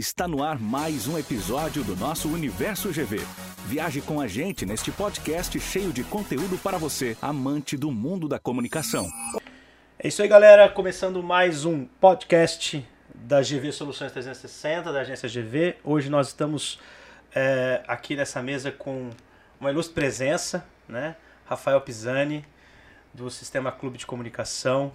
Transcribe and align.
Está 0.00 0.28
no 0.28 0.44
ar 0.44 0.60
mais 0.60 1.08
um 1.08 1.18
episódio 1.18 1.82
do 1.82 1.96
nosso 1.96 2.32
Universo 2.32 2.90
GV. 2.92 3.18
Viaje 3.66 4.00
com 4.00 4.20
a 4.20 4.28
gente 4.28 4.64
neste 4.64 4.92
podcast 4.92 5.58
cheio 5.58 5.92
de 5.92 6.04
conteúdo 6.04 6.56
para 6.56 6.78
você, 6.78 7.16
amante 7.20 7.76
do 7.76 7.90
mundo 7.90 8.28
da 8.28 8.38
comunicação. 8.38 9.10
É 9.98 10.06
isso 10.06 10.22
aí, 10.22 10.28
galera. 10.28 10.68
Começando 10.68 11.20
mais 11.20 11.64
um 11.64 11.84
podcast 11.84 12.88
da 13.12 13.40
GV 13.42 13.72
Soluções 13.72 14.12
360, 14.12 14.92
da 14.92 15.00
agência 15.00 15.28
GV. 15.28 15.78
Hoje 15.82 16.08
nós 16.08 16.28
estamos 16.28 16.78
é, 17.34 17.82
aqui 17.88 18.14
nessa 18.14 18.40
mesa 18.40 18.70
com 18.70 19.10
uma 19.58 19.72
ilustre 19.72 19.96
presença, 19.96 20.64
né? 20.88 21.16
Rafael 21.44 21.80
Pisani, 21.80 22.44
do 23.12 23.28
Sistema 23.32 23.72
Clube 23.72 23.98
de 23.98 24.06
Comunicação, 24.06 24.92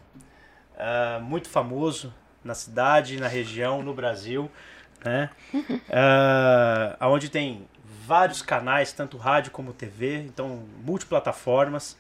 uh, 0.78 1.22
muito 1.22 1.50
famoso 1.50 2.14
na 2.42 2.56
cidade, 2.56 3.20
na 3.20 3.28
região, 3.28 3.84
no 3.84 3.94
Brasil 3.94 4.50
né? 5.04 5.30
uh, 5.54 7.08
onde 7.08 7.30
tem 7.30 7.68
vários 8.06 8.42
canais, 8.42 8.92
tanto 8.92 9.18
rádio 9.18 9.52
como 9.52 9.74
TV, 9.74 10.18
então 10.18 10.64
multiplataformas. 10.84 11.98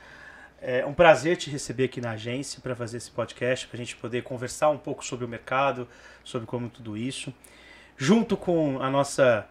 É 0.61 0.85
um 0.85 0.93
prazer 0.93 1.35
te 1.35 1.49
receber 1.49 1.85
aqui 1.85 1.99
na 1.99 2.11
agência 2.11 2.61
para 2.61 2.73
fazer 2.73 2.97
esse 2.97 3.11
podcast, 3.11 3.67
para 3.67 3.75
a 3.75 3.83
gente 3.83 3.97
poder 3.97 4.23
conversar 4.23 4.69
um 4.69 4.77
pouco 4.77 5.03
sobre 5.03 5.25
o 5.25 5.27
mercado, 5.27 5.87
sobre 6.23 6.47
como 6.47 6.69
tudo 6.69 6.95
isso. 6.95 7.33
Junto 7.97 8.37
com 8.37 8.81
a 8.81 8.89
nossa 8.89 9.45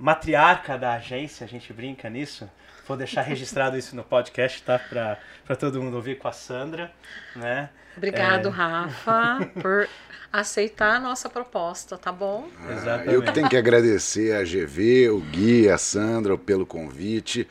matriarca 0.00 0.78
da 0.78 0.94
agência, 0.94 1.44
a 1.44 1.48
gente 1.48 1.72
brinca 1.72 2.08
nisso. 2.08 2.50
Vou 2.88 2.96
deixar 2.96 3.20
registrado 3.22 3.76
isso 3.76 3.94
no 3.94 4.02
podcast, 4.02 4.62
tá? 4.62 4.78
Para 4.78 5.56
todo 5.56 5.80
mundo 5.80 5.94
ouvir 5.94 6.18
com 6.18 6.26
a 6.26 6.32
Sandra, 6.32 6.90
né? 7.36 7.68
Obrigado, 7.96 8.48
é... 8.48 8.50
Rafa, 8.50 9.50
por 9.60 9.86
aceitar 10.32 10.96
a 10.96 11.00
nossa 11.00 11.28
proposta, 11.28 11.98
tá 11.98 12.10
bom? 12.10 12.48
Ah, 12.58 12.72
Exatamente. 12.72 13.14
Eu 13.14 13.22
que 13.22 13.32
tenho 13.32 13.48
que 13.48 13.56
agradecer 13.56 14.34
a 14.34 14.42
GV, 14.42 15.10
o 15.10 15.20
Gui, 15.20 15.68
a 15.68 15.76
Sandra 15.76 16.38
pelo 16.38 16.64
convite. 16.64 17.46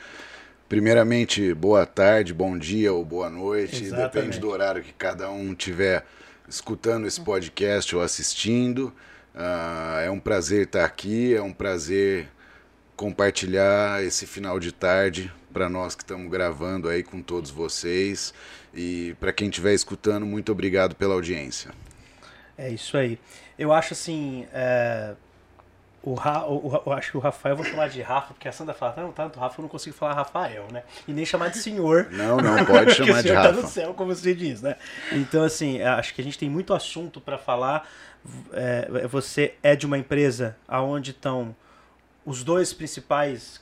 Primeiramente, 0.68 1.54
boa 1.54 1.86
tarde, 1.86 2.34
bom 2.34 2.58
dia 2.58 2.92
ou 2.92 3.04
boa 3.04 3.30
noite, 3.30 3.84
Exatamente. 3.84 4.12
depende 4.12 4.40
do 4.40 4.50
horário 4.50 4.82
que 4.82 4.92
cada 4.92 5.30
um 5.30 5.54
tiver 5.54 6.04
escutando 6.48 7.06
esse 7.06 7.20
podcast 7.20 7.94
ou 7.94 8.02
assistindo. 8.02 8.92
Uh, 9.34 10.00
é 10.04 10.10
um 10.10 10.18
prazer 10.18 10.64
estar 10.64 10.84
aqui, 10.84 11.34
é 11.34 11.40
um 11.40 11.52
prazer 11.52 12.28
compartilhar 13.00 14.04
esse 14.04 14.26
final 14.26 14.60
de 14.60 14.72
tarde 14.72 15.32
para 15.54 15.70
nós 15.70 15.94
que 15.94 16.02
estamos 16.02 16.30
gravando 16.30 16.86
aí 16.86 17.02
com 17.02 17.22
todos 17.22 17.50
vocês. 17.50 18.34
E 18.74 19.16
para 19.18 19.32
quem 19.32 19.48
estiver 19.48 19.72
escutando, 19.72 20.26
muito 20.26 20.52
obrigado 20.52 20.94
pela 20.94 21.14
audiência. 21.14 21.70
É 22.58 22.68
isso 22.68 22.98
aí. 22.98 23.18
Eu 23.58 23.72
acho 23.72 23.94
assim. 23.94 24.46
É... 24.52 25.14
O, 26.02 26.12
Ra, 26.12 26.44
o, 26.46 26.82
o, 26.84 26.92
acho 26.92 27.12
que 27.12 27.16
o 27.16 27.20
Rafael 27.20 27.54
eu 27.54 27.56
vou 27.56 27.64
chamar 27.64 27.88
de 27.88 28.02
Rafa, 28.02 28.34
porque 28.34 28.48
a 28.48 28.52
Sandra 28.52 28.74
fala, 28.74 28.94
não, 28.98 29.12
tanto 29.12 29.38
Rafa 29.38 29.60
eu 29.60 29.62
não 29.62 29.68
consigo 29.68 29.96
falar 29.96 30.14
Rafael, 30.14 30.66
né? 30.70 30.82
E 31.08 31.12
nem 31.12 31.24
chamar 31.24 31.48
de 31.48 31.58
senhor. 31.58 32.08
Não, 32.10 32.36
não, 32.36 32.64
pode 32.66 32.92
chamar 32.96 33.22
de 33.22 33.32
Rafa. 33.32 33.48
Tá 33.48 33.60
no 33.62 33.66
céu, 33.66 33.94
como 33.94 34.14
você 34.14 34.34
diz, 34.34 34.60
né? 34.60 34.76
Então, 35.12 35.42
assim, 35.42 35.80
acho 35.80 36.14
que 36.14 36.20
a 36.20 36.24
gente 36.24 36.38
tem 36.38 36.50
muito 36.50 36.74
assunto 36.74 37.18
para 37.18 37.38
falar. 37.38 37.88
É, 38.52 39.06
você 39.08 39.54
é 39.62 39.74
de 39.74 39.86
uma 39.86 39.96
empresa 39.96 40.54
aonde 40.68 41.12
estão 41.12 41.56
os 42.24 42.44
dois 42.44 42.72
principais, 42.72 43.60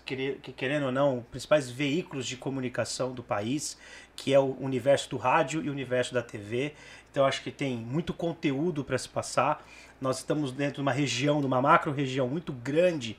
querendo 0.56 0.87
ou 0.87 0.92
não, 0.92 1.25
principais 1.31 1.70
veículos 1.70 2.27
de 2.27 2.37
comunicação 2.37 3.12
do 3.12 3.23
país, 3.23 3.78
que 4.17 4.34
é 4.34 4.39
o 4.39 4.56
universo 4.61 5.09
do 5.11 5.17
rádio 5.17 5.62
e 5.62 5.69
o 5.69 5.73
universo 5.73 6.12
da 6.12 6.23
TV. 6.23 6.75
Então 7.11 7.25
acho 7.25 7.42
que 7.42 7.51
tem 7.51 7.77
muito 7.77 8.12
conteúdo 8.12 8.83
para 8.83 8.98
se 8.98 9.09
passar. 9.09 9.64
Nós 10.01 10.19
estamos 10.19 10.51
dentro 10.53 10.77
de 10.77 10.81
uma 10.81 10.92
região, 10.92 11.41
de 11.41 11.47
uma 11.47 11.62
macro 11.62 11.92
região 11.92 12.29
muito 12.29 12.53
grande, 12.53 13.19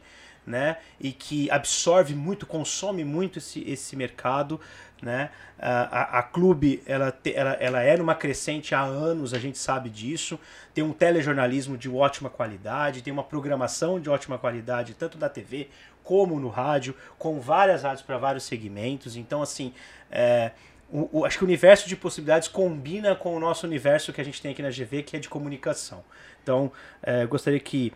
né? 0.49 0.77
E 0.99 1.11
que 1.11 1.49
absorve 1.51 2.15
muito, 2.15 2.45
consome 2.45 3.05
muito 3.05 3.37
esse, 3.37 3.63
esse 3.69 3.95
mercado, 3.95 4.59
né? 5.01 5.29
A, 5.59 6.17
a, 6.17 6.19
a 6.19 6.23
Clube, 6.23 6.81
ela, 6.85 7.11
te, 7.11 7.33
ela, 7.33 7.51
ela 7.53 7.81
é 7.81 7.95
numa 7.95 8.15
crescente 8.15 8.73
há 8.73 8.81
anos, 8.81 9.33
a 9.33 9.39
gente 9.39 9.59
sabe 9.59 9.89
disso. 9.89 10.39
Tem 10.73 10.83
um 10.83 10.91
telejornalismo 10.91 11.77
de 11.77 11.87
ótima 11.87 12.29
qualidade, 12.29 13.03
tem 13.03 13.13
uma 13.13 13.23
programação 13.23 13.99
de 13.99 14.09
ótima 14.09 14.37
qualidade, 14.37 14.95
tanto 14.95 15.17
da 15.17 15.29
TV 15.29 15.69
como 16.03 16.39
no 16.39 16.49
rádio, 16.49 16.95
com 17.19 17.39
várias 17.39 17.83
rádios 17.83 18.01
para 18.01 18.17
vários 18.17 18.43
segmentos. 18.43 19.15
Então, 19.15 19.43
assim, 19.43 19.71
é, 20.09 20.51
o, 20.91 21.19
o, 21.19 21.25
acho 21.25 21.37
que 21.37 21.43
o 21.43 21.47
universo 21.47 21.87
de 21.87 21.95
possibilidades 21.95 22.47
combina 22.47 23.15
com 23.15 23.35
o 23.35 23.39
nosso 23.39 23.67
universo 23.67 24.11
que 24.11 24.19
a 24.19 24.25
gente 24.25 24.41
tem 24.41 24.51
aqui 24.51 24.63
na 24.63 24.71
GV, 24.71 25.03
que 25.03 25.15
é 25.15 25.19
de 25.19 25.29
comunicação. 25.29 26.03
Então, 26.41 26.71
é, 27.03 27.27
gostaria 27.27 27.59
que 27.59 27.93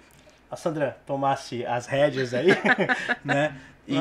a 0.53 0.55
Sandra 0.55 0.97
tomasse 1.05 1.65
as 1.65 1.87
rédeas 1.87 2.31
aí, 2.31 2.49
né? 3.25 3.57
E 3.87 3.97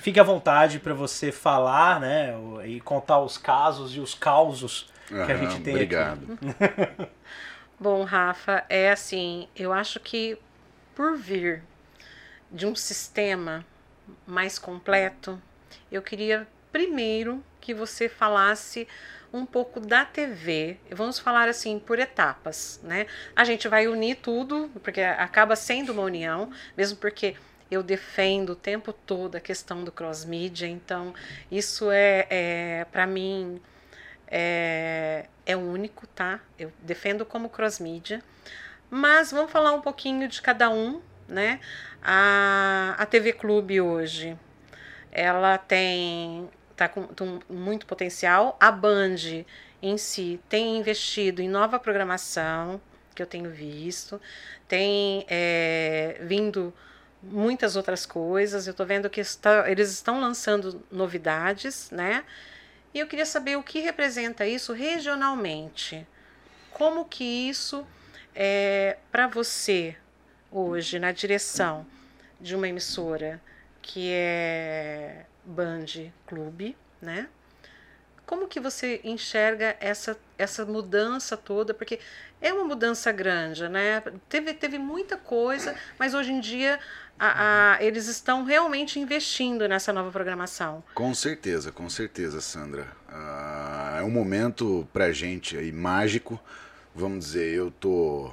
fique 0.00 0.18
à 0.18 0.22
vontade 0.24 0.80
para 0.80 0.92
você 0.92 1.30
falar, 1.30 2.00
né? 2.00 2.34
E 2.66 2.80
contar 2.80 3.20
os 3.20 3.38
casos 3.38 3.94
e 3.94 4.00
os 4.00 4.14
causos 4.14 4.90
que 5.06 5.14
a 5.14 5.36
gente 5.36 5.60
tem 5.60 5.74
obrigado. 5.74 6.26
aqui. 6.32 7.08
Bom, 7.78 8.02
Rafa, 8.02 8.64
é 8.68 8.90
assim, 8.90 9.48
eu 9.54 9.72
acho 9.72 10.00
que 10.00 10.36
por 10.94 11.16
vir 11.16 11.62
de 12.50 12.66
um 12.66 12.74
sistema 12.74 13.64
mais 14.26 14.58
completo, 14.58 15.40
eu 15.90 16.02
queria 16.02 16.48
primeiro 16.72 17.42
que 17.60 17.72
você 17.72 18.08
falasse 18.08 18.88
um 19.34 19.44
pouco 19.44 19.80
da 19.80 20.04
TV. 20.04 20.78
Vamos 20.92 21.18
falar 21.18 21.48
assim 21.48 21.80
por 21.80 21.98
etapas, 21.98 22.80
né? 22.84 23.06
A 23.34 23.42
gente 23.42 23.66
vai 23.66 23.88
unir 23.88 24.18
tudo, 24.18 24.70
porque 24.82 25.00
acaba 25.00 25.56
sendo 25.56 25.92
uma 25.92 26.02
união, 26.02 26.52
mesmo 26.76 26.96
porque 26.98 27.34
eu 27.68 27.82
defendo 27.82 28.50
o 28.50 28.56
tempo 28.56 28.92
todo 28.92 29.34
a 29.34 29.40
questão 29.40 29.82
do 29.82 29.90
cross 29.90 30.24
media, 30.24 30.68
então 30.68 31.12
isso 31.50 31.90
é, 31.90 32.26
é 32.30 32.86
para 32.92 33.08
mim 33.08 33.60
é, 34.28 35.26
é 35.44 35.56
único, 35.56 36.06
tá? 36.06 36.38
Eu 36.56 36.72
defendo 36.80 37.26
como 37.26 37.48
cross 37.48 37.80
media, 37.80 38.22
mas 38.88 39.32
vamos 39.32 39.50
falar 39.50 39.72
um 39.72 39.80
pouquinho 39.80 40.28
de 40.28 40.40
cada 40.40 40.70
um, 40.70 41.02
né? 41.26 41.58
A, 42.00 42.94
a 42.96 43.04
TV 43.04 43.32
Clube 43.32 43.80
hoje, 43.80 44.38
ela 45.10 45.58
tem 45.58 46.48
tá 46.76 46.88
com, 46.88 47.06
com 47.06 47.40
muito 47.48 47.86
potencial. 47.86 48.56
A 48.60 48.70
Band 48.70 49.44
em 49.82 49.98
si 49.98 50.40
tem 50.48 50.78
investido 50.78 51.42
em 51.42 51.48
nova 51.48 51.78
programação, 51.78 52.80
que 53.14 53.22
eu 53.22 53.26
tenho 53.26 53.50
visto, 53.50 54.20
tem 54.66 55.24
é, 55.28 56.18
vindo 56.22 56.74
muitas 57.22 57.76
outras 57.76 58.04
coisas. 58.04 58.66
Eu 58.66 58.72
estou 58.72 58.86
vendo 58.86 59.08
que 59.08 59.20
está, 59.20 59.70
eles 59.70 59.90
estão 59.90 60.20
lançando 60.20 60.82
novidades, 60.90 61.90
né? 61.90 62.24
E 62.92 62.98
eu 62.98 63.06
queria 63.06 63.26
saber 63.26 63.56
o 63.56 63.62
que 63.62 63.80
representa 63.80 64.46
isso 64.46 64.72
regionalmente. 64.72 66.06
Como 66.70 67.04
que 67.04 67.24
isso 67.24 67.86
é 68.34 68.96
para 69.10 69.26
você 69.26 69.96
hoje 70.50 70.98
na 70.98 71.12
direção 71.12 71.86
de 72.40 72.54
uma 72.54 72.68
emissora 72.68 73.40
que 73.82 74.10
é 74.12 75.26
Band 75.44 76.10
Clube, 76.26 76.76
né? 77.00 77.28
Como 78.26 78.48
que 78.48 78.58
você 78.58 79.00
enxerga 79.04 79.76
essa, 79.80 80.18
essa 80.38 80.64
mudança 80.64 81.36
toda? 81.36 81.74
Porque 81.74 81.98
é 82.40 82.52
uma 82.52 82.64
mudança 82.64 83.12
grande, 83.12 83.68
né? 83.68 84.02
Teve, 84.28 84.54
teve 84.54 84.78
muita 84.78 85.16
coisa, 85.16 85.74
mas 85.98 86.14
hoje 86.14 86.32
em 86.32 86.40
dia 86.40 86.80
a, 87.18 87.74
a, 87.74 87.84
eles 87.84 88.06
estão 88.06 88.44
realmente 88.44 88.98
investindo 88.98 89.68
nessa 89.68 89.92
nova 89.92 90.10
programação. 90.10 90.82
Com 90.94 91.14
certeza, 91.14 91.70
com 91.70 91.88
certeza, 91.90 92.40
Sandra. 92.40 92.86
Uh, 93.08 93.98
é 93.98 94.02
um 94.02 94.10
momento 94.10 94.88
pra 94.92 95.12
gente 95.12 95.56
aí 95.56 95.70
mágico. 95.70 96.40
Vamos 96.94 97.26
dizer, 97.26 97.54
eu 97.54 97.70
tô 97.70 98.32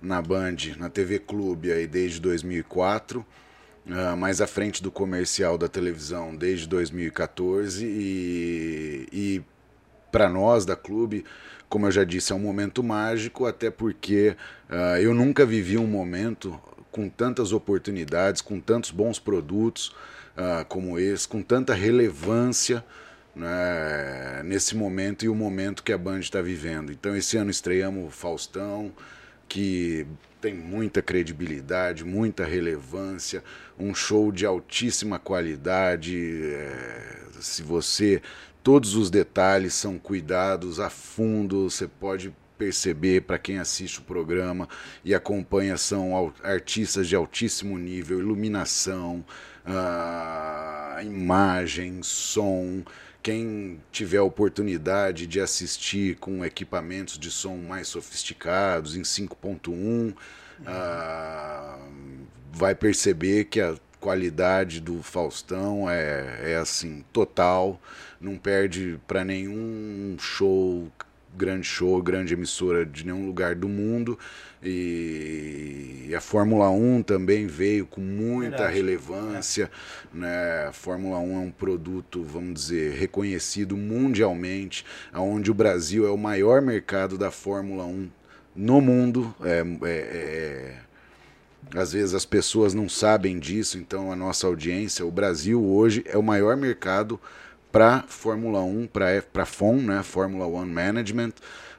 na 0.00 0.22
Band, 0.22 0.56
na 0.78 0.88
TV 0.88 1.18
Clube 1.18 1.70
aí 1.72 1.86
desde 1.86 2.20
2004 2.20 3.24
uh, 3.86 4.16
mais 4.16 4.40
à 4.40 4.46
frente 4.46 4.82
do 4.82 4.90
comercial 4.90 5.56
da 5.56 5.68
televisão 5.68 6.34
desde 6.34 6.66
2014 6.68 7.84
e, 7.84 9.08
e 9.12 9.42
para 10.10 10.28
nós 10.28 10.64
da 10.64 10.76
clube, 10.76 11.24
como 11.68 11.86
eu 11.86 11.90
já 11.90 12.04
disse, 12.04 12.32
é 12.32 12.34
um 12.34 12.40
momento 12.40 12.82
mágico, 12.82 13.44
até 13.44 13.70
porque 13.70 14.36
uh, 14.70 14.98
eu 14.98 15.12
nunca 15.12 15.44
vivi 15.44 15.76
um 15.76 15.86
momento 15.86 16.58
com 16.90 17.08
tantas 17.08 17.52
oportunidades, 17.52 18.40
com 18.40 18.60
tantos 18.60 18.90
bons 18.90 19.18
produtos 19.18 19.88
uh, 20.36 20.64
como 20.68 20.98
esse, 20.98 21.28
com 21.28 21.42
tanta 21.42 21.74
relevância 21.74 22.84
né, 23.34 24.42
nesse 24.44 24.74
momento 24.74 25.24
e 25.24 25.28
o 25.28 25.34
momento 25.34 25.82
que 25.82 25.92
a 25.92 25.98
Band 25.98 26.20
está 26.20 26.40
vivendo. 26.40 26.90
Então, 26.90 27.14
esse 27.14 27.36
ano 27.36 27.50
estreamos 27.50 28.14
Faustão, 28.14 28.92
que 29.48 30.06
tem 30.40 30.54
muita 30.54 31.02
credibilidade, 31.02 32.04
muita 32.04 32.44
relevância, 32.44 33.42
um 33.78 33.94
show 33.94 34.30
de 34.30 34.46
altíssima 34.46 35.18
qualidade. 35.18 36.16
É, 36.44 37.18
se 37.40 37.62
você. 37.62 38.22
Todos 38.62 38.96
os 38.96 39.10
detalhes 39.10 39.74
são 39.74 39.96
cuidados 39.96 40.80
a 40.80 40.90
fundo, 40.90 41.70
você 41.70 41.86
pode 41.86 42.34
perceber 42.58 43.22
para 43.22 43.38
quem 43.38 43.58
assiste 43.58 44.00
o 44.00 44.02
programa 44.02 44.68
e 45.04 45.14
acompanha 45.14 45.76
são 45.76 46.32
artistas 46.42 47.06
de 47.06 47.14
altíssimo 47.14 47.78
nível, 47.78 48.18
iluminação, 48.18 49.24
uh, 49.66 51.00
imagem, 51.02 52.02
som. 52.02 52.82
Quem 53.26 53.82
tiver 53.90 54.18
a 54.18 54.22
oportunidade 54.22 55.26
de 55.26 55.40
assistir 55.40 56.14
com 56.18 56.44
equipamentos 56.44 57.18
de 57.18 57.28
som 57.28 57.56
mais 57.56 57.88
sofisticados, 57.88 58.94
em 58.94 59.02
5.1, 59.02 60.12
uh, 60.12 60.14
ah, 60.64 61.76
vai 62.52 62.72
perceber 62.72 63.46
que 63.46 63.60
a 63.60 63.74
qualidade 63.98 64.80
do 64.80 65.02
Faustão 65.02 65.90
é, 65.90 66.52
é 66.52 66.56
assim, 66.56 67.04
total. 67.12 67.80
Não 68.20 68.38
perde 68.38 69.00
para 69.08 69.24
nenhum 69.24 70.16
show, 70.20 70.88
grande 71.36 71.66
show, 71.66 72.02
grande 72.02 72.34
emissora 72.34 72.84
de 72.84 73.04
nenhum 73.04 73.26
lugar 73.26 73.54
do 73.54 73.68
mundo. 73.68 74.18
E 74.62 76.12
a 76.16 76.20
Fórmula 76.20 76.70
1 76.70 77.02
também 77.02 77.46
veio 77.46 77.86
com 77.86 78.00
muita 78.00 78.50
Verdade. 78.50 78.74
relevância. 78.74 79.70
Né? 80.12 80.66
A 80.68 80.72
Fórmula 80.72 81.18
1 81.18 81.34
é 81.34 81.38
um 81.38 81.50
produto, 81.50 82.22
vamos 82.22 82.54
dizer, 82.54 82.94
reconhecido 82.94 83.76
mundialmente, 83.76 84.84
onde 85.14 85.50
o 85.50 85.54
Brasil 85.54 86.06
é 86.06 86.10
o 86.10 86.18
maior 86.18 86.60
mercado 86.62 87.16
da 87.18 87.30
Fórmula 87.30 87.84
1 87.84 88.08
no 88.56 88.80
mundo. 88.80 89.34
é, 89.44 89.64
é, 89.84 89.88
é 89.88 90.86
às 91.74 91.92
vezes 91.92 92.14
as 92.14 92.24
pessoas 92.24 92.74
não 92.74 92.88
sabem 92.88 93.38
disso, 93.38 93.78
então 93.78 94.12
a 94.12 94.16
nossa 94.16 94.46
audiência, 94.46 95.04
o 95.04 95.10
Brasil 95.10 95.64
hoje 95.64 96.04
é 96.06 96.16
o 96.16 96.22
maior 96.22 96.56
mercado 96.56 97.20
para 97.76 98.04
Fórmula 98.08 98.62
1, 98.62 98.88
para 99.30 99.44
FOM, 99.44 99.76
né, 99.76 100.02
Fórmula 100.02 100.46
1 100.46 100.64
Management, 100.64 101.32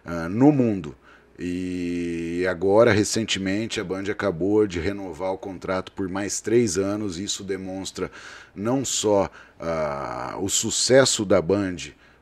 uh, 0.05 0.29
no 0.29 0.51
mundo. 0.51 0.95
E 1.39 2.45
agora, 2.47 2.91
recentemente, 2.91 3.79
a 3.79 3.83
Band 3.83 4.03
acabou 4.11 4.67
de 4.67 4.79
renovar 4.79 5.33
o 5.33 5.39
contrato 5.39 5.91
por 5.91 6.07
mais 6.07 6.39
três 6.39 6.77
anos. 6.77 7.17
Isso 7.17 7.43
demonstra 7.43 8.11
não 8.53 8.85
só 8.85 9.27
uh, 9.59 10.39
o 10.39 10.47
sucesso 10.49 11.25
da 11.25 11.41
Band 11.41 11.77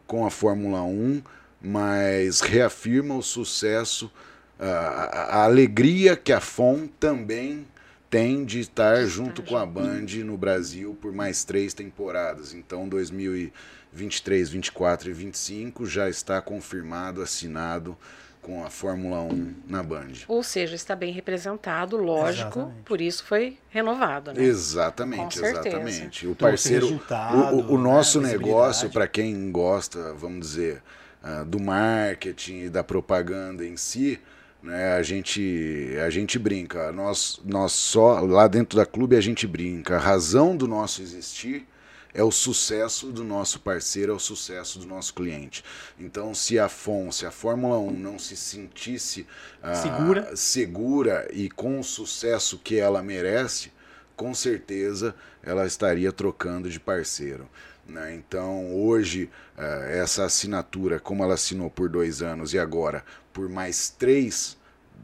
com 0.08 0.26
a 0.26 0.30
Fórmula 0.30 0.82
1, 0.82 1.22
mas 1.62 2.40
reafirma 2.40 3.14
o 3.18 3.22
sucesso 3.22 4.10
a, 4.58 5.40
a 5.40 5.44
alegria 5.44 6.16
que 6.16 6.32
a 6.32 6.40
FON 6.40 6.88
também 6.98 7.68
tem 8.16 8.46
de 8.46 8.62
estar 8.62 9.06
junto 9.08 9.44
com 9.44 9.58
a 9.58 9.66
Band 9.66 10.06
no 10.24 10.38
Brasil 10.38 10.98
por 11.02 11.12
mais 11.12 11.44
três 11.44 11.74
temporadas. 11.74 12.54
Então, 12.54 12.88
2023, 12.88 14.50
24 14.52 15.10
e 15.10 15.14
25 15.14 15.86
já 15.86 16.08
está 16.08 16.42
confirmado, 16.42 17.22
assinado 17.22 17.98
com 18.42 18.64
a 18.64 18.70
Fórmula 18.70 19.20
1 19.20 19.56
na 19.68 19.84
Band. 19.84 20.14
Ou 20.30 20.42
seja, 20.44 20.76
está 20.76 20.96
bem 20.96 21.12
representado, 21.12 21.98
lógico, 21.98 22.60
exatamente. 22.60 22.84
por 22.86 23.02
isso 23.02 23.26
foi 23.26 23.58
renovado, 23.70 24.32
né? 24.32 24.42
Exatamente, 24.42 25.38
exatamente. 25.44 26.26
O 26.26 26.32
então, 26.32 26.48
parceiro, 26.48 26.88
o, 26.88 26.94
o, 26.94 27.74
o, 27.74 27.78
nosso 27.78 28.22
né, 28.22 28.30
negócio, 28.30 28.90
para 28.90 29.10
quem 29.10 29.52
gosta, 29.52 30.14
vamos 30.14 30.40
dizer, 30.40 30.82
uh, 31.22 31.44
do 31.44 31.60
marketing 31.60 32.60
e 32.60 32.70
da 32.70 32.82
propaganda 32.82 33.66
em 33.66 33.76
si, 33.76 34.22
né? 34.66 34.94
A 34.94 35.04
gente 35.04 35.96
a 36.04 36.10
gente 36.10 36.40
brinca, 36.40 36.92
nós 36.92 37.40
nós 37.46 37.72
só 37.72 38.20
lá 38.22 38.48
dentro 38.48 38.78
da 38.78 38.86
clube 38.86 39.16
a 39.16 39.22
gente 39.22 39.46
brinca. 39.46 39.96
A 39.96 40.00
razão 40.00 40.58
do 40.58 40.68
nosso 40.68 41.02
existir 41.02 41.68
é 42.14 42.24
o 42.24 42.32
sucesso 42.32 43.12
do 43.12 43.24
nosso 43.24 43.60
parceiro, 43.60 44.14
é 44.14 44.16
o 44.16 44.20
sucesso 44.20 44.80
do 44.80 44.88
nosso 44.88 45.14
cliente. 45.14 45.64
Então, 46.00 46.34
se 46.34 46.58
a 46.58 46.70
FON, 46.70 47.12
se 47.12 47.26
a 47.26 47.32
Fórmula 47.32 47.78
1 47.78 47.92
não 47.92 48.18
se 48.18 48.38
sentisse 48.38 49.28
ah, 49.62 49.76
segura. 49.76 50.36
segura 50.36 51.28
e 51.34 51.50
com 51.50 51.78
o 51.78 51.84
sucesso 51.84 52.58
que 52.58 52.80
ela 52.80 53.04
merece, 53.04 53.72
com 54.16 54.34
certeza 54.34 55.14
ela 55.44 55.68
estaria 55.68 56.12
trocando 56.12 56.70
de 56.70 56.80
parceiro. 56.80 57.50
Né? 57.88 58.16
Então, 58.16 58.74
hoje, 58.74 59.30
eh, 59.58 60.00
essa 60.02 60.26
assinatura, 60.26 61.00
como 61.00 61.24
ela 61.24 61.36
assinou 61.36 61.70
por 61.70 61.88
dois 61.88 62.22
anos 62.22 62.54
e 62.54 62.60
agora 62.60 63.04
por 63.32 63.50
mais 63.50 63.90
três, 63.90 64.58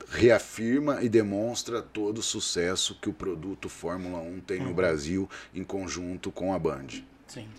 reafirma 0.10 1.02
e 1.02 1.10
demonstra 1.10 1.82
todo 1.82 2.20
o 2.20 2.24
sucesso 2.24 2.98
que 3.02 3.10
o 3.10 3.14
produto 3.14 3.68
Fórmula 3.68 4.20
1 4.20 4.40
tem 4.40 4.60
uhum. 4.60 4.68
no 4.68 4.74
Brasil 4.74 5.30
em 5.54 5.66
conjunto 5.66 6.32
com 6.32 6.54
a 6.54 6.58
Band. 6.58 6.88
Sim, 7.28 7.50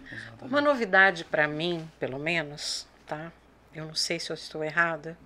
Uma 0.40 0.60
novidade 0.60 1.24
para 1.24 1.46
mim, 1.46 1.86
pelo 2.00 2.18
menos, 2.18 2.86
tá? 3.06 3.30
Eu 3.74 3.86
não 3.86 3.94
sei 3.94 4.18
se 4.18 4.30
eu 4.30 4.34
estou 4.34 4.62
errada, 4.62 5.16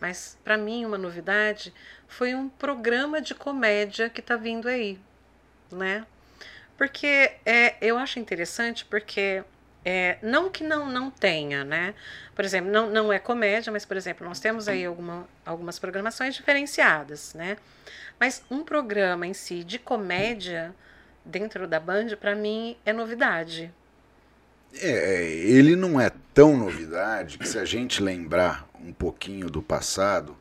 mas 0.00 0.38
para 0.44 0.56
mim 0.56 0.84
uma 0.84 0.96
novidade 0.96 1.72
foi 2.08 2.34
um 2.34 2.48
programa 2.48 3.20
de 3.20 3.34
comédia 3.34 4.08
que 4.08 4.20
está 4.20 4.36
vindo 4.36 4.68
aí, 4.68 4.98
né? 5.70 6.06
Porque 6.80 7.32
é, 7.44 7.74
eu 7.82 7.98
acho 7.98 8.18
interessante 8.18 8.86
porque 8.86 9.44
é, 9.84 10.16
não 10.22 10.48
que 10.48 10.64
não, 10.64 10.90
não 10.90 11.10
tenha, 11.10 11.62
né? 11.62 11.92
Por 12.34 12.42
exemplo, 12.42 12.72
não, 12.72 12.88
não 12.88 13.12
é 13.12 13.18
comédia, 13.18 13.70
mas, 13.70 13.84
por 13.84 13.98
exemplo, 13.98 14.26
nós 14.26 14.40
temos 14.40 14.66
aí 14.66 14.86
alguma, 14.86 15.28
algumas 15.44 15.78
programações 15.78 16.34
diferenciadas, 16.34 17.34
né? 17.34 17.58
Mas 18.18 18.42
um 18.50 18.64
programa 18.64 19.26
em 19.26 19.34
si 19.34 19.62
de 19.62 19.78
comédia 19.78 20.74
dentro 21.22 21.68
da 21.68 21.78
Band, 21.78 22.16
para 22.18 22.34
mim, 22.34 22.78
é 22.86 22.94
novidade. 22.94 23.70
É, 24.72 25.22
ele 25.22 25.76
não 25.76 26.00
é 26.00 26.10
tão 26.32 26.56
novidade 26.56 27.36
que 27.36 27.46
se 27.46 27.58
a 27.58 27.64
gente 27.66 28.02
lembrar 28.02 28.66
um 28.82 28.90
pouquinho 28.90 29.50
do 29.50 29.60
passado, 29.60 30.34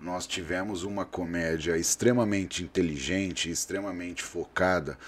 nós 0.00 0.26
tivemos 0.26 0.82
uma 0.82 1.04
comédia 1.04 1.76
extremamente 1.76 2.64
inteligente, 2.64 3.48
extremamente 3.48 4.20
focada 4.24 4.98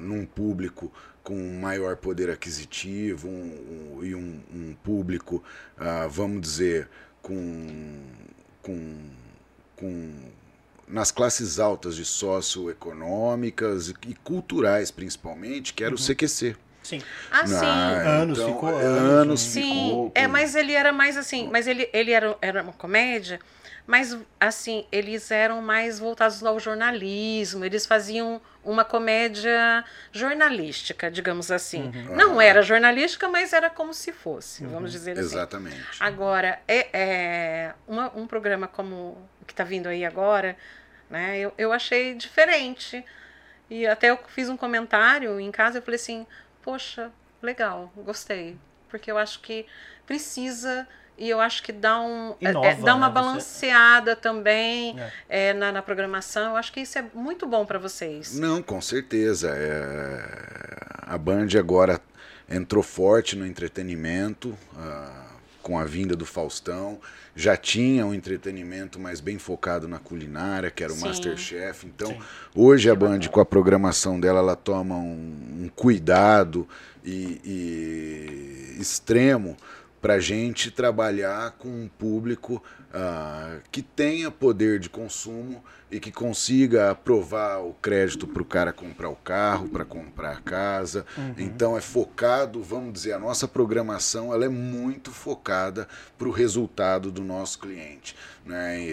num 0.00 0.26
público 0.26 0.92
com 1.22 1.34
maior 1.60 1.96
poder 1.96 2.30
aquisitivo 2.30 3.28
um, 3.28 3.98
um, 3.98 4.04
e 4.04 4.14
um, 4.14 4.40
um 4.52 4.76
público, 4.82 5.42
uh, 5.78 6.08
vamos 6.08 6.40
dizer, 6.40 6.88
com, 7.22 7.66
com, 8.62 8.96
com 9.76 10.12
nas 10.88 11.12
classes 11.12 11.60
altas 11.60 11.94
de 11.94 12.04
socioeconômicas 12.04 13.88
e 13.88 14.14
culturais 14.24 14.90
principalmente, 14.90 15.72
que 15.72 15.84
era 15.84 15.94
uhum. 15.94 16.00
o 16.00 16.04
CQC. 16.04 16.56
Sim. 16.82 17.02
Ah, 17.30 17.46
sim. 17.46 17.54
anos 17.54 18.38
então, 18.38 18.54
ficou 18.54 18.68
anos. 18.70 19.10
anos 19.12 19.40
sim. 19.40 19.62
Ficou 19.62 20.10
com... 20.10 20.12
É, 20.18 20.26
mas 20.26 20.54
ele 20.54 20.72
era 20.72 20.92
mais 20.92 21.16
assim, 21.16 21.48
mas 21.48 21.66
ele, 21.66 21.88
ele 21.92 22.10
era, 22.10 22.36
era 22.40 22.62
uma 22.62 22.72
comédia 22.72 23.38
mas 23.86 24.16
assim, 24.38 24.86
eles 24.92 25.30
eram 25.30 25.60
mais 25.60 25.98
voltados 25.98 26.42
ao 26.44 26.58
jornalismo, 26.60 27.64
eles 27.64 27.86
faziam 27.86 28.40
uma 28.64 28.84
comédia 28.84 29.84
jornalística, 30.12 31.10
digamos 31.10 31.50
assim. 31.50 31.90
Uhum. 31.94 32.16
Não 32.16 32.40
era 32.40 32.62
jornalística, 32.62 33.28
mas 33.28 33.52
era 33.52 33.70
como 33.70 33.92
se 33.92 34.12
fosse, 34.12 34.64
uhum. 34.64 34.70
vamos 34.70 34.92
dizer 34.92 35.12
assim. 35.12 35.22
Exatamente. 35.22 35.86
Agora, 35.98 36.60
é, 36.68 36.88
é 36.92 37.74
uma, 37.88 38.16
um 38.16 38.26
programa 38.26 38.68
como 38.68 39.18
o 39.40 39.44
que 39.46 39.52
está 39.52 39.64
vindo 39.64 39.88
aí 39.88 40.04
agora, 40.04 40.56
né, 41.08 41.38
eu, 41.38 41.52
eu 41.58 41.72
achei 41.72 42.14
diferente. 42.14 43.04
E 43.68 43.86
até 43.86 44.10
eu 44.10 44.18
fiz 44.28 44.48
um 44.48 44.56
comentário 44.56 45.38
em 45.38 45.50
casa, 45.50 45.78
eu 45.78 45.82
falei 45.82 45.96
assim, 45.96 46.26
poxa, 46.62 47.10
legal, 47.40 47.92
gostei. 47.96 48.58
Porque 48.88 49.10
eu 49.10 49.16
acho 49.16 49.40
que 49.40 49.66
precisa 50.06 50.86
e 51.20 51.28
eu 51.28 51.38
acho 51.38 51.62
que 51.62 51.70
dá, 51.70 52.00
um, 52.00 52.34
é, 52.40 52.50
Inova, 52.50 52.66
é, 52.66 52.74
dá 52.76 52.94
uma 52.94 53.08
né? 53.08 53.12
balanceada 53.12 54.14
Você... 54.14 54.20
também 54.22 54.98
é. 55.28 55.50
É, 55.50 55.52
na, 55.52 55.70
na, 55.70 55.82
programação. 55.82 56.52
Eu 56.52 56.56
acho 56.56 56.72
que 56.72 56.80
isso 56.80 56.98
é 56.98 57.04
muito 57.12 57.46
bom 57.46 57.66
para 57.66 57.78
vocês. 57.78 58.38
Não, 58.38 58.62
com 58.62 58.80
certeza. 58.80 59.50
É... 59.54 60.24
A 61.02 61.18
Band 61.18 61.48
agora 61.58 62.00
entrou 62.48 62.82
forte 62.82 63.36
no 63.36 63.46
entretenimento 63.46 64.56
uh, 64.72 65.30
com 65.62 65.78
a 65.78 65.84
vinda 65.84 66.16
do 66.16 66.24
Faustão. 66.24 66.98
Já 67.36 67.54
tinha 67.54 68.06
um 68.06 68.14
entretenimento 68.14 68.98
mais 68.98 69.20
bem 69.20 69.38
focado 69.38 69.86
na 69.86 69.98
culinária, 69.98 70.70
que 70.70 70.82
era 70.82 70.92
o 70.92 70.96
Sim. 70.96 71.06
Masterchef. 71.06 71.86
Então, 71.86 72.08
Sim. 72.08 72.20
hoje 72.54 72.88
a 72.88 72.94
Band, 72.94 73.20
com 73.30 73.40
a 73.40 73.44
programação 73.44 74.18
dela, 74.18 74.38
ela 74.38 74.56
toma 74.56 74.96
um, 74.96 75.64
um 75.64 75.70
cuidado 75.74 76.66
e, 77.04 77.40
e 77.44 78.80
extremo 78.80 79.56
para 80.00 80.14
a 80.14 80.20
gente 80.20 80.70
trabalhar 80.70 81.52
com 81.52 81.68
um 81.68 81.88
público 81.88 82.62
uh, 82.90 83.60
que 83.70 83.82
tenha 83.82 84.30
poder 84.30 84.78
de 84.78 84.88
consumo 84.88 85.62
e 85.90 86.00
que 86.00 86.10
consiga 86.10 86.90
aprovar 86.90 87.58
o 87.58 87.74
crédito 87.74 88.26
para 88.26 88.42
o 88.42 88.44
cara 88.44 88.72
comprar 88.72 89.10
o 89.10 89.16
carro, 89.16 89.68
para 89.68 89.84
comprar 89.84 90.32
a 90.32 90.40
casa. 90.40 91.04
Uhum. 91.18 91.34
Então 91.36 91.76
é 91.76 91.80
focado, 91.80 92.62
vamos 92.62 92.92
dizer, 92.92 93.12
a 93.12 93.18
nossa 93.18 93.46
programação 93.46 94.32
ela 94.32 94.44
é 94.44 94.48
muito 94.48 95.10
focada 95.10 95.86
para 96.16 96.28
o 96.28 96.32
resultado 96.32 97.10
do 97.10 97.22
nosso 97.22 97.58
cliente. 97.58 98.16
Né? 98.46 98.80
E, 98.80 98.88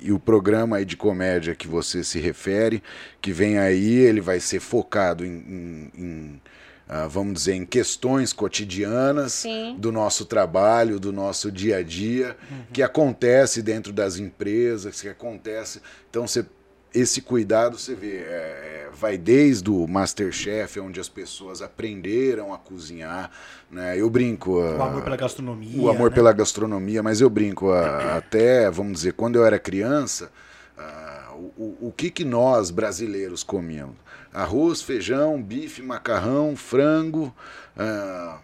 e, 0.00 0.06
e 0.08 0.12
o 0.12 0.18
programa 0.18 0.78
aí 0.78 0.84
de 0.84 0.96
comédia 0.96 1.54
que 1.54 1.68
você 1.68 2.02
se 2.02 2.18
refere, 2.18 2.82
que 3.20 3.32
vem 3.32 3.58
aí, 3.58 3.94
ele 3.94 4.20
vai 4.20 4.40
ser 4.40 4.60
focado 4.60 5.24
em, 5.24 5.28
em, 5.28 5.90
em 5.94 6.40
ah, 6.88 7.06
vamos 7.08 7.34
dizer, 7.34 7.54
em 7.54 7.64
questões 7.66 8.32
cotidianas 8.32 9.32
Sim. 9.32 9.76
do 9.78 9.90
nosso 9.90 10.24
trabalho, 10.24 11.00
do 11.00 11.12
nosso 11.12 11.50
dia 11.50 11.78
a 11.78 11.82
dia, 11.82 12.36
que 12.72 12.82
acontece 12.82 13.60
dentro 13.62 13.92
das 13.92 14.18
empresas, 14.18 15.00
que 15.00 15.08
acontece. 15.08 15.80
Então, 16.08 16.26
você, 16.28 16.46
esse 16.94 17.20
cuidado, 17.22 17.76
você 17.78 17.94
vê, 17.94 18.18
é, 18.18 18.88
vai 18.94 19.18
desde 19.18 19.68
o 19.68 19.86
Masterchef, 19.86 20.78
onde 20.80 21.00
as 21.00 21.08
pessoas 21.08 21.60
aprenderam 21.60 22.54
a 22.54 22.58
cozinhar. 22.58 23.30
Né? 23.70 24.00
Eu 24.00 24.08
brinco. 24.08 24.52
O 24.60 24.82
ah, 24.82 24.86
amor 24.86 25.02
pela 25.02 25.16
gastronomia. 25.16 25.80
o 25.82 25.90
amor 25.90 26.10
né? 26.10 26.14
pela 26.14 26.32
gastronomia, 26.32 27.02
mas 27.02 27.20
eu 27.20 27.28
brinco, 27.28 27.72
a- 27.72 28.16
até, 28.16 28.70
vamos 28.70 28.92
dizer, 28.94 29.12
quando 29.14 29.36
eu 29.36 29.44
era 29.44 29.58
criança, 29.58 30.30
ah, 30.78 31.32
o, 31.34 31.52
o- 31.62 31.78
o 31.88 31.92
que, 31.92 32.10
que 32.10 32.24
nós 32.24 32.70
brasileiros 32.70 33.42
comíamos? 33.42 33.96
Arroz, 34.36 34.82
feijão, 34.82 35.42
bife, 35.42 35.80
macarrão, 35.80 36.54
frango, 36.54 37.34
ah, 37.74 38.36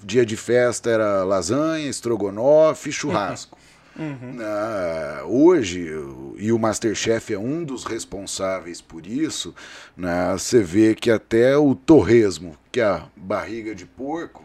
dia 0.00 0.24
de 0.24 0.36
festa 0.36 0.88
era 0.88 1.24
lasanha, 1.24 1.88
estrogonofe, 1.88 2.92
churrasco. 2.92 3.58
Ah, 4.40 5.24
hoje, 5.26 5.90
e 6.38 6.50
o 6.50 6.58
Masterchef 6.58 7.34
é 7.34 7.38
um 7.38 7.62
dos 7.62 7.84
responsáveis 7.84 8.80
por 8.80 9.06
isso, 9.06 9.54
né, 9.94 10.32
você 10.32 10.62
vê 10.62 10.94
que 10.94 11.10
até 11.10 11.58
o 11.58 11.74
torresmo, 11.74 12.56
que 12.72 12.80
é 12.80 12.84
a 12.84 13.04
barriga 13.14 13.74
de 13.74 13.84
porco, 13.84 14.42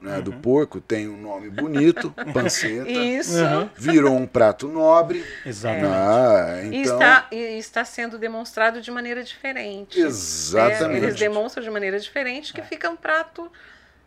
né, 0.00 0.20
do 0.20 0.32
porco, 0.32 0.80
tem 0.80 1.08
um 1.08 1.20
nome 1.20 1.50
bonito, 1.50 2.12
panceta, 2.32 2.88
Isso. 2.88 3.36
Uhum. 3.36 3.68
virou 3.76 4.16
um 4.16 4.26
prato 4.26 4.68
nobre. 4.68 5.24
Exatamente. 5.44 5.86
Ah, 5.92 6.60
E, 6.62 6.76
então, 6.82 6.94
está, 6.94 7.26
e 7.32 7.36
está 7.58 7.84
sendo 7.84 8.16
demonstrado 8.18 8.80
de 8.80 8.90
maneira 8.90 9.22
diferente. 9.24 9.98
Exatamente. 10.00 11.00
É, 11.02 11.06
eles 11.08 11.16
demonstram 11.18 11.64
de 11.64 11.70
maneira 11.70 11.98
diferente 11.98 12.52
que 12.52 12.62
fica 12.62 12.88
um 12.88 12.96
prato. 12.96 13.50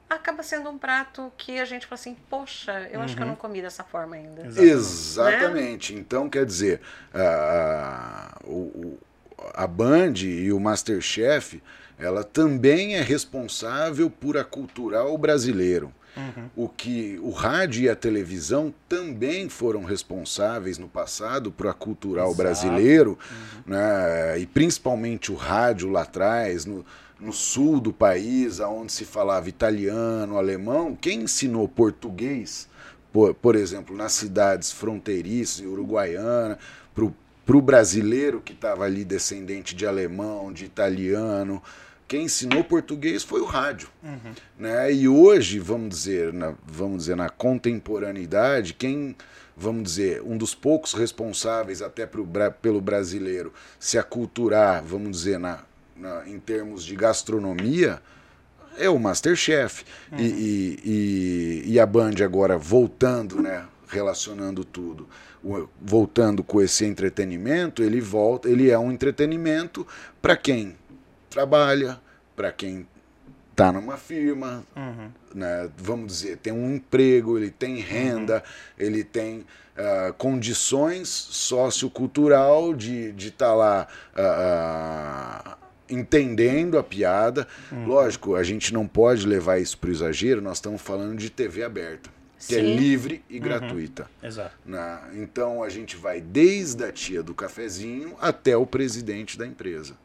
Acaba 0.10 0.44
sendo 0.44 0.70
um 0.70 0.78
prato 0.78 1.32
que 1.38 1.58
a 1.60 1.64
gente 1.66 1.86
fala 1.88 2.00
assim, 2.00 2.18
poxa, 2.30 2.90
eu 2.92 3.00
acho 3.02 3.16
que 3.16 3.22
eu 3.24 3.28
não 3.28 3.36
comi 3.36 3.62
dessa 3.62 3.82
forma 3.84 4.16
ainda. 4.18 4.46
Exatamente. 4.46 4.72
Exatamente. 4.72 5.94
Então, 5.96 6.30
quer 6.30 6.46
dizer, 6.46 6.82
a, 7.14 8.38
o- 8.44 8.50
o- 8.50 9.00
a 9.54 9.66
Band 9.66 10.14
e 10.18 10.52
o 10.52 10.60
Masterchef, 10.60 11.62
ela 12.02 12.24
também 12.24 12.96
é 12.96 13.02
responsável 13.02 14.10
por 14.10 14.38
aculturar 14.38 15.06
o 15.06 15.18
brasileiro. 15.18 15.94
O 16.58 16.68
que 16.68 17.18
o 17.22 17.30
rádio 17.30 17.84
e 17.84 17.90
a 17.90 17.96
televisão 17.96 18.74
também 18.90 19.48
foram 19.48 19.84
responsáveis 19.84 20.78
no 20.78 20.90
passado 20.90 21.52
por 21.52 21.68
aculturar 21.68 22.30
o 22.30 22.36
brasileiro, 22.36 23.18
né? 23.66 24.38
e 24.38 24.46
principalmente 24.46 25.32
o 25.32 25.36
rádio 25.36 25.90
lá 25.90 26.02
atrás, 26.02 26.66
no, 26.66 26.86
no 27.18 27.32
sul 27.32 27.80
do 27.80 27.94
país, 27.94 28.60
onde 28.60 28.92
se 28.92 29.06
falava 29.06 29.48
italiano, 29.48 30.38
alemão. 30.38 30.98
Quem 31.00 31.22
ensinou 31.22 31.66
português 31.66 32.68
por, 33.12 33.34
por 33.34 33.56
exemplo, 33.56 33.96
nas 33.96 34.14
cidades 34.14 34.72
fronteiriças, 34.72 35.66
Uruguaiana, 35.66 36.58
para 36.94 37.58
o 37.58 37.62
brasileiro 37.62 38.42
que 38.42 38.54
estava 38.54 38.86
ali 38.86 39.04
descendente 39.04 39.76
de 39.76 39.86
alemão, 39.86 40.54
de 40.54 40.66
italiano, 40.66 41.62
quem 42.12 42.24
ensinou 42.24 42.62
português 42.62 43.24
foi 43.24 43.40
o 43.40 43.46
rádio. 43.46 43.88
Né? 44.60 44.92
E 44.94 45.08
hoje, 45.08 45.60
vamos 45.60 45.88
dizer, 45.96 46.34
na, 46.34 46.54
vamos 46.68 46.98
dizer, 46.98 47.16
na 47.16 47.30
contemporaneidade, 47.30 48.74
quem, 48.74 49.16
vamos 49.56 49.84
dizer, 49.84 50.22
um 50.22 50.36
dos 50.38 50.54
poucos 50.54 50.92
responsáveis 50.94 51.82
até 51.82 52.06
pro, 52.06 52.28
pelo 52.62 52.82
brasileiro 52.82 53.54
se 53.80 53.98
aculturar, 53.98 54.84
vamos 54.84 55.12
dizer, 55.20 55.40
na, 55.40 55.60
na- 55.96 56.28
em 56.28 56.38
termos 56.38 56.84
de 56.84 56.98
gastronomia, 56.98 58.02
é 58.78 58.90
o 58.90 59.00
Masterchef. 59.00 59.86
E, 60.18 60.22
e, 60.22 60.80
e, 61.66 61.72
e 61.74 61.80
a 61.80 61.86
Band 61.86 62.16
agora 62.26 62.58
voltando, 62.58 63.42
né? 63.42 63.64
Relacionando 63.88 64.64
tudo, 64.66 65.08
voltando 65.82 66.44
com 66.44 66.62
esse 66.62 66.86
entretenimento, 66.86 67.82
ele 67.84 68.00
volta, 68.02 68.50
ele 68.50 68.70
é 68.70 68.78
um 68.80 68.90
entretenimento 68.92 69.86
para 70.22 70.36
quem 70.38 70.76
trabalha, 71.32 72.00
para 72.36 72.52
quem 72.52 72.86
está 73.52 73.72
numa 73.72 73.98
firma, 73.98 74.64
Uhum. 74.76 75.10
né, 75.34 75.70
vamos 75.78 76.08
dizer, 76.08 76.38
tem 76.38 76.54
um 76.54 76.76
emprego, 76.76 77.38
ele 77.38 77.50
tem 77.52 77.78
renda, 77.80 78.44
ele 78.78 79.04
tem 79.04 79.46
ah, 79.78 80.14
condições 80.18 81.08
sociocultural 81.10 82.74
de 82.74 83.14
estar 83.18 83.54
lá 83.54 83.88
ah, 84.16 85.42
ah, 85.46 85.58
entendendo 85.90 86.78
a 86.78 86.84
piada. 86.84 87.48
Lógico, 87.86 88.36
a 88.36 88.44
gente 88.44 88.74
não 88.74 88.88
pode 88.88 89.26
levar 89.28 89.60
isso 89.60 89.78
para 89.78 89.90
o 89.90 89.92
exagero, 89.94 90.42
nós 90.42 90.58
estamos 90.58 90.82
falando 90.82 91.18
de 91.18 91.30
TV 91.30 91.64
aberta, 91.64 92.10
que 92.48 92.56
é 92.56 92.60
Sim. 92.60 92.76
livre 92.76 93.24
e 93.30 93.40
gratuita. 93.40 94.10
Exato. 94.24 94.56
né? 94.66 95.00
Então 95.14 95.62
a 95.64 95.70
gente 95.70 95.96
vai 95.98 96.20
desde 96.22 96.84
a 96.84 96.92
tia 96.92 97.22
do 97.22 97.34
cafezinho 97.34 98.16
até 98.22 98.56
o 98.56 98.66
presidente 98.66 99.38
da 99.38 99.46
empresa. 99.46 99.96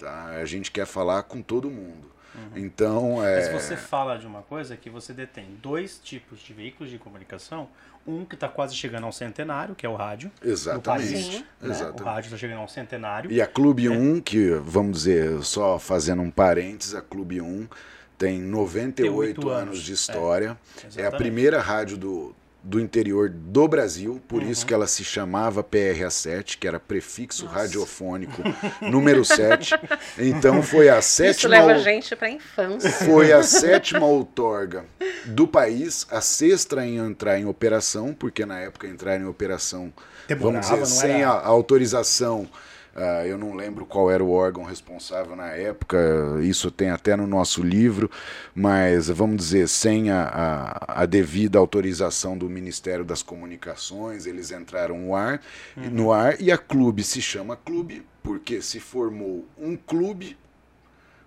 Tá? 0.00 0.26
A 0.26 0.44
gente 0.44 0.70
quer 0.70 0.86
falar 0.86 1.22
com 1.24 1.42
todo 1.42 1.70
mundo. 1.70 2.10
Então, 2.56 3.24
é. 3.24 3.52
Mas 3.52 3.62
você 3.62 3.76
fala 3.76 4.16
de 4.16 4.26
uma 4.26 4.42
coisa 4.42 4.76
que 4.76 4.88
você 4.88 5.12
detém 5.12 5.58
dois 5.62 6.00
tipos 6.02 6.40
de 6.40 6.52
veículos 6.52 6.90
de 6.90 6.98
comunicação. 6.98 7.68
Um 8.06 8.24
que 8.24 8.34
está 8.34 8.48
quase 8.48 8.74
chegando 8.74 9.04
ao 9.04 9.12
centenário, 9.12 9.74
que 9.74 9.84
é 9.84 9.88
o 9.88 9.94
rádio. 9.94 10.30
Exatamente. 10.42 11.12
país, 11.12 11.24
Sim. 11.26 11.44
né? 11.60 11.70
Exatamente. 11.70 12.02
O 12.02 12.04
rádio 12.04 12.28
está 12.28 12.38
chegando 12.38 12.60
ao 12.60 12.68
centenário. 12.68 13.30
E 13.30 13.42
a 13.42 13.46
Clube 13.46 13.88
1, 13.90 14.20
que 14.22 14.50
vamos 14.52 14.98
dizer, 14.98 15.42
só 15.42 15.78
fazendo 15.78 16.22
um 16.22 16.30
parênteses, 16.30 16.94
a 16.94 17.02
Clube 17.02 17.42
1 17.42 17.68
tem 18.16 18.40
98 18.40 19.40
98 19.40 19.48
anos 19.50 19.68
anos, 19.68 19.82
de 19.82 19.92
história. 19.92 20.46
É, 20.46 20.50
a 20.50 20.86
Exatamente. 20.86 21.16
primeira 21.16 21.60
rádio 21.60 21.98
do, 21.98 22.34
do 22.62 22.78
interior 22.78 23.28
do 23.30 23.66
Brasil, 23.66 24.20
por 24.28 24.42
Uhum. 24.42 24.50
isso 24.50 24.66
que 24.66 24.74
ela 24.74 24.86
se 24.86 25.02
chamava 25.02 25.62
PRA7, 25.64 26.58
que 26.58 26.68
era 26.68 26.78
prefixo 26.78 27.46
radiofônico 27.46 28.42
número 28.82 29.24
7. 29.24 29.74
Então 30.18 30.62
foi 30.62 30.88
a 30.88 30.98
Isso 30.98 31.08
sétima 31.08 31.50
leva 31.52 31.72
a 31.72 31.78
gente 31.78 32.14
para 32.14 32.28
a 32.28 32.30
infância. 32.30 32.90
foi 32.90 33.32
a 33.32 33.42
sétima 33.42 34.04
outorga 34.06 34.84
do 35.24 35.46
país, 35.46 36.06
a 36.10 36.20
sexta 36.20 36.84
em 36.86 36.96
entrar 36.96 37.38
em 37.38 37.46
operação, 37.46 38.12
porque 38.12 38.44
na 38.44 38.58
época 38.60 38.86
entrar 38.86 39.18
em 39.18 39.24
operação, 39.26 39.92
Demorava, 40.28 40.62
vamos 40.68 40.88
dizer, 40.88 41.00
sem 41.00 41.22
era? 41.22 41.30
a 41.30 41.46
autorização, 41.46 42.48
ah, 42.94 43.26
eu 43.26 43.38
não 43.38 43.54
lembro 43.54 43.86
qual 43.86 44.10
era 44.10 44.22
o 44.22 44.32
órgão 44.32 44.64
responsável 44.64 45.36
na 45.36 45.48
época, 45.48 45.98
isso 46.42 46.70
tem 46.70 46.90
até 46.90 47.14
no 47.16 47.26
nosso 47.26 47.62
livro, 47.62 48.10
mas 48.54 49.08
vamos 49.08 49.36
dizer, 49.36 49.68
sem 49.68 50.10
a, 50.10 50.22
a, 50.22 51.02
a 51.02 51.06
devida 51.06 51.58
autorização 51.58 52.36
do 52.36 52.48
Ministério 52.48 53.04
das 53.04 53.22
Comunicações, 53.22 54.26
eles 54.26 54.50
entraram 54.50 54.98
no 54.98 55.14
ar, 55.14 55.40
no 55.76 56.12
ar 56.12 56.40
e 56.40 56.50
a 56.50 56.58
clube 56.58 57.02
se 57.04 57.22
chama 57.22 57.56
clube 57.56 58.04
porque 58.22 58.60
se 58.60 58.80
formou 58.80 59.46
um 59.56 59.76
clube 59.76 60.36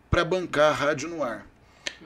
para 0.09 0.23
bancar 0.23 0.71
a 0.71 0.75
rádio 0.75 1.09
no 1.09 1.23
ar. 1.23 1.47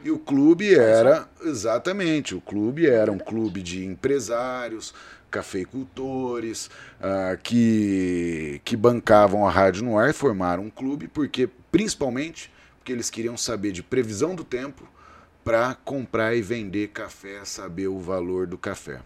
E 0.03 0.11
o 0.11 0.19
clube 0.19 0.75
era, 0.75 1.27
exatamente, 1.43 2.35
o 2.35 2.41
clube 2.41 2.87
era 2.87 3.11
um 3.11 3.17
clube 3.17 3.61
de 3.61 3.83
empresários, 3.83 4.93
cafeicultores, 5.29 6.69
ah, 7.01 7.37
que, 7.41 8.61
que 8.63 8.75
bancavam 8.75 9.47
a 9.47 9.51
rádio 9.51 9.83
no 9.83 9.97
ar 9.97 10.09
e 10.09 10.13
formaram 10.13 10.63
um 10.63 10.69
clube, 10.69 11.07
porque 11.07 11.49
principalmente 11.71 12.51
porque 12.87 12.93
eles 12.93 13.09
queriam 13.09 13.35
saber 13.35 13.73
de 13.73 13.83
previsão 13.83 14.33
do 14.33 14.45
tempo 14.45 14.87
para 15.43 15.75
comprar 15.75 16.35
e 16.35 16.41
vender 16.41 16.87
café, 16.87 17.43
saber 17.43 17.87
o 17.87 17.99
valor 17.99 18.47
do 18.47 18.57
café. 18.57 19.01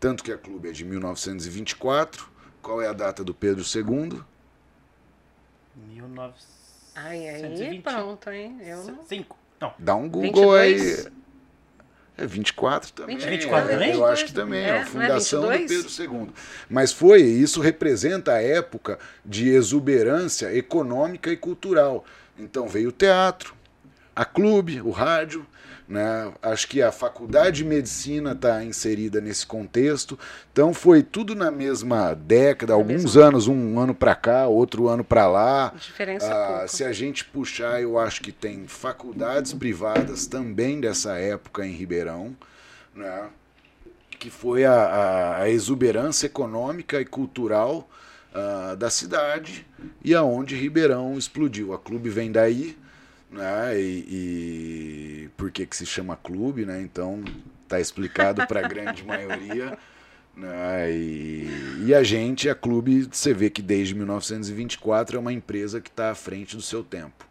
Tanto 0.00 0.24
que 0.24 0.32
a 0.32 0.38
clube 0.38 0.70
é 0.70 0.72
de 0.72 0.82
1924. 0.82 2.26
Qual 2.62 2.80
é 2.80 2.88
a 2.88 2.92
data 2.94 3.22
do 3.22 3.34
Pedro 3.34 3.62
II? 3.62 4.22
1905. 5.76 6.58
Ai, 6.94 7.28
aí 7.28 7.40
120. 7.40 7.82
pronto, 7.82 8.30
hein? 8.30 8.58
Eu 8.62 8.84
não... 8.84 9.04
Não. 9.60 9.74
Dá 9.78 9.94
um 9.94 10.08
Google 10.08 10.54
aí. 10.54 11.06
22? 12.18 12.20
É 12.20 12.26
24 12.26 12.92
também. 12.92 13.16
24 13.16 13.68
é, 13.68 13.72
também? 13.72 13.92
Eu 13.92 14.06
acho 14.06 14.26
que 14.26 14.32
também, 14.32 14.64
É, 14.64 14.68
é, 14.68 14.72
a 14.72 14.76
é 14.76 14.84
fundação 14.84 15.42
do 15.42 15.48
22? 15.48 15.96
Pedro 15.96 16.16
II. 16.16 16.30
Mas 16.68 16.92
foi, 16.92 17.22
isso 17.22 17.60
representa 17.60 18.32
a 18.32 18.42
época 18.42 18.98
de 19.24 19.48
exuberância 19.48 20.54
econômica 20.54 21.30
e 21.30 21.36
cultural. 21.36 22.04
Então 22.38 22.68
veio 22.68 22.88
o 22.88 22.92
teatro, 22.92 23.54
a 24.14 24.24
clube, 24.24 24.80
o 24.80 24.90
rádio, 24.90 25.46
né? 25.88 26.30
Acho 26.42 26.68
que 26.68 26.82
a 26.82 26.92
faculdade 26.92 27.58
de 27.58 27.64
medicina 27.64 28.32
está 28.32 28.62
inserida 28.62 29.20
nesse 29.20 29.46
contexto. 29.46 30.18
Então 30.52 30.74
foi 30.74 31.02
tudo 31.02 31.34
na 31.34 31.50
mesma 31.50 32.12
década, 32.14 32.74
alguns 32.74 33.04
mesma- 33.04 33.24
anos, 33.24 33.48
um 33.48 33.78
ano 33.80 33.94
para 33.94 34.14
cá, 34.14 34.46
outro 34.46 34.86
ano 34.88 35.02
para 35.02 35.26
lá. 35.26 35.72
Diferença 35.76 36.26
Ah, 36.30 36.68
se 36.68 36.84
a 36.84 36.92
gente 36.92 37.24
puxar, 37.24 37.80
eu 37.80 37.98
acho 37.98 38.20
que 38.20 38.30
tem 38.32 38.66
faculdades 38.66 39.52
privadas 39.54 40.26
também 40.26 40.78
dessa 40.80 41.16
época 41.16 41.66
em 41.66 41.72
Ribeirão, 41.72 42.36
né? 42.94 43.28
que 44.18 44.30
foi 44.30 44.64
a, 44.64 45.36
a- 45.42 45.48
exuberância 45.48 46.26
econômica 46.26 47.00
e 47.00 47.04
cultural 47.04 47.88
ah, 48.34 48.74
da 48.76 48.90
cidade 48.90 49.64
e 50.04 50.12
aonde 50.14 50.56
Ribeirão 50.56 51.16
explodiu. 51.16 51.72
A 51.72 51.78
clube 51.78 52.10
vem 52.10 52.30
daí, 52.32 52.76
né? 53.30 53.80
E, 53.80 54.06
e 54.08 55.28
por 55.36 55.50
que, 55.50 55.66
que 55.66 55.76
se 55.76 55.86
chama 55.86 56.16
clube, 56.16 56.64
né? 56.64 56.80
Então 56.80 57.22
tá 57.66 57.78
explicado 57.80 58.46
para 58.46 58.64
a 58.64 58.68
grande 58.68 59.04
maioria. 59.04 59.78
Né? 60.34 60.92
E, 60.92 61.48
e 61.86 61.94
a 61.94 62.02
gente, 62.02 62.48
a 62.48 62.54
clube, 62.54 63.08
você 63.10 63.34
vê 63.34 63.50
que 63.50 63.60
desde 63.60 63.94
1924 63.94 65.16
é 65.16 65.20
uma 65.20 65.32
empresa 65.32 65.80
que 65.80 65.90
está 65.90 66.10
à 66.10 66.14
frente 66.14 66.56
do 66.56 66.62
seu 66.62 66.82
tempo. 66.82 67.27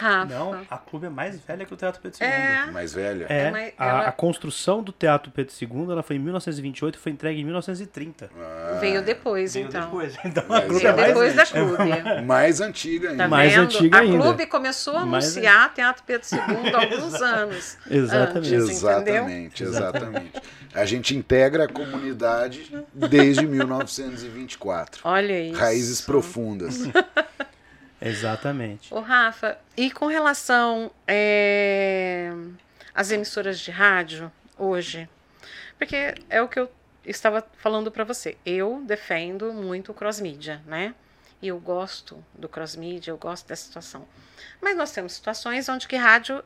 Rafa. 0.00 0.34
Não, 0.34 0.60
a 0.70 0.78
clube 0.78 1.06
é 1.06 1.10
mais 1.10 1.38
velha 1.40 1.64
que 1.64 1.74
o 1.74 1.76
Teatro 1.76 2.00
Pedro 2.00 2.18
II. 2.22 2.26
É. 2.28 2.66
Mais 2.72 2.92
velha? 2.94 3.26
É, 3.28 3.34
É, 3.42 3.74
a, 3.78 3.86
ela- 3.86 4.00
a 4.08 4.12
construção 4.12 4.82
do 4.82 4.92
Teatro 4.92 5.30
Pedro 5.30 5.52
II 5.60 5.90
ela 5.92 6.02
foi 6.02 6.16
em 6.16 6.18
1928 6.18 6.94
e 6.94 6.98
foi 6.98 7.12
entregue 7.12 7.40
em 7.40 7.44
1930. 7.44 8.30
Veio 8.80 9.02
depois, 9.02 9.54
Veio 9.54 9.66
então. 9.68 9.80
depois. 9.82 10.16
Então 10.24 10.44
a 10.54 10.60
clube 10.62 10.78
Veio 10.80 10.88
é 10.88 10.92
mais 10.96 11.08
depois 11.08 11.34
da 11.34 11.46
clube. 11.46 12.22
Mais 12.26 12.60
antiga 12.60 13.10
ainda. 13.10 13.22
Tá 13.24 13.28
Mais 13.28 13.56
antiga 13.56 13.98
a 13.98 14.00
ainda. 14.00 14.22
clube 14.22 14.46
começou 14.46 14.96
a 14.96 15.04
Mais- 15.04 15.24
anunciar 15.36 15.74
Teatro 15.74 16.02
Pedro 16.06 16.26
II 16.32 16.72
há 16.72 16.78
alguns 16.80 17.14
anos. 17.22 17.76
Exatamente. 17.90 18.54
Antes? 18.54 18.70
Exatamente, 18.70 19.62
exatamente. 19.64 20.32
A 20.72 20.84
gente 20.84 21.16
integra 21.16 21.64
a 21.64 21.68
comunidade 21.68 22.72
desde 22.94 23.44
1924. 23.46 25.00
Olha 25.04 25.40
isso. 25.40 25.58
Raízes 25.58 26.00
profundas. 26.00 26.84
Exatamente. 28.00 28.92
Ô, 28.92 29.00
Rafa, 29.00 29.58
e 29.76 29.90
com 29.90 30.06
relação 30.06 30.90
é, 31.06 32.32
às 32.94 33.10
emissoras 33.10 33.58
de 33.58 33.70
rádio 33.70 34.32
hoje? 34.56 35.08
Porque 35.76 36.14
é 36.28 36.40
o 36.40 36.48
que 36.48 36.58
eu 36.58 36.70
estava 37.04 37.46
falando 37.58 37.90
para 37.90 38.04
você. 38.04 38.36
Eu 38.44 38.82
defendo 38.86 39.52
muito 39.52 39.92
o 39.92 39.94
cross-mídia, 39.94 40.62
né? 40.66 40.94
E 41.42 41.48
eu 41.48 41.58
gosto 41.58 42.22
do 42.34 42.48
cross-mídia, 42.48 43.10
eu 43.10 43.18
gosto 43.18 43.46
dessa 43.46 43.64
situação. 43.64 44.06
Mas 44.60 44.76
nós 44.76 44.92
temos 44.92 45.12
situações 45.12 45.68
onde 45.68 45.88
que 45.88 45.96
rádio 45.96 46.42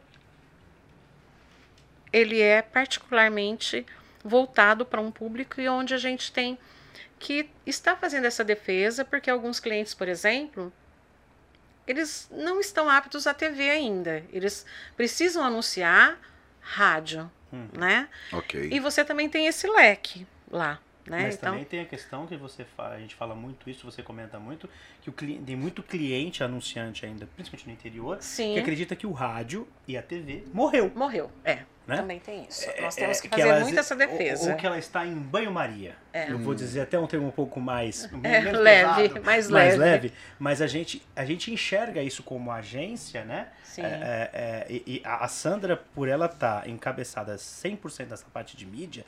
ele 2.12 2.40
é 2.40 2.62
particularmente 2.62 3.84
voltado 4.22 4.86
para 4.86 5.00
um 5.00 5.10
público 5.10 5.60
e 5.60 5.68
onde 5.68 5.94
a 5.94 5.98
gente 5.98 6.30
tem 6.30 6.56
que 7.18 7.50
estar 7.66 7.96
fazendo 7.96 8.24
essa 8.24 8.44
defesa, 8.44 9.04
porque 9.04 9.28
alguns 9.28 9.58
clientes, 9.58 9.94
por 9.94 10.06
exemplo, 10.06 10.72
eles 11.86 12.28
não 12.30 12.60
estão 12.60 12.88
aptos 12.88 13.26
à 13.26 13.34
TV 13.34 13.68
ainda. 13.70 14.22
Eles 14.32 14.64
precisam 14.96 15.44
anunciar 15.44 16.18
rádio, 16.60 17.30
né? 17.72 18.08
Ok. 18.32 18.68
E 18.72 18.80
você 18.80 19.04
também 19.04 19.28
tem 19.28 19.46
esse 19.46 19.66
leque 19.68 20.26
lá, 20.50 20.80
né? 21.06 21.22
Mas 21.24 21.34
então, 21.36 21.52
também 21.52 21.64
tem 21.64 21.80
a 21.80 21.84
questão 21.84 22.26
que 22.26 22.36
você 22.36 22.64
fala, 22.64 22.94
a 22.94 22.98
gente 22.98 23.14
fala 23.14 23.34
muito 23.34 23.68
isso, 23.70 23.84
você 23.84 24.02
comenta 24.02 24.38
muito, 24.40 24.68
que 25.02 25.10
o 25.10 25.12
cli- 25.12 25.38
tem 25.44 25.54
muito 25.54 25.82
cliente 25.82 26.42
anunciante 26.42 27.04
ainda, 27.06 27.26
principalmente 27.36 27.66
no 27.66 27.72
interior, 27.72 28.16
Sim. 28.20 28.54
que 28.54 28.58
acredita 28.60 28.96
que 28.96 29.06
o 29.06 29.12
rádio 29.12 29.68
e 29.86 29.96
a 29.96 30.02
TV 30.02 30.44
morreu. 30.52 30.90
morreu. 30.96 31.30
É, 31.44 31.64
Né? 31.86 31.96
também 31.96 32.18
tem 32.18 32.44
isso. 32.48 32.66
Nós 32.80 32.96
É, 32.96 33.00
temos 33.02 33.20
que 33.20 33.28
que 33.28 33.36
fazer 33.36 33.48
ela- 33.48 33.60
muito 33.60 33.78
essa 33.78 33.94
defesa. 33.94 34.44
Ou, 34.44 34.50
ou 34.52 34.56
que 34.56 34.66
ela 34.66 34.78
está 34.78 35.04
em 35.06 35.14
banho-maria. 35.14 35.94
É. 36.14 36.30
Eu 36.30 36.38
vou 36.38 36.54
dizer 36.54 36.80
até 36.80 36.98
um 36.98 37.06
termo 37.06 37.26
um 37.26 37.30
pouco 37.30 37.60
mais 37.60 38.04
É, 38.22 38.40
leve, 38.52 39.08
pesado, 39.20 39.20
mais 39.22 39.50
leve. 39.76 40.12
Mas 40.38 40.62
a 40.62 40.66
gente, 40.66 41.06
a 41.14 41.24
gente 41.26 41.52
enxerga 41.52 42.02
isso 42.02 42.22
como 42.22 42.50
agência, 42.50 43.22
né? 43.24 43.48
Sim. 43.64 43.82
É, 43.82 43.86
é, 43.86 44.30
é, 44.32 44.66
e, 44.70 44.82
e 44.86 45.02
a 45.04 45.28
Sandra, 45.28 45.76
por 45.76 46.08
ela 46.08 46.24
estar 46.26 46.66
encabeçada 46.68 47.36
100% 47.36 48.06
dessa 48.06 48.24
parte 48.32 48.56
de 48.56 48.64
mídia, 48.64 49.04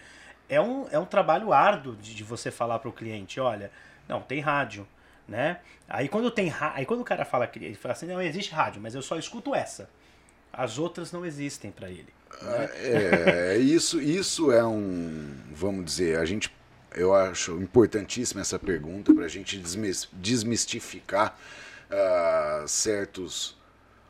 é 0.49 0.61
um, 0.61 0.87
é 0.91 0.99
um 0.99 1.07
trabalho 1.07 1.53
árduo 1.55 1.97
de, 1.97 2.15
de 2.15 2.23
você 2.25 2.51
falar 2.51 2.79
para 2.79 2.89
o 2.91 2.93
cliente, 2.93 3.41
olha, 3.41 3.71
não, 4.07 4.21
tem 4.21 4.41
rádio, 4.41 4.87
né? 5.27 5.59
Aí 5.89 6.09
quando 6.09 6.31
tem 6.31 6.53
aí 6.75 6.85
quando 6.85 7.01
o 7.01 7.05
cara 7.05 7.25
fala, 7.25 7.51
ele 7.57 7.75
fala 7.75 7.93
assim, 7.93 8.07
não 8.07 8.21
existe 8.21 8.53
rádio, 8.53 8.83
mas 8.83 8.95
eu 8.95 9.01
só 9.03 9.17
escuto 9.17 9.55
essa. 9.55 9.89
As 10.53 10.79
outras 10.79 11.11
não 11.11 11.25
existem 11.25 11.71
para 11.71 11.89
ele. 11.89 12.15
É, 12.79 13.57
isso, 13.59 14.01
isso 14.01 14.53
é 14.53 14.65
um, 14.65 15.35
vamos 15.53 15.85
dizer, 15.85 16.19
a 16.19 16.25
gente, 16.25 16.53
eu 16.95 17.15
acho 17.15 17.53
importantíssima 17.61 18.41
essa 18.41 18.59
pergunta 18.59 19.15
para 19.15 19.25
a 19.25 19.29
gente 19.29 19.59
desmis- 19.59 20.09
desmistificar 20.13 21.39
ah, 21.91 22.65
certos 22.67 23.57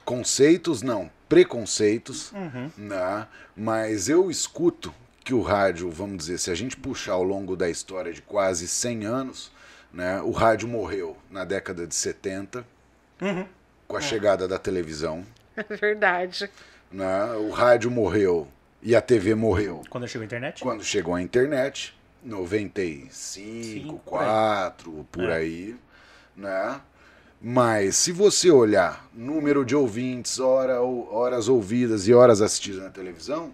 conceitos, 0.04 0.82
não, 0.82 1.10
preconceitos, 1.28 2.32
né? 2.76 3.26
mas 3.56 4.08
eu 4.08 4.30
escuto 4.30 4.94
que 5.24 5.34
o 5.34 5.42
rádio, 5.42 5.90
vamos 5.90 6.18
dizer, 6.18 6.38
se 6.38 6.50
a 6.50 6.54
gente 6.54 6.76
puxar 6.76 7.14
ao 7.14 7.22
longo 7.24 7.56
da 7.56 7.68
história 7.68 8.12
de 8.12 8.22
quase 8.22 8.68
100 8.68 9.04
anos, 9.06 9.52
né, 9.92 10.20
o 10.22 10.30
rádio 10.30 10.68
morreu 10.68 11.16
na 11.30 11.44
década 11.44 11.86
de 11.86 11.94
70, 11.94 12.64
com 13.88 13.96
a 13.96 14.00
chegada 14.00 14.46
da 14.46 14.58
televisão, 14.58 15.24
É 15.56 15.62
verdade. 15.74 16.48
Né? 16.90 17.32
O 17.34 17.50
rádio 17.50 17.90
morreu 17.90 18.46
e 18.82 18.94
a 18.94 19.00
TV 19.00 19.34
morreu 19.34 19.82
Quando 19.90 20.06
chegou 20.08 20.22
a 20.22 20.26
internet? 20.26 20.62
quando 20.62 20.84
chegou 20.84 21.14
a 21.14 21.22
internet, 21.22 21.94
95, 22.24 23.08
Cinco, 23.12 23.98
4, 24.04 25.06
por 25.10 25.24
É. 25.24 25.34
aí, 25.36 25.76
né? 26.36 26.80
Mas 27.40 27.96
se 27.96 28.12
você 28.12 28.50
olhar 28.50 29.06
número 29.12 29.64
de 29.64 29.76
ouvintes, 29.76 30.40
hora, 30.40 30.80
horas 30.80 31.48
ouvidas 31.48 32.08
e 32.08 32.14
horas 32.14 32.40
assistidas 32.40 32.82
na 32.82 32.90
televisão, 32.90 33.52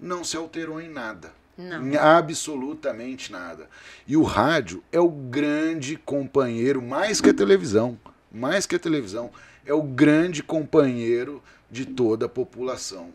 não 0.00 0.24
se 0.24 0.36
alterou 0.36 0.80
em 0.80 0.88
nada. 0.88 1.30
Não. 1.56 1.86
Em 1.86 1.96
absolutamente 1.96 3.30
nada. 3.30 3.68
E 4.06 4.16
o 4.16 4.22
rádio 4.22 4.82
é 4.90 4.98
o 4.98 5.08
grande 5.10 5.96
companheiro, 5.96 6.80
mais 6.80 7.20
que 7.20 7.28
a 7.30 7.34
televisão, 7.34 7.98
mais 8.32 8.64
que 8.66 8.74
a 8.74 8.78
televisão, 8.78 9.30
é 9.64 9.74
o 9.74 9.82
grande 9.82 10.42
companheiro 10.42 11.42
de 11.72 11.86
toda 11.86 12.26
a 12.26 12.28
população. 12.28 13.08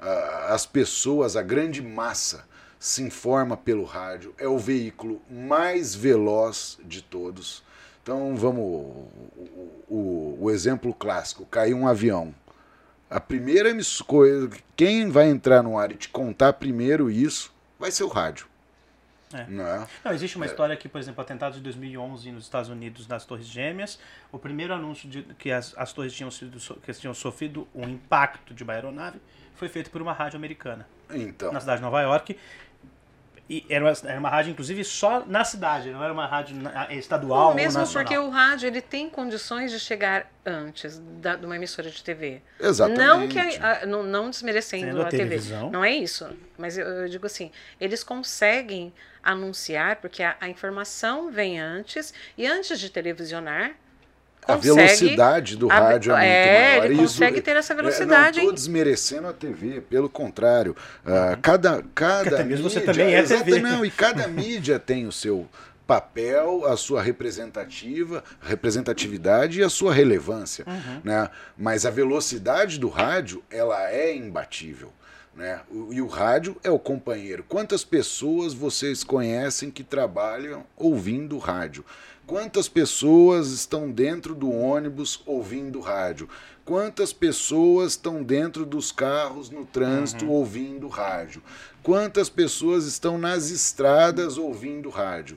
Ah, 0.00 0.46
As 0.50 0.64
pessoas, 0.64 1.36
a 1.36 1.42
grande 1.42 1.82
massa, 1.82 2.44
se 2.78 3.02
informa 3.02 3.56
pelo 3.56 3.84
rádio, 3.84 4.34
é 4.38 4.46
o 4.48 4.58
veículo 4.58 5.20
mais 5.30 5.94
veloz 5.94 6.78
de 6.84 7.02
todos. 7.02 7.62
Então 8.02 8.34
vamos. 8.36 8.64
O, 8.64 9.08
o- 9.88 10.38
o 10.40 10.50
exemplo 10.50 10.94
clássico: 10.94 11.44
caiu 11.46 11.76
um 11.76 11.86
avião. 11.86 12.34
A 13.10 13.20
primeira 13.20 13.70
coisa, 14.06 14.48
quem 14.74 15.08
vai 15.10 15.28
entrar 15.28 15.62
no 15.62 15.76
ar 15.78 15.92
e 15.92 15.96
te 15.96 16.08
contar 16.08 16.54
primeiro 16.54 17.10
isso 17.10 17.52
vai 17.78 17.90
ser 17.90 18.04
o 18.04 18.08
rádio. 18.08 18.46
É. 19.34 19.46
Não 19.48 19.66
é? 19.66 19.86
Não, 20.04 20.12
existe 20.12 20.36
uma 20.36 20.46
história 20.46 20.76
que, 20.76 20.88
por 20.88 21.00
exemplo, 21.00 21.20
atentados 21.20 21.56
de 21.58 21.62
2011 21.64 22.32
nos 22.32 22.44
Estados 22.44 22.68
Unidos, 22.70 23.06
nas 23.06 23.24
Torres 23.24 23.46
Gêmeas, 23.46 23.98
o 24.30 24.38
primeiro 24.38 24.74
anúncio 24.74 25.08
de 25.08 25.22
que 25.38 25.50
as, 25.50 25.74
as 25.76 25.92
torres 25.92 26.12
tinham, 26.12 26.30
sido, 26.30 26.58
que 26.80 26.92
tinham 26.92 27.14
sofrido 27.14 27.66
um 27.74 27.88
impacto 27.88 28.54
de 28.54 28.62
uma 28.62 28.72
aeronave 28.72 29.20
foi 29.54 29.68
feito 29.68 29.90
por 29.90 30.02
uma 30.02 30.12
rádio 30.12 30.36
americana, 30.36 30.86
Então, 31.10 31.52
na 31.52 31.60
cidade 31.60 31.78
de 31.78 31.82
Nova 31.82 32.00
York. 32.00 32.36
E 33.52 33.66
era 33.68 33.84
uma, 33.84 33.92
era 34.10 34.18
uma 34.18 34.30
rádio, 34.30 34.50
inclusive, 34.52 34.82
só 34.82 35.24
na 35.26 35.44
cidade, 35.44 35.90
não 35.90 36.02
era 36.02 36.10
uma 36.12 36.26
rádio 36.26 36.56
na- 36.56 36.90
estadual 36.94 37.48
ou 37.50 37.54
Mesmo 37.54 37.80
nacional. 37.80 38.02
porque 38.04 38.16
o 38.16 38.30
rádio 38.30 38.66
ele 38.66 38.80
tem 38.80 39.10
condições 39.10 39.70
de 39.70 39.78
chegar 39.78 40.30
antes 40.46 40.98
da, 41.20 41.36
de 41.36 41.44
uma 41.44 41.54
emissora 41.56 41.90
de 41.90 42.02
TV. 42.02 42.40
Exatamente. 42.58 43.06
Não 43.06 43.28
que 43.28 43.38
a- 43.38 43.82
a- 43.82 43.86
não, 43.86 44.02
não 44.02 44.30
desmerecendo 44.30 44.86
Sendo 44.86 45.02
a 45.02 45.06
a, 45.06 45.08
TV. 45.10 45.24
televisão. 45.24 45.70
Não 45.70 45.84
é 45.84 45.90
isso. 45.90 46.26
Mas 46.56 46.78
eu, 46.78 46.86
eu 46.86 47.08
digo 47.08 47.26
assim, 47.26 47.50
eles 47.78 48.02
conseguem 48.02 48.90
anunciar 49.22 49.96
porque 49.96 50.22
a, 50.22 50.34
a 50.40 50.48
informação 50.48 51.30
vem 51.30 51.60
antes 51.60 52.14
e 52.38 52.46
antes 52.46 52.80
de 52.80 52.88
televisionar 52.90 53.72
a 54.46 54.56
consegue- 54.56 54.74
velocidade 54.74 55.56
do 55.56 55.70
a 55.70 55.74
rádio 55.74 56.12
é 56.12 56.14
muito 56.16 56.24
é, 56.26 56.70
maior. 56.78 56.84
ele 56.86 56.96
consegue 56.96 57.40
ter 57.40 57.56
essa 57.56 57.74
velocidade, 57.74 58.38
Eu 58.38 58.44
não 58.44 58.50
estou 58.50 58.52
desmerecendo 58.54 59.28
a 59.28 59.32
TV, 59.32 59.80
pelo 59.82 60.08
contrário. 60.08 60.74
Ah, 61.06 61.38
cada, 61.40 61.82
cada 61.94 62.22
Porque 62.22 62.34
até 62.34 62.44
mesmo 62.44 62.68
você 62.68 62.80
mídia- 62.80 62.92
também 62.94 63.14
é 63.14 63.18
Exato, 63.20 63.44
TV. 63.44 63.60
Não, 63.60 63.84
e 63.84 63.90
cada 63.90 64.26
mídia 64.28 64.78
tem 64.78 65.06
o 65.06 65.12
seu 65.12 65.48
papel, 65.86 66.64
a 66.66 66.76
sua 66.76 67.02
representativa, 67.02 68.24
representatividade 68.40 69.60
e 69.60 69.62
a 69.62 69.68
sua 69.68 69.92
relevância, 69.92 70.64
né? 71.04 71.28
Mas 71.56 71.84
a 71.84 71.90
velocidade 71.90 72.78
do 72.78 72.88
rádio, 72.88 73.42
ela 73.50 73.90
é 73.90 74.14
imbatível. 74.14 74.92
Né? 75.34 75.60
O- 75.70 75.92
E 75.92 76.00
o 76.02 76.06
rádio 76.06 76.56
é 76.62 76.70
o 76.70 76.78
companheiro. 76.78 77.42
Quantas 77.48 77.82
pessoas 77.84 78.52
vocês 78.52 79.02
conhecem 79.02 79.70
que 79.70 79.82
trabalham 79.82 80.64
ouvindo 80.76 81.38
rádio? 81.38 81.84
Quantas 82.32 82.66
pessoas 82.66 83.48
estão 83.48 83.90
dentro 83.90 84.34
do 84.34 84.50
ônibus 84.50 85.22
ouvindo 85.26 85.80
rádio? 85.80 86.26
Quantas 86.64 87.12
pessoas 87.12 87.92
estão 87.92 88.22
dentro 88.22 88.64
dos 88.64 88.90
carros 88.90 89.50
no 89.50 89.66
trânsito 89.66 90.26
ouvindo 90.30 90.88
rádio? 90.88 91.42
Quantas 91.82 92.30
pessoas 92.30 92.86
estão 92.86 93.18
nas 93.18 93.50
estradas 93.50 94.38
ouvindo 94.38 94.88
rádio? 94.88 95.36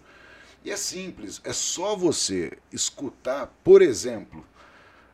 E 0.64 0.72
é 0.72 0.78
simples, 0.78 1.42
é 1.44 1.52
só 1.52 1.98
você 1.98 2.54
escutar, 2.72 3.54
por 3.62 3.82
exemplo, 3.82 4.46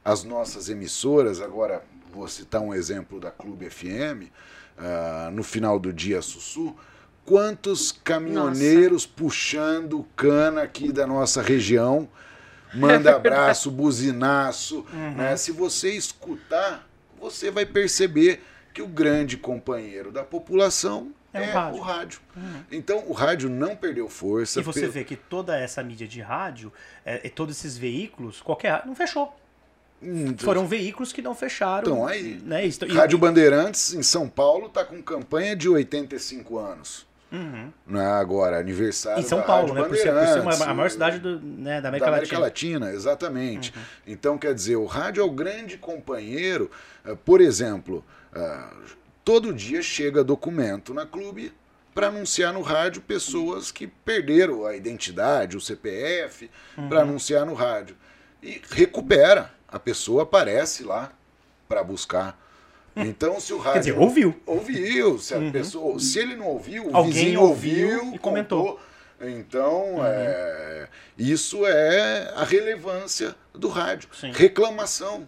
as 0.06 0.24
nossas 0.24 0.70
emissoras, 0.70 1.42
agora 1.42 1.84
vou 2.14 2.28
citar 2.28 2.62
um 2.62 2.76
exemplo 2.76 3.20
da 3.20 3.32
Clube 3.32 3.68
FM, 3.68 4.30
ah, 4.78 5.32
no 5.34 5.42
final 5.42 5.80
do 5.80 5.92
dia 5.92 6.22
Sussu, 6.22 6.76
quantos 7.26 7.92
caminhoneiros 7.92 9.06
puxando 9.06 10.06
cana 10.16 10.64
aqui 10.64 10.92
da 10.92 11.06
nossa 11.08 11.42
região 11.42 12.08
manda 12.74 13.14
abraço, 13.16 13.70
buzinaço. 13.72 14.86
Né? 15.16 15.36
Se 15.38 15.52
você 15.52 15.92
escutar, 15.92 16.88
você 17.20 17.52
vai 17.52 17.66
perceber 17.66 18.42
que 18.74 18.82
o 18.82 18.88
grande 18.88 19.38
companheiro 19.38 20.12
da 20.12 20.24
população 20.24 21.12
É 21.34 21.40
o 21.40 21.44
é, 21.44 21.52
rádio. 21.52 21.78
o 21.78 21.82
rádio. 21.82 22.20
Então 22.72 23.04
o 23.08 23.14
rádio 23.14 23.50
não 23.50 23.76
perdeu 23.76 24.08
força. 24.10 24.60
E 24.60 24.64
você 24.64 24.88
vê 24.88 25.04
que 25.04 25.16
toda 25.16 25.58
essa 25.58 25.84
mídia 25.84 26.08
de 26.08 26.22
rádio, 26.22 26.72
é, 27.06 27.22
e 27.26 27.30
todos 27.30 27.58
esses 27.58 27.78
veículos, 27.78 28.42
qualquer 28.42 28.84
não 28.86 28.96
fechou. 28.96 29.36
Hum, 30.04 30.36
Foram 30.40 30.66
veículos 30.68 31.14
que 31.14 31.22
não 31.22 31.36
fecharam. 31.36 31.82
Então, 31.92 32.08
aí, 32.08 32.42
Né? 32.44 32.64
Rádio 32.90 33.18
e- 33.18 33.20
Bandeirantes, 33.20 33.94
em 33.94 34.02
São 34.02 34.28
Paulo, 34.28 34.66
está 34.68 34.84
com 34.84 35.00
campanha 35.04 35.56
de 35.56 35.70
85 35.70 36.58
anos. 36.58 37.06
Uhum. 37.32 37.72
Não 37.88 38.02
é 38.02 38.06
agora, 38.06 38.60
aniversário 38.60 39.22
Em 39.22 39.24
São 39.24 39.42
Paulo, 39.42 39.74
né? 39.74 39.84
Por 39.84 39.96
ser, 39.96 40.12
por 40.14 40.26
ser 40.28 40.40
uma- 40.42 40.66
a 40.66 40.74
maior 40.74 40.90
cidade 40.90 41.20
do, 41.20 41.40
né, 41.40 41.80
da 41.80 41.88
América 41.90 42.10
da 42.12 42.18
América 42.18 42.38
Latina. 42.40 42.40
Uhum. 42.40 42.84
Latina, 42.86 42.92
exatamente. 42.94 43.74
Então, 44.06 44.38
quer 44.38 44.54
dizer, 44.54 44.76
o 44.76 44.86
rádio 44.86 45.22
é 45.22 45.24
o 45.26 45.32
grande 45.32 45.78
companheiro. 45.78 46.70
eh, 47.06 47.16
Por 47.24 47.40
exemplo, 47.40 48.04
ah, 48.34 48.74
todo 49.24 49.54
dia 49.54 49.82
chega 49.82 50.24
documento 50.24 50.94
na 50.94 51.06
clube 51.06 51.54
para 51.96 52.08
anunciar 52.08 52.54
no 52.54 52.62
rádio 52.62 53.02
pessoas 53.02 53.72
que 53.72 53.88
perderam 53.88 54.66
a 54.66 54.76
identidade, 54.76 55.56
o 55.58 55.62
CPF, 55.62 56.50
Uhum. 56.78 56.90
para 56.90 57.02
anunciar 57.02 57.46
no 57.46 57.54
rádio. 57.54 57.96
E 58.44 58.62
recupera. 58.72 59.52
A 59.68 59.80
pessoa 59.80 60.24
aparece 60.24 60.84
lá 60.84 61.12
para 61.70 61.82
buscar. 61.84 62.38
Então, 62.96 63.40
se 63.40 63.54
o 63.54 63.58
rádio. 63.58 63.74
Quer 63.74 63.80
dizer, 63.80 63.98
ouviu. 63.98 64.36
Ouviu. 64.46 65.18
Se, 65.18 65.34
a 65.34 65.52
pessoa, 65.52 66.00
se 66.00 66.20
ele 66.20 66.36
não 66.36 66.48
ouviu, 66.48 66.90
o 66.90 66.96
Alguém 66.96 67.14
vizinho 67.14 67.42
ouviu 67.42 67.94
ouviu 67.96 68.16
e 68.16 68.20
comentou. 68.20 68.66
contou. 68.74 68.80
Então, 69.22 70.04
é, 70.04 70.88
isso 71.18 71.66
é 71.66 72.34
a 72.36 72.44
relevância 72.44 73.36
do 73.54 73.70
rádio. 73.70 74.10
Sim. 74.14 74.32
Reclamação 74.32 75.28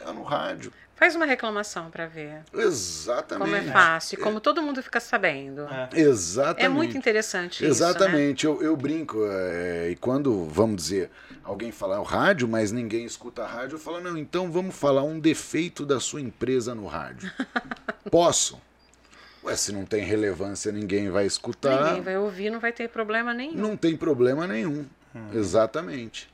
é 0.00 0.10
no 0.10 0.22
rádio. 0.22 0.72
Faz 0.96 1.14
uma 1.14 1.26
reclamação 1.26 1.90
para 1.90 2.06
ver 2.06 2.40
Exatamente. 2.54 3.44
como 3.44 3.54
é 3.54 3.70
fácil, 3.70 4.18
como 4.18 4.40
todo 4.40 4.62
mundo 4.62 4.82
fica 4.82 4.98
sabendo. 4.98 5.68
É. 5.68 5.90
Exatamente. 5.92 6.64
É 6.64 6.68
muito 6.70 6.96
interessante 6.96 7.64
Exatamente, 7.66 8.46
eu, 8.46 8.62
eu 8.62 8.74
brinco. 8.74 9.18
é, 9.30 9.90
e 9.90 9.96
quando, 9.96 10.46
vamos 10.46 10.76
dizer, 10.76 11.10
alguém 11.44 11.70
falar 11.70 12.00
o 12.00 12.02
rádio, 12.02 12.48
mas 12.48 12.72
ninguém 12.72 13.04
escuta 13.04 13.44
a 13.44 13.46
rádio, 13.46 13.74
eu 13.74 13.78
falo, 13.78 14.00
não, 14.00 14.16
então 14.16 14.50
vamos 14.50 14.74
falar 14.74 15.02
um 15.02 15.20
defeito 15.20 15.84
da 15.84 16.00
sua 16.00 16.22
empresa 16.22 16.74
no 16.74 16.86
rádio. 16.86 17.30
Posso? 18.10 18.58
Ué, 19.44 19.54
se 19.54 19.72
não 19.72 19.84
tem 19.84 20.02
relevância, 20.02 20.72
ninguém 20.72 21.10
vai 21.10 21.26
isso, 21.26 21.36
escutar. 21.36 21.76
né? 21.76 21.88
Ninguém 21.90 22.02
vai 22.02 22.16
ouvir, 22.16 22.48
não 22.48 22.58
vai 22.58 22.72
ter 22.72 22.88
problema 22.88 23.34
nenhum. 23.34 23.54
Não 23.54 23.76
tem 23.76 23.94
problema 23.96 24.46
nenhum. 24.46 24.86
Hum. 25.14 25.28
Exatamente. 25.34 26.28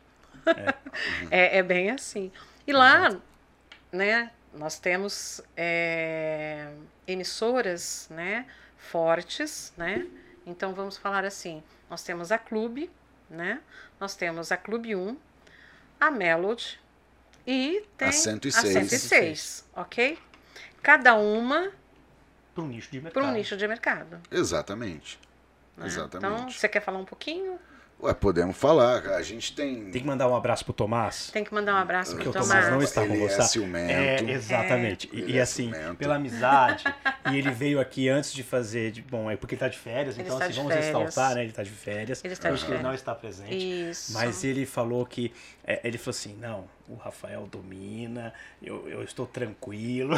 É, 1.31 1.59
é 1.59 1.63
bem 1.65 1.91
assim. 1.91 2.31
E 2.65 2.73
lá, 2.73 3.15
né, 3.91 4.31
nós 4.55 4.79
temos 4.79 5.41
é, 5.57 6.73
emissoras, 7.07 8.07
né, 8.11 8.47
fortes, 8.77 9.73
né? 9.77 10.07
Então 10.47 10.75
vamos 10.75 10.97
falar 10.97 11.25
assim, 11.25 11.63
nós 11.89 12.03
temos 12.03 12.31
a 12.33 12.39
Clube, 12.39 12.91
né? 13.31 13.61
Nós 14.01 14.15
temos 14.17 14.51
a 14.53 14.57
Clube 14.57 14.95
1, 14.97 15.17
a 16.01 16.11
Melody 16.11 16.79
e 17.47 17.85
tem 17.97 18.09
A 18.09 18.13
106. 18.13 18.65
a 18.77 18.81
106, 18.81 19.69
ok? 19.75 20.19
Cada 20.83 21.15
uma 21.15 21.71
Para 22.55 22.65
um 22.65 22.69
nicho 22.69 22.91
de 22.91 23.01
mercado. 23.01 23.23
para 23.23 23.31
um 23.31 23.33
nicho 23.35 23.57
de 23.57 23.67
mercado. 23.69 24.21
Exatamente. 24.31 25.19
né? 25.77 25.87
Exatamente. 25.87 26.33
Então, 26.35 26.51
você 26.51 26.69
quer 26.69 26.81
falar 26.81 26.99
um 26.99 27.05
pouquinho? 27.05 27.59
Ué, 28.03 28.13
podemos 28.15 28.57
falar. 28.57 29.07
A 29.13 29.23
gente 29.23 29.55
tem. 29.55 29.85
Tem 29.91 30.01
que 30.03 30.07
mandar 30.07 30.29
um 30.29 30.35
abraço 30.35 30.65
pro 30.65 30.73
Tomás. 30.75 31.31
Tem 31.33 31.45
que 31.45 31.55
mandar 31.55 31.75
um 31.75 31.77
abraço 31.77 32.11
Porque 32.17 32.29
para 32.29 32.41
o 32.41 32.43
o 32.43 32.47
Tomás 32.47 32.65
Tomás. 32.65 32.73
não 32.75 32.83
está 32.83 33.07
com 33.07 33.15
é 33.15 33.17
você. 33.17 33.43
ciumento. 33.43 33.93
É, 33.93 34.31
exatamente. 34.33 35.09
E- 35.13 35.21
Ele 35.21 35.33
E, 35.35 35.39
é 35.39 35.43
assim, 35.43 35.73
ciumento. 35.73 35.95
pela 35.97 36.17
amizade. 36.17 36.85
e 37.31 37.39
ele 37.39 37.51
veio 37.53 37.79
aqui 37.81 38.09
antes 38.09 38.33
de 38.33 38.43
fazer. 38.43 38.91
de- 38.91 39.03
bom, 39.03 39.31
é 39.31 39.37
porque 39.37 39.55
ele 39.55 39.61
tá 39.61 39.69
de 39.69 39.79
férias, 39.79 40.17
Ele 40.17 40.25
então 40.25 40.35
está 40.37 40.47
assim, 40.47 40.53
de 40.55 40.59
vamos 40.59 40.73
férias. 40.75 40.87
ressaltar, 40.97 41.35
né? 41.37 41.45
Ele 41.45 41.53
tá 41.53 41.63
de 41.63 41.71
férias. 41.71 42.25
Ele 42.25 42.33
está 42.33 42.49
por 42.49 42.55
de 42.55 42.59
isso 42.59 42.67
que 42.67 42.73
ele 42.73 42.79
férias. 42.79 42.89
não 42.89 42.95
está 42.95 43.15
presente. 43.15 43.91
Isso. 43.91 44.13
Mas 44.15 44.43
ele 44.43 44.67
falou 44.67 45.07
que. 45.07 45.33
é, 45.65 45.81
ele 45.85 45.97
falou 45.97 46.11
assim: 46.11 46.37
não, 46.41 46.65
o 46.89 46.95
Rafael 46.95 47.47
domina, 47.47 48.33
eu, 48.63 48.89
eu 48.89 49.03
estou 49.03 49.27
tranquilo. 49.27 50.15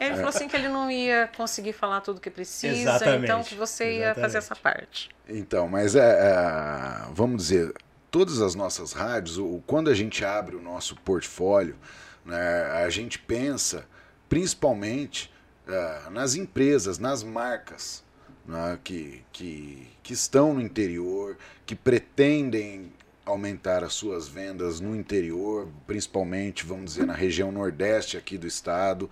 Ele 0.00 0.14
falou 0.16 0.28
assim 0.28 0.48
que 0.48 0.56
ele 0.56 0.68
não 0.68 0.90
ia 0.90 1.28
conseguir 1.36 1.72
falar 1.72 2.00
tudo 2.00 2.20
que 2.20 2.30
precisa, 2.30 2.90
Exatamente, 2.90 3.24
então 3.24 3.42
que 3.42 3.54
você 3.54 3.98
ia 3.98 4.14
fazer 4.14 4.38
exatamente. 4.38 4.38
essa 4.38 4.56
parte. 4.56 5.10
Então, 5.28 5.68
mas 5.68 5.94
é, 5.94 6.00
é, 6.00 7.06
vamos 7.12 7.42
dizer, 7.42 7.72
todas 8.10 8.40
as 8.40 8.54
nossas 8.54 8.92
rádios, 8.92 9.38
o, 9.38 9.62
quando 9.66 9.90
a 9.90 9.94
gente 9.94 10.24
abre 10.24 10.56
o 10.56 10.60
nosso 10.60 10.96
portfólio, 10.96 11.76
né, 12.24 12.64
a 12.84 12.88
gente 12.90 13.18
pensa 13.18 13.86
principalmente 14.28 15.32
é, 15.68 16.10
nas 16.10 16.34
empresas, 16.34 16.98
nas 16.98 17.22
marcas 17.22 18.02
né, 18.46 18.78
que, 18.82 19.22
que, 19.32 19.88
que 20.02 20.12
estão 20.12 20.54
no 20.54 20.60
interior, 20.60 21.36
que 21.64 21.74
pretendem 21.74 22.92
aumentar 23.24 23.84
as 23.84 23.92
suas 23.94 24.28
vendas 24.28 24.80
no 24.80 24.94
interior, 24.96 25.68
principalmente, 25.86 26.64
vamos 26.64 26.92
dizer, 26.92 27.06
na 27.06 27.14
região 27.14 27.52
nordeste 27.52 28.16
aqui 28.16 28.36
do 28.36 28.46
estado, 28.46 29.08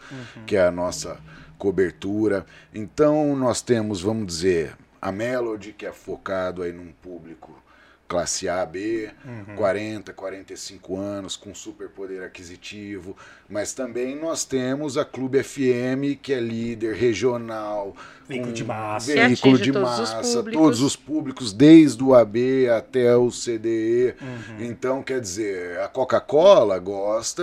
que 0.47 0.57
é 0.57 0.63
a 0.63 0.71
nossa 0.71 1.21
cobertura. 1.59 2.45
Então, 2.75 3.37
nós 3.37 3.63
temos, 3.63 4.01
vamos 4.01 4.27
dizer, 4.27 4.77
a 5.01 5.13
Melody, 5.13 5.73
que 5.73 5.87
é 5.87 5.93
focado 5.93 6.63
aí 6.63 6.73
num 6.73 6.93
público 6.93 7.63
classe 8.11 8.49
A, 8.49 8.67
B, 8.67 9.09
40, 9.55 10.13
45 10.13 10.97
anos, 10.97 11.37
com 11.37 11.55
super 11.55 11.89
poder 11.89 12.25
aquisitivo, 12.25 13.17
mas 13.49 13.73
também 13.73 14.17
nós 14.17 14.45
temos 14.45 14.99
a 14.99 15.05
Clube 15.05 15.41
FM, 15.41 16.19
que 16.21 16.33
é 16.33 16.41
líder 16.41 16.97
regional, 16.97 17.95
Veículo 18.31 18.53
de 18.53 18.65
massa. 18.65 19.13
Veículo 19.13 19.59
de 19.59 19.73
todos 19.73 19.99
os 19.99 20.13
massa, 20.13 20.37
públicos. 20.39 20.63
todos 20.63 20.83
os 20.83 20.97
públicos, 20.97 21.53
desde 21.53 22.03
o 22.03 22.15
AB 22.15 22.69
até 22.69 23.17
o 23.17 23.29
CDE. 23.29 24.15
Uhum. 24.21 24.67
Então, 24.67 25.03
quer 25.03 25.21
dizer, 25.21 25.81
a 25.81 25.89
Coca-Cola 25.89 26.79
gosta 26.79 27.43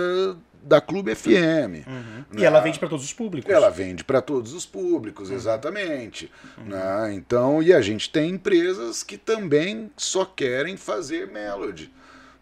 da 0.68 0.80
Clube 0.80 1.14
FM. 1.14 1.86
E 2.36 2.44
ela 2.44 2.60
vende 2.60 2.78
para 2.78 2.88
todos 2.88 3.04
os 3.04 3.12
públicos. 3.12 3.50
Ela 3.50 3.70
vende 3.70 4.04
para 4.04 4.20
todos 4.20 4.52
os 4.52 4.66
públicos, 4.66 5.30
exatamente. 5.30 6.30
né? 6.58 7.12
Então, 7.14 7.62
e 7.62 7.72
a 7.72 7.80
gente 7.80 8.10
tem 8.10 8.30
empresas 8.30 9.02
que 9.02 9.16
também 9.16 9.90
só 9.96 10.24
querem 10.24 10.76
fazer 10.76 11.26
melody. 11.26 11.90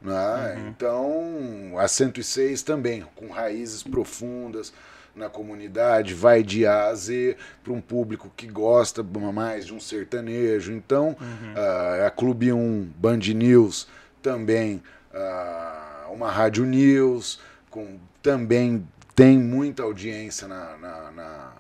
né? 0.03 0.67
Então, 0.69 1.75
a 1.79 1.87
106 1.87 2.63
também, 2.63 3.05
com 3.15 3.29
raízes 3.29 3.83
profundas 3.83 4.73
na 5.15 5.31
comunidade, 5.31 6.13
vai 6.13 6.43
de 6.43 6.67
A 6.67 6.89
a 6.89 6.95
Z 6.95 7.37
para 7.65 7.73
um 7.73 7.81
público 7.81 8.31
que 8.37 8.47
gosta 8.47 9.03
mais 9.33 9.65
de 9.65 9.73
um 9.73 9.81
sertanejo. 9.81 10.73
Então, 10.73 11.17
ah, 11.57 12.07
a 12.07 12.11
Clube 12.11 12.53
1, 12.53 12.91
Band 12.99 13.19
News, 13.35 13.87
também 14.21 14.83
ah, 15.15 16.09
uma 16.11 16.31
rádio 16.31 16.65
news, 16.65 17.41
com, 17.77 17.99
também 18.23 18.89
tem 19.15 19.39
muita 19.39 19.83
audiência 19.83 20.49
na- 20.49 20.77
na- 20.79 21.11
na, 21.11 21.53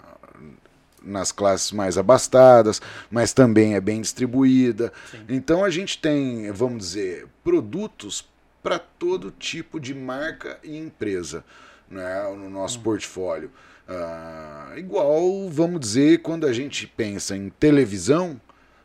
nas 1.02 1.30
classes 1.30 1.72
mais 1.72 1.98
abastadas, 1.98 2.80
mas 3.10 3.34
também 3.34 3.74
é 3.74 3.80
bem 3.82 4.00
distribuída. 4.00 4.90
Então 5.28 5.62
a 5.62 5.68
gente 5.68 5.98
tem, 5.98 6.50
vamos 6.52 6.78
dizer, 6.78 7.26
produtos 7.44 8.26
para 8.62 8.78
todo 8.78 9.30
tipo 9.30 9.78
de 9.78 9.94
marca 9.94 10.58
e 10.64 10.76
empresa 10.78 11.44
né, 11.90 12.22
no 12.34 12.48
nosso 12.48 12.80
portfólio. 12.80 13.50
Ah, 13.86 14.72
igual, 14.76 15.48
vamos 15.50 15.78
dizer, 15.80 16.22
quando 16.22 16.46
a 16.46 16.52
gente 16.52 16.86
pensa 16.86 17.36
em 17.36 17.50
televisão, 17.50 18.40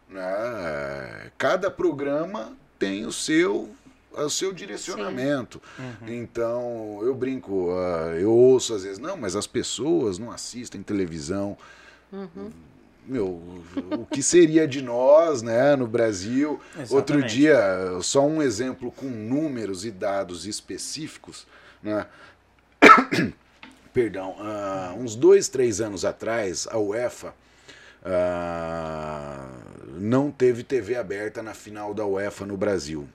né, 0.10 1.32
cada 1.38 1.72
programa 1.72 2.52
tem 2.78 3.06
o 3.06 3.12
seu 3.12 3.70
o 4.14 4.30
seu 4.30 4.54
direcionamento. 4.54 5.62
Então, 6.08 7.00
eu 7.02 7.14
brinco, 7.14 7.72
ah, 7.72 8.16
eu 8.20 8.32
ouço 8.32 8.74
às 8.74 8.84
vezes, 8.84 9.00
não, 9.00 9.18
mas 9.18 9.36
as 9.36 9.48
pessoas 9.48 10.18
não 10.18 10.32
assistem 10.32 10.84
televisão. 10.84 11.58
Meu, 13.06 13.42
o 13.98 14.06
que 14.06 14.22
seria 14.22 14.68
de 14.68 14.82
nós, 14.82 15.42
né, 15.42 15.76
no 15.76 15.88
Brasil? 15.88 16.60
Outro 16.90 17.18
Exatamente. 17.18 17.36
dia, 17.36 18.00
só 18.02 18.26
um 18.26 18.42
exemplo 18.42 18.92
com 18.92 19.08
números 19.08 19.86
e 19.86 19.92
dados 19.92 20.46
específicos, 20.46 21.48
né? 21.82 22.06
Perdão, 23.94 24.36
ah, 24.40 24.94
uns 24.98 25.16
dois, 25.16 25.50
três 25.50 25.82
anos 25.82 26.06
atrás, 26.06 26.68
a 26.70 26.78
UEFA 26.78 27.34
ah, 28.06 29.48
não 29.98 30.32
teve 30.32 30.64
TV 30.64 30.96
aberta 30.96 31.44
na 31.44 31.54
final 31.54 31.94
da 31.94 32.06
UEFA 32.06 32.46
no 32.46 32.56
Brasil. 32.56 33.08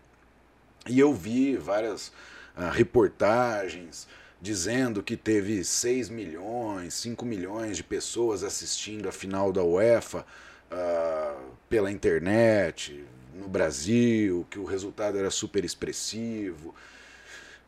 E 0.88 0.98
eu 0.98 1.12
vi 1.12 1.56
várias 1.56 2.12
ah, 2.56 2.70
reportagens 2.70 4.06
dizendo 4.40 5.02
que 5.02 5.16
teve 5.16 5.64
6 5.64 6.08
milhões, 6.08 6.94
5 6.94 7.24
milhões 7.24 7.76
de 7.76 7.82
pessoas 7.82 8.44
assistindo 8.44 9.08
a 9.08 9.12
final 9.12 9.52
da 9.52 9.62
UEFA 9.62 10.24
ah, 10.70 11.34
pela 11.68 11.90
internet, 11.90 13.04
no 13.34 13.48
Brasil, 13.48 14.46
que 14.50 14.58
o 14.58 14.64
resultado 14.64 15.18
era 15.18 15.30
super 15.30 15.64
expressivo. 15.64 16.74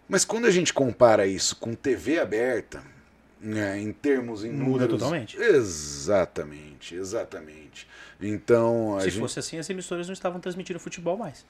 Mas 0.08 0.24
quando 0.24 0.46
a 0.46 0.50
gente 0.50 0.72
compara 0.72 1.26
isso 1.26 1.56
com 1.56 1.74
TV 1.74 2.18
aberta, 2.18 2.82
né, 3.40 3.78
em 3.78 3.92
termos 3.92 4.44
em 4.44 4.50
Muda 4.50 4.64
números, 4.64 4.88
totalmente. 4.88 5.36
Exatamente, 5.36 6.94
exatamente. 6.94 7.86
Então, 8.20 8.96
Se 9.00 9.10
gente 9.10 9.20
fosse 9.20 9.38
assim, 9.38 9.58
as 9.58 9.68
emissoras 9.70 10.06
não 10.06 10.12
estavam 10.12 10.40
transmitindo 10.40 10.80
futebol 10.80 11.16
mais. 11.16 11.44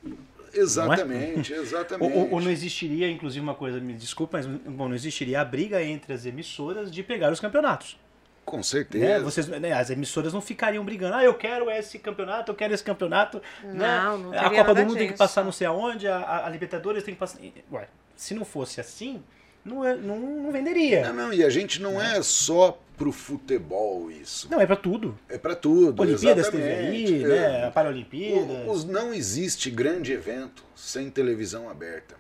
Exatamente, 0.55 1.53
Ou, 1.55 1.61
exatamente. 1.63 2.13
ou- 2.17 2.33
ou 2.33 2.41
não 2.41 2.51
existiria, 2.51 3.11
inclusive, 3.11 3.41
uma 3.43 3.55
coisa, 3.55 3.79
me 3.81 3.93
desculpa, 3.95 4.39
mas 4.39 4.47
bom, 4.47 4.89
não 4.89 4.95
existiria 4.95 5.41
a 5.41 5.45
briga 5.45 5.83
entre 5.83 6.13
as 6.13 6.25
emissoras 6.27 6.91
de 6.91 7.03
pegar 7.03 7.33
os 7.33 7.41
campeonatos. 7.41 7.99
Com 8.45 8.57
Né? 8.59 8.63
certeza. 8.63 9.23
Vocês, 9.25 9.47
né, 9.47 9.73
as 9.73 9.91
emissoras 9.91 10.33
não 10.33 10.41
ficariam 10.41 10.83
brigando. 10.83 11.15
Ah, 11.17 11.23
eu 11.25 11.35
quero 11.35 11.71
esse 11.71 11.99
campeonato, 11.99 12.51
eu 12.51 12.55
quero 12.57 12.73
esse 12.73 12.83
campeonato. 12.83 13.43
Não, 13.63 13.75
né? 13.75 14.25
não 14.25 14.33
A 14.47 14.51
Copa 14.51 14.75
do 14.75 14.81
Mundo 14.83 14.95
tem 14.97 15.07
que 15.07 15.13
disso. 15.13 15.19
passar 15.19 15.45
não 15.45 15.53
sei 15.53 15.67
aonde, 15.67 16.09
a, 16.09 16.17
a- 16.17 16.47
a 16.47 16.49
Libertadores 16.51 17.05
tem 17.05 17.13
que 17.13 17.21
passar. 17.21 17.39
Ué, 17.71 17.89
se 18.17 18.33
não 18.35 18.47
fosse 18.47 18.81
assim, 18.81 19.23
não, 19.63 19.85
é- 19.85 19.97
não, 19.97 20.19
não 20.19 20.51
venderia. 20.51 21.09
Não, 21.09 21.27
não, 21.27 21.33
e 21.33 21.45
a 21.45 21.51
gente 21.51 21.81
não 21.83 22.01
é 22.01 22.23
só 22.23 22.79
pro 22.99 23.13
futebol 23.13 24.11
isso. 24.11 24.49
Não, 24.51 24.61
é 24.61 24.67
pra 24.67 24.77
tudo. 24.77 25.17
É 25.29 25.39
pra 25.39 25.55
tudo. 25.55 26.03
Olimpíadas 26.03 26.49
teve 26.49 26.63
aí, 26.71 27.19
né? 27.25 27.65
A 27.67 27.71
Paralimpíadas. 27.71 28.69
os- 28.69 28.85
não 28.85 29.15
existe 29.15 29.71
grande 29.71 30.13
evento 30.13 30.65
sem 30.77 31.09
televisão 31.09 31.71
aberta. 31.71 32.17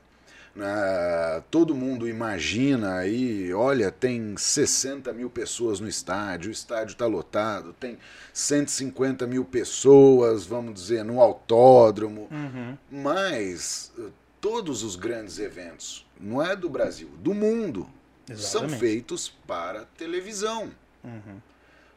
Ah, 0.60 1.40
todo 1.52 1.72
mundo 1.74 2.08
imagina 2.08 2.96
aí, 2.96 3.52
olha, 3.54 3.92
tem 3.92 4.34
60 4.36 5.12
mil 5.12 5.30
pessoas 5.30 5.78
no 5.78 5.86
estádio, 5.88 6.48
o 6.48 6.52
estádio 6.52 6.92
está 6.94 7.06
lotado, 7.06 7.72
tem 7.78 7.96
150 8.32 9.24
mil 9.24 9.44
pessoas, 9.44 10.44
vamos 10.46 10.74
dizer, 10.74 11.04
no 11.04 11.20
autódromo. 11.20 12.26
Uhum. 12.30 12.76
Mas 12.90 13.92
eh, 13.98 14.02
todos 14.40 14.82
os 14.82 14.96
grandes 14.96 15.38
eventos, 15.38 16.04
não 16.20 16.42
é 16.42 16.56
do 16.56 16.68
Brasil, 16.68 17.08
do 17.22 17.32
mundo, 17.34 17.88
são 18.36 18.62
Exatamente. 18.62 18.78
feitos 18.80 19.28
para 19.46 19.84
televisão. 19.96 20.70
Uhum. 21.04 21.40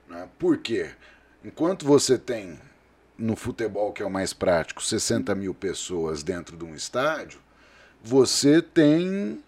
Né? 0.09 0.27
Por 0.39 0.57
quê? 0.57 0.91
Enquanto 1.43 1.85
você 1.85 2.17
tem 2.17 2.59
no 3.17 3.35
futebol, 3.35 3.91
que 3.91 4.01
é 4.01 4.05
o 4.05 4.09
mais 4.09 4.33
prático, 4.33 4.83
60 4.83 5.33
mil 5.35 5.53
pessoas 5.53 6.23
dentro 6.23 6.55
de 6.57 6.63
um 6.63 6.73
estádio, 6.75 7.39
você 8.03 8.61
tem 8.61 9.43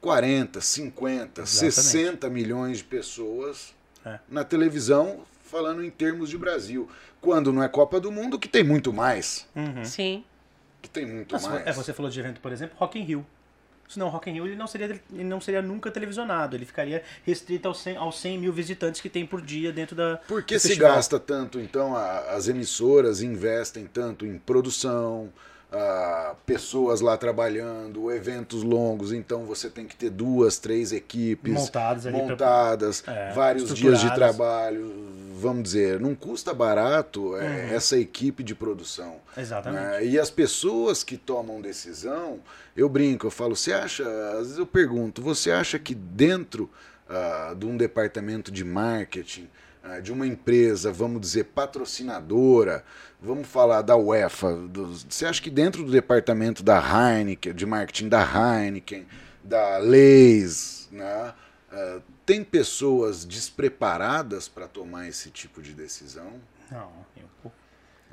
40, 0.00 0.60
50, 0.60 1.42
Exatamente. 1.42 1.74
60 1.74 2.30
milhões 2.30 2.78
de 2.78 2.84
pessoas 2.84 3.74
É. 4.04 4.18
na 4.28 4.44
televisão, 4.44 5.24
falando 5.44 5.82
em 5.84 5.90
termos 5.90 6.28
de 6.28 6.36
Brasil. 6.36 6.88
Quando 7.20 7.52
não 7.52 7.62
é 7.62 7.68
Copa 7.68 8.00
do 8.00 8.10
Mundo, 8.10 8.38
que 8.38 8.48
tem 8.48 8.64
muito 8.64 8.92
mais. 8.92 9.46
Uhum. 9.54 9.84
Sim. 9.84 10.24
Que 10.80 10.90
tem 10.90 11.06
muito 11.06 11.32
Mas, 11.34 11.46
mais. 11.46 11.66
é, 11.66 11.72
você 11.72 11.92
falou 11.92 12.10
de 12.10 12.18
evento, 12.18 12.40
por 12.40 12.50
exemplo, 12.50 12.76
Rock 12.78 12.98
in 12.98 13.04
Rio. 13.04 13.26
Senão, 13.88 14.08
Rock 14.08 14.30
in 14.30 14.34
Rio 14.34 14.46
ele 14.46 14.56
não 14.56 14.66
seria, 14.66 14.86
ele 15.12 15.24
não 15.24 15.40
seria 15.40 15.60
nunca 15.60 15.90
televisionado. 15.90 16.56
Ele 16.56 16.64
ficaria 16.64 17.02
restrito 17.26 17.68
aos 17.68 17.80
100, 17.82 17.96
aos 17.96 18.18
100 18.20 18.38
mil 18.38 18.52
visitantes 18.52 19.00
que 19.00 19.08
tem 19.10 19.26
por 19.26 19.42
dia 19.42 19.70
dentro 19.72 19.94
da. 19.94 20.16
Por 20.26 20.42
que 20.42 20.58
se 20.58 20.68
festival. 20.68 20.94
gasta 20.94 21.20
tanto, 21.20 21.60
então, 21.60 21.94
a- 21.94 22.30
as 22.30 22.48
emissoras 22.48 23.20
investem 23.20 23.86
tanto 23.86 24.24
em 24.24 24.38
produção, 24.38 25.30
ah, 25.72 26.34
pessoas 26.44 27.00
lá 27.00 27.16
trabalhando, 27.16 28.10
eventos 28.10 28.62
longos, 28.62 29.12
então 29.12 29.44
você 29.46 29.70
tem 29.70 29.86
que 29.86 29.96
ter 29.96 30.10
duas, 30.10 30.58
três 30.58 30.92
equipes 30.92 31.52
Montadas 31.52 32.06
ali 32.06 32.18
pra- 32.18 32.26
montadas, 32.28 33.02
É, 33.06 33.32
vários 33.32 33.72
dias 33.74 34.00
de 34.00 34.14
trabalho, 34.14 34.92
vamos 35.40 35.62
dizer, 35.64 35.98
não 35.98 36.14
custa 36.14 36.52
barato 36.52 37.36
é, 37.36 37.40
Uhum. 37.40 37.74
essa 37.74 37.96
equipe 37.96 38.42
de 38.42 38.54
produção. 38.54 39.16
Exatamente. 39.36 39.82
né? 39.82 40.04
E 40.04 40.18
as 40.18 40.30
pessoas 40.30 41.02
que 41.02 41.16
tomam 41.16 41.60
decisão, 41.60 42.38
eu 42.76 42.88
brinco, 42.88 43.26
eu 43.26 43.30
falo, 43.30 43.56
você 43.56 43.72
acha, 43.72 44.04
às 44.32 44.38
vezes 44.40 44.58
eu 44.58 44.66
pergunto, 44.66 45.22
você 45.22 45.50
acha 45.50 45.78
que 45.78 45.94
dentro 45.94 46.70
ah, 47.08 47.54
de 47.58 47.66
um 47.66 47.76
departamento 47.76 48.50
de 48.50 48.64
marketing, 48.64 49.48
de 50.02 50.12
uma 50.12 50.26
empresa, 50.26 50.92
vamos 50.92 51.20
dizer, 51.20 51.44
patrocinadora, 51.44 52.84
vamos 53.20 53.46
falar 53.48 53.82
da 53.82 53.96
UEFA, 53.96 54.52
dos- 54.68 55.04
você 55.08 55.26
acha 55.26 55.40
que 55.42 55.50
dentro 55.50 55.84
do 55.84 55.90
departamento 55.90 56.62
da 56.62 56.78
Heineken, 56.80 57.54
de 57.54 57.66
marketing 57.66 58.08
da 58.08 58.22
Heineken, 58.22 59.06
da 59.42 59.78
Leis, 59.78 60.88
né, 60.92 61.32
ah, 61.72 62.00
tem 62.24 62.44
pessoas 62.44 63.24
despreparadas 63.24 64.48
para 64.48 64.68
tomar 64.68 65.08
esse 65.08 65.30
tipo 65.30 65.60
de 65.60 65.72
decisão? 65.72 66.32
Não, 66.70 66.90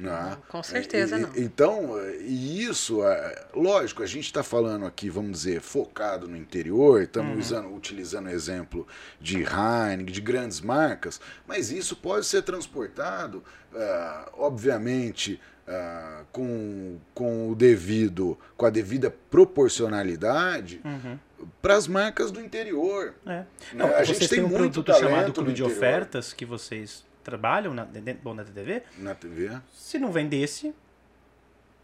eu- 0.08 0.12
Né? 0.12 0.38
Com 0.48 0.64
certeza 0.64 1.18
E- 1.18 1.22
não. 1.22 1.30
Então, 1.36 1.90
e 2.22 2.64
isso, 2.64 3.04
é, 3.04 3.46
lógico, 3.54 4.02
a 4.04 4.06
gente 4.06 4.26
está 4.26 4.42
falando 4.44 4.86
aqui, 4.86 5.10
vamos 5.10 5.32
dizer, 5.32 5.62
focado 5.62 6.28
no 6.28 6.36
interior, 6.38 7.02
estamos 7.04 7.34
Uhum. 7.34 7.40
usando, 7.40 7.76
utilizando 7.76 8.28
o 8.28 8.30
exemplo 8.30 8.88
de 9.20 9.38
Heineken, 9.44 10.06
de 10.06 10.22
grandes 10.22 10.62
marcas, 10.62 11.20
mas 11.48 11.72
isso 11.72 11.96
pode 11.96 12.26
ser 12.26 12.42
transportado, 12.44 13.44
ah, 13.76 14.30
obviamente, 14.38 15.40
ah, 15.68 16.24
com, 16.32 16.98
com 17.14 17.50
o 17.52 17.56
devido, 17.56 18.38
com 18.58 18.66
a 18.66 18.70
devida 18.72 19.14
proporcionalidade 19.30 20.82
Uhum. 20.84 21.18
para 21.62 21.76
as 21.76 21.88
marcas 21.88 22.32
do 22.32 22.42
interior. 22.42 23.14
É. 23.26 23.30
Né? 23.30 23.46
Não, 23.74 23.86
a 23.88 23.90
vocês 24.04 24.08
gente 24.08 24.20
têm 24.20 24.28
tem 24.30 24.44
um 24.44 24.48
muito 24.50 24.84
produto 24.84 25.00
chamado 25.00 25.34
Clube 25.34 25.54
de. 25.54 25.64
Ofertas 25.64 26.34
que 26.34 26.46
vocês 26.46 27.06
trabalham 27.24 27.74
na, 27.74 27.84
dentro, 27.86 28.22
bom, 28.24 28.34
na 28.34 28.44
TV. 28.44 28.84
na 28.98 29.14
TV. 29.16 29.52
Se 29.74 29.98
não 30.00 30.12
vendesse, 30.12 30.74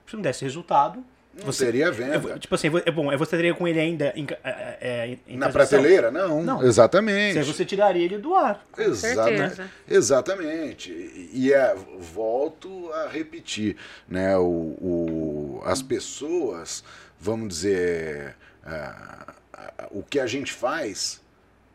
se 0.08 0.16
não 0.16 0.22
desse 0.22 0.44
resultado. 0.44 1.04
Não 1.38 1.46
você- 1.48 1.66
teria 1.66 1.92
venda. 1.92 2.40
tipo 2.40 2.56
assim, 2.56 2.70
é 2.86 2.92
bom, 2.92 3.16
você 3.18 3.36
teria 3.36 3.54
com 3.54 3.68
ele 3.68 3.78
ainda 3.78 4.14
em, 4.16 4.26
ca- 4.26 4.38
é, 4.42 4.78
é, 4.80 5.18
em 5.28 5.36
Na 5.38 5.50
prateleira? 5.50 6.10
Não, 6.10 6.42
Não. 6.42 6.64
exatamente. 6.64 7.44
Você 7.44 7.66
tiraria 7.66 8.06
ele 8.06 8.18
do 8.18 8.34
ar. 8.34 8.66
Exata- 8.78 9.24
certeza. 9.26 9.70
Exatamente. 9.86 10.92
E 11.34 11.52
é, 11.52 11.76
volto 12.00 12.90
a 12.94 13.10
repetir, 13.10 13.76
né? 14.08 14.38
O, 14.38 14.44
o- 14.80 15.62
as 15.66 15.82
pessoas, 15.82 16.86
vamos 17.20 17.50
dizer, 17.50 18.34
ah, 18.66 19.34
ah, 19.54 19.88
o 19.92 20.02
que 20.04 20.22
a 20.22 20.28
gente 20.28 20.54
faz 20.54 21.20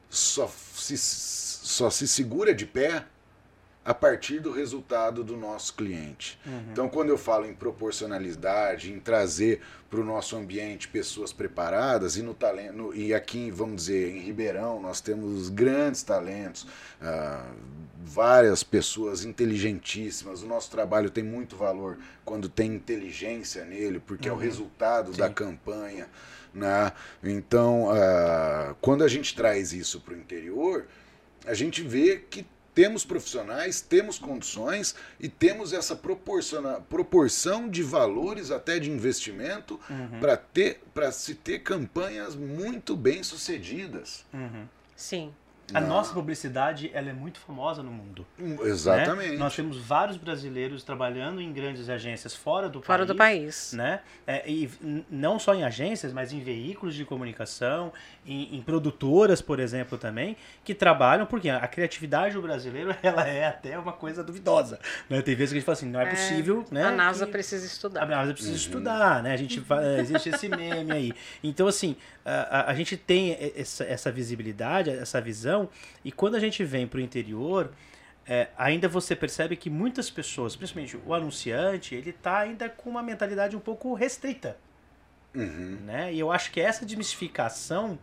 só 0.09 0.49
se, 0.49 0.97
só 0.97 1.91
se 1.91 2.09
segura 2.09 2.55
de 2.55 2.65
pé 2.65 3.05
a 3.91 3.95
partir 3.95 4.39
do 4.39 4.53
resultado 4.53 5.25
do 5.25 5.37
nosso 5.37 5.75
cliente. 5.75 6.39
Então, 6.71 6.89
quando 6.89 7.09
eu 7.09 7.19
falo 7.19 7.45
em 7.45 7.53
proporcionalidade, 7.53 8.93
em 8.93 9.01
trazer 9.01 9.61
para 9.91 10.01
o 10.01 10.05
nosso 10.05 10.37
ambiente 10.37 10.87
pessoas 10.87 11.33
preparadas, 11.33 12.17
e 12.17 12.23
no 12.23 12.33
talento, 12.33 12.95
e 12.95 13.13
aqui, 13.13 13.51
vamos 13.51 13.87
dizer, 13.87 14.15
em 14.15 14.21
Ribeirão, 14.21 14.81
nós 14.81 15.01
temos 15.01 15.49
grandes 15.49 16.05
talentos, 16.05 16.69
ah, 17.03 17.51
várias 18.01 18.63
pessoas 18.63 19.25
inteligentíssimas. 19.25 20.45
O 20.45 20.47
nosso 20.47 20.71
trabalho 20.71 21.11
tem 21.11 21.25
muito 21.25 21.57
valor 21.57 21.99
quando 22.25 22.49
tem 22.49 22.73
inteligência 22.73 23.65
nele, 23.65 23.99
porque 23.99 24.29
é 24.29 24.33
o 24.33 24.37
resultado 24.37 25.11
da 25.15 25.27
Sim. 25.27 25.35
campanha. 25.35 26.09
Né? 26.55 26.93
Então, 27.25 27.91
ah, 27.91 28.77
quando 28.81 29.03
a 29.03 29.09
gente 29.09 29.35
traz 29.35 29.73
isso 29.73 30.01
para 30.01 30.15
o 30.15 30.17
interior, 30.17 30.87
a 31.45 31.55
gente 31.55 31.83
vê 31.83 32.17
que 32.31 32.47
temos 32.81 33.05
profissionais, 33.05 33.83
temos 33.83 34.19
condições 34.19 34.95
e 35.21 35.29
temos 35.29 35.75
essa 35.75 35.95
proporção 35.95 37.69
de 37.69 37.83
valores 37.83 38.51
até 38.51 38.79
de 38.79 38.91
investimento 38.91 39.79
Uhum. 39.91 40.19
para 40.19 40.37
ter 40.37 40.81
para 40.95 41.13
se 41.13 41.35
ter 41.35 41.59
campanhas 41.59 42.35
muito 42.35 42.97
bem 42.97 43.23
sucedidas. 43.23 44.25
Uhum. 44.33 44.67
Sim. 44.97 45.33
A 45.75 45.81
nossa 45.81 46.13
publicidade 46.15 46.91
ela 46.93 47.11
é 47.11 47.13
muito 47.13 47.39
famosa 47.41 47.83
no 47.83 47.91
mundo. 47.91 48.27
Hum, 48.39 48.57
né? 48.57 48.69
Exatamente. 48.69 49.37
Nós 49.37 49.55
temos 49.55 49.77
vários 49.77 50.17
brasileiros 50.17 50.83
trabalhando 50.83 51.41
em 51.41 51.53
grandes 51.53 51.89
agências 51.89 52.35
fora 52.35 52.69
do 52.69 52.81
Fora 52.83 52.99
país. 52.99 53.09
do 53.09 53.15
país. 53.17 53.73
Né? 53.73 54.01
É, 54.27 54.49
e 54.51 54.71
não 55.11 55.39
só 55.39 55.55
em 55.55 55.65
agências, 55.65 56.13
mas 56.13 56.33
em 56.33 56.41
veículos 56.41 56.95
de 56.95 57.05
comunicação, 57.05 57.93
em, 58.27 58.57
em 58.57 58.63
produtoras, 58.63 59.41
por 59.41 59.61
exemplo, 59.61 59.97
também, 59.99 60.37
que 60.65 60.75
trabalham, 60.75 61.27
porque 61.27 61.49
a 61.49 61.67
criatividade 61.67 62.35
do 62.35 62.43
brasileiro 62.43 62.95
ela 63.03 63.27
é 63.27 63.47
até 63.47 63.79
uma 63.79 63.93
coisa 63.93 64.23
duvidosa. 64.25 64.79
Né? 65.09 65.23
Tem 65.23 65.35
vezes 65.35 65.53
que 65.53 65.57
a 65.57 65.61
gente 65.61 65.67
fala 65.67 65.77
assim, 65.77 65.89
não 65.91 66.01
é, 66.01 66.05
É, 66.05 66.11
possível. 66.11 66.65
Né, 66.71 66.85
a 66.85 66.91
NASA 66.91 67.27
que- 67.27 67.33
precisa 67.33 67.65
a 67.65 67.67
estudar. 67.67 68.07
NASA 68.07 68.33
precisa 68.33 68.57
estudar, 68.57 69.23
né? 69.23 69.33
A 69.33 69.37
gente 69.37 69.61
fa- 69.61 69.83
existe 69.99 70.29
esse 70.31 70.49
meme 70.49 70.93
aí. 70.93 71.13
Então, 71.43 71.67
assim, 71.67 71.97
a, 72.25 72.61
a- 72.61 72.71
a 72.71 72.75
gente 72.75 72.97
tem 72.97 73.37
essa, 73.57 73.85
essa 73.85 74.11
visibilidade, 74.13 74.91
essa 74.91 75.21
visão, 75.21 75.60
e 76.05 76.13
quando 76.13 76.35
a 76.37 76.41
gente 76.41 76.63
vem 76.65 76.87
para 76.87 76.99
o 76.99 77.01
interior, 77.01 77.73
é, 78.27 78.49
ainda 78.57 78.89
você 78.89 79.17
percebe 79.17 79.57
que 79.57 79.69
muitas 79.69 80.11
pessoas, 80.11 80.55
principalmente 80.55 80.97
o 81.05 81.15
anunciante, 81.15 81.95
ele 81.95 82.13
tá 82.13 82.39
ainda 82.39 82.69
com 82.69 82.91
uma 82.91 83.03
mentalidade 83.03 83.57
um 83.57 83.61
pouco 83.61 83.95
restrita, 83.95 84.57
Uhum. 85.35 85.79
né? 85.85 86.13
E 86.13 86.19
eu 86.19 86.31
acho 86.31 86.51
que 86.51 86.61
essa 86.61 86.85
desmistificação 86.85 87.99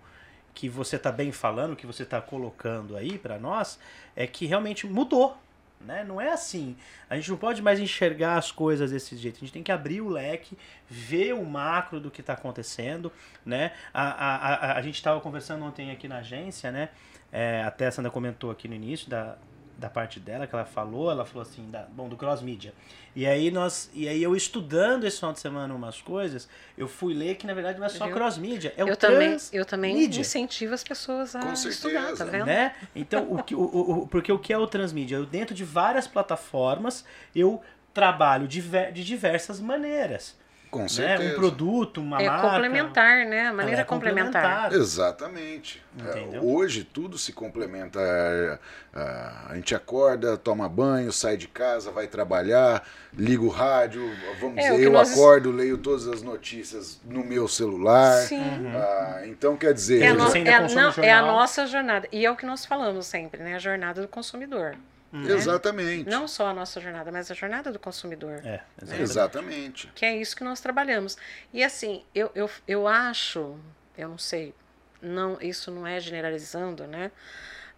que 0.54 0.68
você 0.68 0.98
tá 0.98 1.12
bem 1.12 1.32
falando, 1.32 1.76
que 1.76 1.86
você 1.86 2.04
tá 2.04 2.20
colocando 2.20 2.96
aí 2.96 3.18
para 3.20 3.38
nós, 3.38 3.78
é 4.16 4.26
que 4.26 4.46
realmente 4.46 4.88
mudou. 4.88 5.38
Né? 5.80 6.04
Não 6.04 6.20
é 6.20 6.32
assim. 6.32 6.76
A 7.08 7.16
gente 7.16 7.30
não 7.30 7.38
pode 7.38 7.62
mais 7.62 7.80
enxergar 7.80 8.38
as 8.38 8.52
coisas 8.52 8.90
desse 8.90 9.16
jeito. 9.16 9.38
A 9.38 9.40
gente 9.42 9.54
tem 9.54 9.62
que 9.62 9.72
abrir 9.72 10.02
o 10.02 10.10
leque, 10.10 10.58
ver 10.90 11.34
o 11.34 11.46
macro 11.46 12.00
do 12.00 12.10
que 12.10 12.22
está 12.22 12.34
acontecendo. 12.34 13.12
Né? 13.46 13.72
A, 13.94 14.04
a, 14.04 14.36
a, 14.36 14.78
a 14.78 14.82
gente 14.82 14.96
estava 14.96 15.22
conversando 15.22 15.64
ontem 15.64 15.92
aqui 15.92 16.08
na 16.08 16.18
agência, 16.18 16.72
né? 16.72 16.90
É, 17.32 17.64
até 17.64 17.88
a 17.88 17.92
Sandra 17.92 18.10
comentou 18.12 18.50
aqui 18.52 18.68
no 18.68 18.74
início 18.76 19.10
da, 19.10 19.36
da 19.78 19.90
parte 19.90 20.20
dela 20.20 20.48
que 20.48 20.56
ela 20.56 20.66
falou, 20.66 21.12
ela 21.12 21.26
falou 21.26 21.42
assim, 21.42 21.70
da, 21.70 21.84
bom, 21.84 22.08
do 22.08 22.16
cross 22.16 22.42
media. 22.42 22.74
E 23.16 23.26
aí 23.26 23.52
nós, 23.52 23.90
e 23.94 24.08
aí 24.08 24.22
eu 24.24 24.36
estudando 24.36 25.04
esse 25.06 25.18
final 25.18 25.34
de 25.34 25.40
semana 25.40 25.74
umas 25.74 26.02
coisas, 26.02 26.48
eu 26.78 26.88
fui 26.88 27.14
ler 27.14 27.36
que 27.36 27.46
na 27.46 27.54
verdade 27.54 27.80
não 27.80 27.86
é 27.86 27.90
só 27.90 28.06
Viu? 28.06 28.14
cross 28.16 28.38
media, 28.38 28.74
é 28.78 28.84
o 28.86 28.90
eu 28.90 28.96
também, 28.98 29.30
trans 29.30 29.54
eu 29.54 29.66
também 29.66 29.94
mídia. 29.96 30.22
incentivo 30.22 30.74
as 30.74 30.84
pessoas 30.84 31.36
a 31.36 31.42
Com 31.42 31.54
estudar, 31.54 32.14
tá 32.14 32.26
vendo? 32.26 32.46
né? 32.46 32.76
Então, 32.96 33.32
o 33.32 33.44
que, 33.44 33.54
o, 33.56 33.60
o, 33.60 33.92
o- 34.04 34.08
porque 34.08 34.32
o 34.32 34.40
que 34.40 34.54
é 34.54 34.58
o 34.58 34.66
transmídia? 34.68 35.16
Eu, 35.18 35.26
dentro 35.26 35.54
de 35.54 35.64
várias 35.66 36.08
plataformas, 36.08 37.04
eu 37.36 37.62
trabalho 37.94 38.48
de, 38.48 38.62
de 38.94 39.04
diversas 39.04 39.60
maneiras. 39.60 40.38
Com 40.78 40.84
Né? 40.84 40.90
certeza. 40.90 41.34
Um 41.34 41.36
produto, 41.36 42.02
uma 42.02 42.22
É 42.22 42.28
marca. 42.30 42.50
complementar, 42.50 43.26
né? 43.26 43.48
A 43.48 43.54
maneira 43.54 43.82
é 43.82 43.84
complementar. 43.84 44.72
Exatamente. 44.74 45.84
Entendeu? 45.98 46.40
É, 46.42 46.44
Hoje 46.46 46.84
tudo 46.84 47.18
se 47.18 47.34
complementa. 47.34 48.00
É, 48.00 48.60
é, 48.96 49.02
A 49.50 49.56
gente 49.56 49.74
acorda, 49.74 50.38
toma 50.38 50.70
banho, 50.70 51.12
sai 51.12 51.36
de 51.38 51.48
casa, 51.48 51.90
vai 51.92 52.06
trabalhar, 52.08 52.84
liga 53.14 53.42
o 53.42 53.50
rádio. 53.50 54.04
Vamos 54.40 54.58
É, 54.64 54.70
o 54.72 54.76
dizer, 54.76 54.86
eu 54.86 54.92
nós- 54.92 55.12
acordo, 55.14 55.52
leio 55.52 55.78
todas 55.80 56.08
as 56.08 56.22
notícias 56.22 57.02
no 57.06 57.24
meu 57.24 57.48
celular. 57.48 58.22
Sim. 58.22 58.68
Ah, 58.76 59.22
então, 59.26 59.58
quer 59.58 59.74
dizer, 59.74 60.04
É 60.04 60.08
a, 60.10 60.14
no- 60.14 60.26
é 60.36 60.54
a- 60.54 60.62
não, 60.70 60.82
é 60.86 60.88
a 60.88 60.92
jornal. 60.92 61.26
nossa 61.26 61.66
jornada. 61.66 62.08
E 62.12 62.24
é 62.26 62.30
o 62.32 62.36
que 62.36 62.46
nós 62.46 62.66
falamos 62.66 63.08
sempre, 63.08 63.42
né? 63.42 63.56
A 63.56 63.60
jornada 63.60 64.02
do 64.02 64.08
consumidor. 64.08 64.76
Exatamente. 65.14 66.10
Não 66.10 66.28
só 66.28 66.48
a 66.48 66.54
nossa 66.54 66.80
jornada, 66.80 67.12
mas 67.12 67.32
a 67.32 67.34
jornada 67.34 67.72
do 67.72 67.80
consumidor. 67.80 68.42
É, 68.46 68.64
exatamente. 68.82 69.02
Exatamente. 69.04 69.92
Que 69.96 70.06
é 70.06 70.18
isso 70.18 70.36
que 70.36 70.44
nós 70.44 70.60
trabalhamos. 70.60 71.18
E 71.54 71.64
assim, 71.64 72.04
eu, 72.14 72.32
eu, 72.36 72.50
eu 72.68 72.88
acho, 72.88 73.58
eu 73.98 74.10
não 74.10 74.18
sei, 74.18 74.54
não, 75.02 75.40
isso 75.42 75.72
não 75.72 75.86
é 75.86 76.00
generalizando, 76.00 76.86
né? 76.86 77.12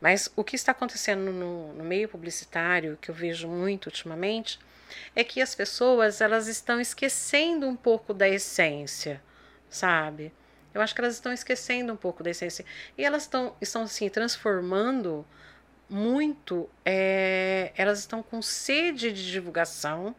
Mas 0.01 0.31
o 0.35 0.43
que 0.43 0.55
está 0.55 0.71
acontecendo 0.71 1.31
no, 1.31 1.73
no 1.73 1.83
meio 1.83 2.07
publicitário, 2.07 2.97
que 3.01 3.11
eu 3.11 3.15
vejo 3.15 3.47
muito 3.47 3.87
ultimamente, 3.87 4.59
é 5.15 5.23
que 5.23 5.41
as 5.41 5.53
pessoas 5.53 6.21
elas 6.21 6.47
estão 6.47 6.79
esquecendo 6.79 7.67
um 7.67 7.75
pouco 7.75 8.13
da 8.13 8.27
essência, 8.27 9.21
sabe? 9.69 10.33
Eu 10.73 10.81
acho 10.81 10.93
que 10.93 11.01
elas 11.01 11.15
estão 11.15 11.33
esquecendo 11.33 11.91
um 11.91 11.97
pouco 11.97 12.23
da 12.23 12.29
essência. 12.29 12.63
E 12.97 13.03
elas 13.03 13.23
estão, 13.23 13.55
estão 13.59 13.83
assim, 13.83 14.07
transformando 14.09 15.25
muito, 15.89 16.69
é, 16.85 17.71
elas 17.75 17.99
estão 17.99 18.21
com 18.23 18.41
sede 18.41 19.11
de 19.11 19.31
divulgação, 19.31 20.15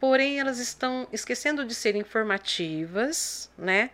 porém 0.00 0.38
elas 0.40 0.58
estão 0.58 1.08
esquecendo 1.12 1.64
de 1.64 1.74
ser 1.74 1.96
informativas, 1.96 3.50
né? 3.58 3.90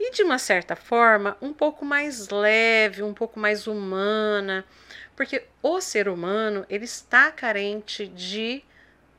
E 0.00 0.12
de 0.12 0.22
uma 0.22 0.38
certa 0.38 0.76
forma, 0.76 1.36
um 1.42 1.52
pouco 1.52 1.84
mais 1.84 2.28
leve, 2.30 3.02
um 3.02 3.14
pouco 3.14 3.40
mais 3.40 3.66
humana, 3.66 4.64
porque 5.16 5.44
o 5.62 5.80
ser 5.80 6.08
humano, 6.08 6.66
ele 6.68 6.84
está 6.84 7.32
carente 7.32 8.06
de 8.08 8.64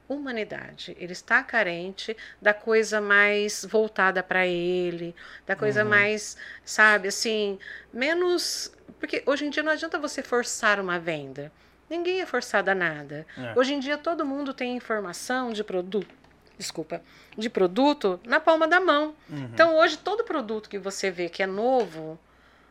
humanidade, 0.07 0.95
ele 0.99 1.13
está 1.13 1.43
carente 1.43 2.17
da 2.41 2.53
coisa 2.53 2.99
mais 2.99 3.63
voltada 3.65 4.23
para 4.23 4.45
ele, 4.47 5.15
da 5.45 5.55
coisa 5.55 5.85
Uhum. 5.85 5.85
mais, 5.85 6.35
sabe, 6.65 7.09
assim, 7.09 7.59
menos, 7.93 8.71
porque 8.99 9.23
hoje 9.25 9.45
em 9.45 9.49
dia 9.49 9.63
não 9.63 9.71
adianta 9.71 9.97
você 9.97 10.23
forçar 10.23 10.79
uma 10.79 10.99
venda. 10.99 11.51
Ninguém 11.89 12.21
é 12.21 12.25
forçado 12.25 12.69
a 12.69 12.75
nada. 12.75 13.25
É. 13.37 13.57
Hoje 13.57 13.73
em 13.73 13.79
dia 13.79 13.97
todo 13.97 14.25
mundo 14.25 14.53
tem 14.53 14.75
informação 14.75 15.51
de 15.51 15.63
produto, 15.63 16.13
desculpa, 16.57 17.01
de 17.37 17.49
produto 17.49 18.19
na 18.25 18.39
palma 18.39 18.67
da 18.67 18.79
mão. 18.79 19.15
Uhum. 19.29 19.49
Então 19.53 19.75
hoje 19.77 19.97
todo 19.97 20.23
produto 20.23 20.69
que 20.69 20.77
você 20.77 21.09
vê 21.09 21.29
que 21.29 21.41
é 21.41 21.47
novo, 21.47 22.19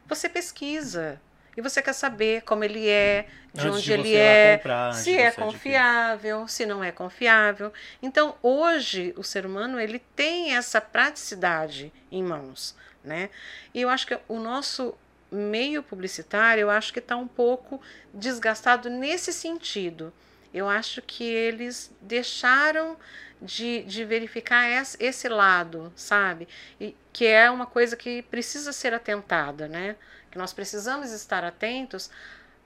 você 0.06 0.28
pesquisa 0.28 1.20
e 1.56 1.60
você 1.60 1.82
quer 1.82 1.92
saber 1.92 2.42
como 2.42 2.62
ele 2.62 2.88
é, 2.88 3.26
de 3.52 3.66
Antes 3.66 3.78
onde 3.78 3.84
de 3.84 3.92
ele 3.92 4.14
é, 4.14 4.58
comprar, 4.58 4.94
se 4.94 5.10
é 5.10 5.16
você 5.16 5.22
adquirir. 5.22 5.44
confiável, 5.44 6.46
se 6.46 6.64
não 6.64 6.84
é 6.84 6.92
confiável. 6.92 7.72
Então 8.00 8.36
hoje 8.40 9.12
o 9.16 9.24
ser 9.24 9.44
humano 9.44 9.80
ele 9.80 9.98
tem 10.14 10.54
essa 10.54 10.80
praticidade 10.80 11.92
em 12.12 12.22
mãos, 12.22 12.76
né? 13.02 13.28
E 13.74 13.80
eu 13.80 13.88
acho 13.88 14.06
que 14.06 14.16
o 14.28 14.38
nosso 14.38 14.94
meio 15.30 15.82
publicitário, 15.82 16.62
eu 16.62 16.70
acho 16.70 16.92
que 16.92 16.98
está 16.98 17.16
um 17.16 17.28
pouco 17.28 17.80
desgastado 18.12 18.88
nesse 18.88 19.32
sentido. 19.32 20.12
Eu 20.52 20.68
acho 20.68 21.02
que 21.02 21.24
eles 21.24 21.92
deixaram 22.00 22.96
de, 23.40 23.82
de 23.84 24.04
verificar 24.04 24.68
esse, 24.98 25.28
lado, 25.28 25.92
sabe? 25.94 26.48
E 26.80 26.96
que 27.12 27.26
é 27.26 27.50
uma 27.50 27.66
coisa 27.66 27.96
que 27.96 28.22
precisa 28.22 28.72
ser 28.72 28.94
atentada, 28.94 29.68
né? 29.68 29.96
Que 30.30 30.38
nós 30.38 30.52
precisamos 30.52 31.12
estar 31.12 31.44
atentos 31.44 32.10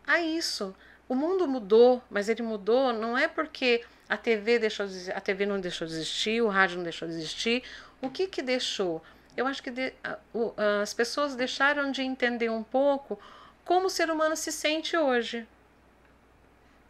a 0.07 0.21
isso. 0.21 0.75
O 1.09 1.15
mundo 1.15 1.47
mudou, 1.47 2.03
mas 2.09 2.29
ele 2.29 2.43
mudou 2.43 2.93
não 2.93 3.19
é 3.19 3.29
porque 3.29 3.85
a 4.09 4.17
TV 4.17 4.59
deixou 4.59 4.87
de, 4.87 5.11
a 5.13 5.21
TV 5.21 5.45
não 5.47 5.61
deixou 5.61 5.87
de 5.87 5.95
existir, 5.95 6.41
o 6.43 6.49
rádio 6.49 6.77
não 6.77 6.85
deixou 6.85 7.09
de 7.09 7.15
existir. 7.15 7.63
O 8.01 8.09
que 8.09 8.27
que 8.27 8.43
deixou? 8.43 9.03
Eu 9.37 9.47
acho 9.47 9.63
que 9.63 9.71
de- 9.71 9.93
o- 10.35 10.53
as 10.83 10.93
pessoas 10.93 11.35
deixaram 11.35 11.91
de 11.91 12.03
entender 12.03 12.51
um 12.51 12.63
pouco 12.63 13.19
como 13.65 13.87
o 13.87 13.91
ser 13.91 14.11
humano 14.11 14.37
se 14.37 14.53
sente 14.53 14.97
hoje, 14.97 15.47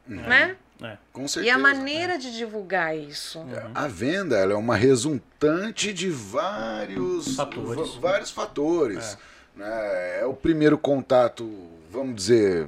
né? 0.06 0.56
É. 0.82 0.96
Com 1.12 1.24
E 1.24 1.28
certeza. 1.28 1.54
a 1.54 1.58
maneira 1.58 2.18
de 2.18 2.36
divulgar 2.36 2.96
isso. 2.96 3.40
A 3.72 3.86
venda 3.86 4.36
ela 4.36 4.52
é 4.52 4.56
uma 4.56 4.74
resultante 4.74 5.92
de 5.92 6.08
vários 6.10 7.36
Fatores. 7.36 7.94
vários 7.94 8.30
fatores. 8.32 9.16
né? 9.54 10.20
É 10.20 10.26
o 10.26 10.34
primeiro 10.34 10.76
contato, 10.78 11.48
vamos 11.90 12.16
dizer, 12.16 12.66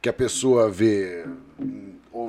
que 0.00 0.08
a 0.08 0.12
pessoa 0.12 0.70
vê, 0.70 1.26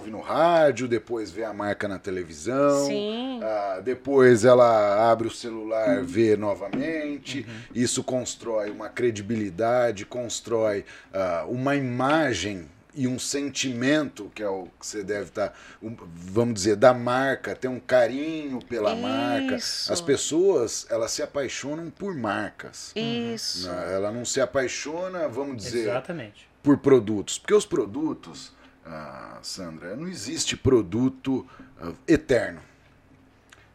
ouve 0.01 0.09
no 0.09 0.19
rádio, 0.19 0.87
depois 0.87 1.29
vê 1.29 1.43
a 1.43 1.53
marca 1.53 1.87
na 1.87 1.99
televisão. 1.99 2.87
Sim. 2.87 3.39
ah, 3.43 3.79
depois 3.83 4.43
ela 4.43 5.11
abre 5.11 5.27
o 5.27 5.31
celular, 5.31 6.03
vê 6.03 6.35
novamente. 6.35 7.45
Isso 7.73 8.03
constrói 8.03 8.71
uma 8.71 8.89
credibilidade, 8.89 10.05
constrói 10.05 10.83
ah, 11.13 11.45
uma 11.47 11.75
imagem 11.75 12.67
e 12.93 13.07
um 13.07 13.17
sentimento, 13.17 14.29
que 14.35 14.43
é 14.43 14.49
o 14.49 14.67
que 14.77 14.85
você 14.85 15.01
deve 15.01 15.29
estar, 15.29 15.57
um, 15.81 15.95
vamos 16.13 16.55
dizer, 16.55 16.75
da 16.75 16.93
marca, 16.93 17.55
ter 17.55 17.69
um 17.69 17.79
carinho 17.79 18.59
pela 18.65 18.93
marca. 18.95 19.55
Isso. 19.55 19.93
As 19.93 20.01
pessoas, 20.01 20.85
elas 20.89 21.11
se 21.11 21.21
apaixonam 21.21 21.89
por 21.89 22.13
marcas. 22.15 22.91
Isso. 22.95 23.69
né? 23.69 23.93
Ela 23.93 24.11
não 24.11 24.25
se 24.25 24.41
apaixona, 24.41 25.29
vamos 25.29 25.63
dizer, 25.63 25.83
Exatamente. 25.83 26.49
por 26.61 26.79
produtos. 26.79 27.37
Porque 27.37 27.53
os 27.53 27.65
produtos, 27.65 28.51
ah, 28.86 29.38
Sandra, 29.41 29.96
não 29.96 30.08
existe 30.08 30.56
produto 30.58 31.48
ah, 31.80 31.91
eterno. 32.08 32.62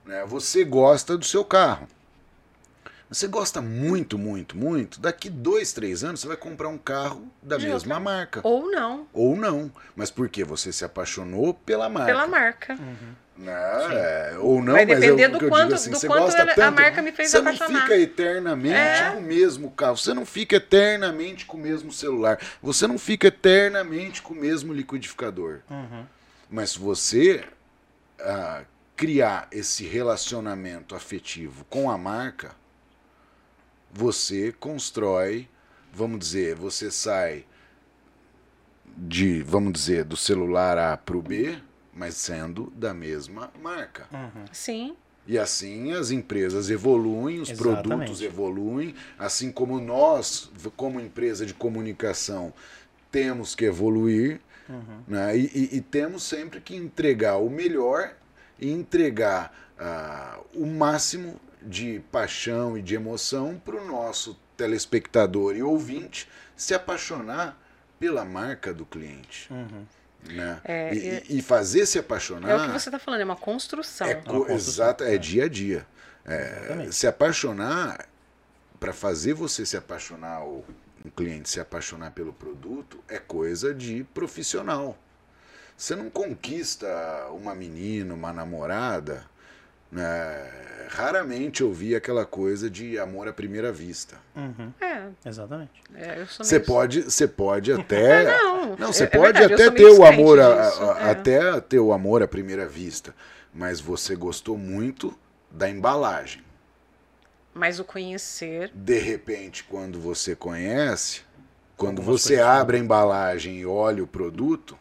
Né? 0.04 0.24
Você 0.26 0.64
gosta 0.64 1.16
do 1.16 1.24
seu 1.24 1.44
carro. 1.44 1.88
Você 3.08 3.28
gosta 3.28 3.62
muito, 3.62 4.18
muito, 4.18 4.56
muito. 4.56 5.00
Daqui 5.00 5.30
dois, 5.30 5.72
três 5.72 6.02
anos 6.02 6.20
você 6.20 6.26
vai 6.26 6.36
comprar 6.36 6.68
um 6.68 6.78
carro 6.78 7.30
da 7.40 7.56
De 7.56 7.66
mesma 7.66 7.94
outra- 7.96 8.00
marca. 8.00 8.40
Ou 8.42 8.68
não, 8.70 9.06
Ou 9.12 9.36
não. 9.36 9.70
Mas 9.94 10.10
por 10.10 10.28
quê? 10.28 10.42
Você 10.42 10.72
se 10.72 10.84
apaixonou 10.84 11.54
pela 11.54 11.88
marca. 11.88 12.06
pela 12.12 12.26
marca. 12.26 12.76
Né? 13.38 13.52
É, 14.32 14.36
ou 14.38 14.62
não, 14.62 14.72
Vai 14.72 14.86
mas 14.86 14.98
depender 14.98 15.26
o 15.28 15.38
do 15.38 15.44
eu 15.44 15.48
quanto- 15.50 15.74
assim, 15.74 15.90
do 15.90 15.98
você 15.98 16.06
quanto 16.06 16.34
ela- 16.34 16.52
a 16.52 16.54
tanto, 16.54 16.74
marca 16.74 17.02
me 17.02 17.12
fez 17.12 17.30
você 17.30 17.36
apaixonar. 17.36 17.70
não 17.70 17.80
fica 17.82 17.96
eternamente 17.98 18.74
É. 19.02 19.10
com 19.10 19.18
o 19.18 19.22
mesmo 19.22 19.70
carro, 19.72 19.96
você 19.98 20.14
não 20.14 20.24
fica 20.24 20.56
eternamente 20.56 21.44
com 21.44 21.58
o 21.58 21.60
mesmo 21.60 21.92
celular, 21.92 22.38
você 22.62 22.86
não 22.86 22.98
fica 22.98 23.26
eternamente 23.28 24.22
com 24.22 24.32
o 24.32 24.36
mesmo 24.36 24.72
liquidificador. 24.72 25.60
Uhum. 25.70 26.06
Mas 26.50 26.74
você 26.74 27.44
ah, 28.18 28.62
criar 28.96 29.46
esse 29.52 29.84
relacionamento 29.84 30.94
afetivo 30.96 31.66
com 31.68 31.90
a 31.90 31.98
marca, 31.98 32.52
você 33.92 34.50
constrói, 34.58 35.46
vamos 35.92 36.18
dizer, 36.20 36.54
você 36.54 36.90
sai 36.90 37.44
de, 38.96 39.42
vamos 39.42 39.72
dizer, 39.74 40.04
do 40.04 40.16
celular 40.16 40.78
A 40.78 40.96
para 40.96 41.16
o 41.16 41.20
B, 41.22 41.58
mas 41.96 42.14
sendo 42.16 42.70
da 42.76 42.92
mesma 42.94 43.50
marca. 43.60 44.06
Uhum. 44.12 44.44
Sim. 44.52 44.96
E 45.26 45.36
assim 45.38 45.92
as 45.92 46.10
empresas 46.12 46.70
evoluem, 46.70 47.40
os 47.40 47.50
Exatamente. 47.50 47.82
produtos 47.88 48.22
evoluem, 48.22 48.94
assim 49.18 49.50
como 49.50 49.80
nós, 49.80 50.50
como 50.76 51.00
empresa 51.00 51.44
de 51.44 51.54
comunicação, 51.54 52.52
temos 53.10 53.54
que 53.54 53.64
evoluir, 53.64 54.40
Uhum. 54.68 55.00
né? 55.08 55.36
e, 55.36 55.46
e- 55.46 55.76
e 55.76 55.80
temos 55.80 56.22
sempre 56.22 56.60
que 56.60 56.76
entregar 56.76 57.36
o 57.38 57.48
melhor 57.48 58.14
e 58.58 58.70
entregar 58.70 59.52
ah, 59.78 60.38
o 60.54 60.64
máximo 60.66 61.38
de 61.62 62.00
paixão 62.10 62.76
e 62.78 62.82
de 62.82 62.94
emoção 62.94 63.60
para 63.64 63.76
o 63.76 63.86
nosso 63.86 64.38
telespectador 64.56 65.54
e 65.56 65.62
ouvinte 65.62 66.28
se 66.56 66.72
apaixonar 66.74 67.60
pela 67.98 68.24
marca 68.24 68.72
do 68.72 68.86
cliente. 68.86 69.52
Uhum. 69.52 69.84
Né? 70.28 70.60
É, 70.64 70.94
e, 70.94 71.38
e, 71.38 71.42
fazer 71.42 71.86
se 71.86 71.98
apaixonar. 71.98 72.50
É 72.50 72.56
o 72.56 72.66
que 72.66 72.80
você 72.80 72.88
está 72.88 72.98
falando, 72.98 73.20
é 73.20 73.24
uma 73.24 73.36
construção. 73.36 74.06
É, 74.06 74.14
co 74.14 74.50
exato, 74.50 75.04
é 75.04 75.16
dia 75.16 75.44
a 75.44 75.48
dia. 75.48 75.86
É, 76.24 76.88
se 76.90 77.06
apaixonar, 77.06 78.08
para 78.80 78.92
fazer 78.92 79.34
você 79.34 79.64
se 79.64 79.76
apaixonar, 79.76 80.40
ou 80.40 80.64
um 81.04 81.10
cliente 81.10 81.48
se 81.48 81.60
apaixonar 81.60 82.10
pelo 82.10 82.32
produto, 82.32 83.02
é 83.08 83.18
coisa 83.18 83.72
de 83.72 84.04
profissional. 84.12 84.98
Você 85.76 85.94
não 85.94 86.08
conquista 86.10 86.86
uma 87.30 87.54
menina, 87.54 88.14
uma 88.14 88.32
namorada. 88.32 89.24
Né? 89.90 90.50
Raramente 90.88 91.62
eu 91.62 91.72
vi 91.72 91.94
aquela 91.94 92.24
coisa 92.24 92.70
de 92.70 92.98
amor 92.98 93.28
à 93.28 93.32
primeira 93.32 93.72
vista. 93.72 94.16
Uhum. 94.34 94.72
É. 94.80 94.96
Exatamente. 95.24 95.82
É, 95.94 96.24
você 96.24 96.60
pode, 96.60 97.02
você 97.02 97.26
pode 97.26 97.72
até, 97.72 98.24
não, 98.38 98.76
não, 98.76 98.92
você 98.92 99.04
é, 99.04 99.06
pode 99.06 99.38
verdade, 99.38 99.54
até 99.54 99.70
ter 99.70 99.90
o 99.90 100.04
amor, 100.04 100.40
a, 100.40 100.46
a, 100.46 101.00
é. 101.00 101.10
até 101.10 101.60
ter 101.60 101.78
o 101.78 101.92
amor 101.92 102.22
à 102.22 102.28
primeira 102.28 102.66
vista, 102.66 103.14
mas 103.52 103.80
você 103.80 104.14
gostou 104.14 104.56
muito 104.56 105.16
da 105.50 105.68
embalagem. 105.68 106.42
Mas 107.52 107.80
o 107.80 107.84
conhecer. 107.84 108.70
De 108.74 108.98
repente, 108.98 109.64
quando 109.64 109.98
você 109.98 110.36
conhece, 110.36 111.22
quando 111.76 112.02
você 112.02 112.38
abre 112.38 112.76
a 112.76 112.80
embalagem 112.80 113.58
e 113.58 113.66
olha 113.66 114.04
o 114.04 114.06
produto, 114.06 114.78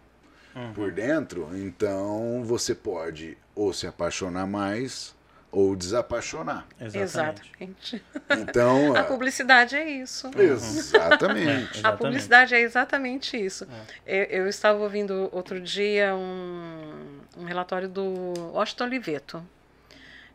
uhum. 0.55 0.73
por 0.73 0.91
dentro, 0.91 1.49
então 1.53 2.43
você 2.43 2.73
pode 2.73 3.37
ou 3.53 3.73
se 3.73 3.85
apaixonar 3.85 4.47
mais 4.47 5.15
ou 5.51 5.73
desapaixonar. 5.73 6.67
Exatamente. 6.79 8.03
Então 8.29 8.93
a 8.97 9.03
publicidade 9.03 9.75
é 9.75 9.89
isso. 9.89 10.29
Exatamente. 10.37 11.79
a 11.85 11.93
publicidade 11.93 12.53
é 12.53 12.59
exatamente 12.59 13.37
isso. 13.37 13.65
É. 14.05 14.17
Eu, 14.17 14.41
eu, 14.41 14.47
estava 14.49 14.79
ouvindo 14.79 15.29
outro 15.31 15.61
dia 15.61 16.13
um, 16.13 17.21
um 17.37 17.45
relatório 17.45 17.87
do 17.87 18.33
Washington 18.53 18.83
Oliveto 18.83 19.45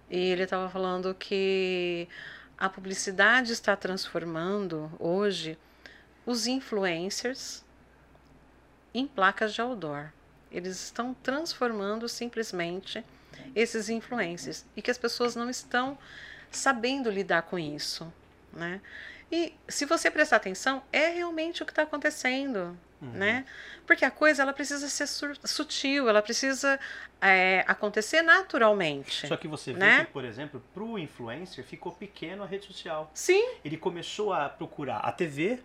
e 0.08 0.18
ele 0.18 0.44
estava 0.44 0.70
falando 0.70 1.14
que 1.14 2.08
a 2.56 2.68
publicidade 2.70 3.52
está 3.52 3.76
transformando 3.76 4.90
hoje 4.98 5.58
os 6.24 6.46
influencers 6.46 7.62
em 8.92 9.06
placas 9.06 9.54
de 9.54 9.60
outdoor. 9.60 10.10
Eles 10.50 10.82
estão 10.82 11.14
transformando 11.22 12.08
simplesmente 12.08 13.04
esses 13.54 13.88
influencers 13.88 14.64
e 14.76 14.82
que 14.82 14.90
as 14.90 14.98
pessoas 14.98 15.36
não 15.36 15.48
estão 15.48 15.96
sabendo 16.50 17.10
lidar 17.10 17.42
com 17.42 17.58
isso, 17.58 18.12
né? 18.52 18.80
E 19.30 19.54
se 19.68 19.84
você 19.84 20.10
prestar 20.10 20.36
atenção, 20.36 20.82
é 20.92 21.08
realmente 21.08 21.62
o 21.62 21.66
que 21.66 21.70
está 21.70 21.82
acontecendo, 21.82 22.76
uhum. 23.00 23.10
né? 23.12 23.46
Porque 23.86 24.04
a 24.04 24.10
coisa 24.10 24.42
ela 24.42 24.52
precisa 24.52 24.88
ser 24.88 25.06
sutil, 25.06 26.08
ela 26.08 26.20
precisa 26.20 26.80
é, 27.20 27.64
acontecer 27.68 28.22
naturalmente. 28.22 29.28
Só 29.28 29.36
que 29.36 29.46
você 29.46 29.72
vê 29.72 29.78
né? 29.78 30.04
que, 30.04 30.12
por 30.12 30.24
exemplo, 30.24 30.60
para 30.74 30.82
o 30.82 30.98
influencer 30.98 31.64
ficou 31.64 31.92
pequeno 31.92 32.42
a 32.42 32.46
rede 32.46 32.66
social. 32.66 33.08
Sim. 33.14 33.54
Ele 33.64 33.76
começou 33.76 34.32
a 34.32 34.48
procurar 34.48 34.98
a 34.98 35.12
TV, 35.12 35.60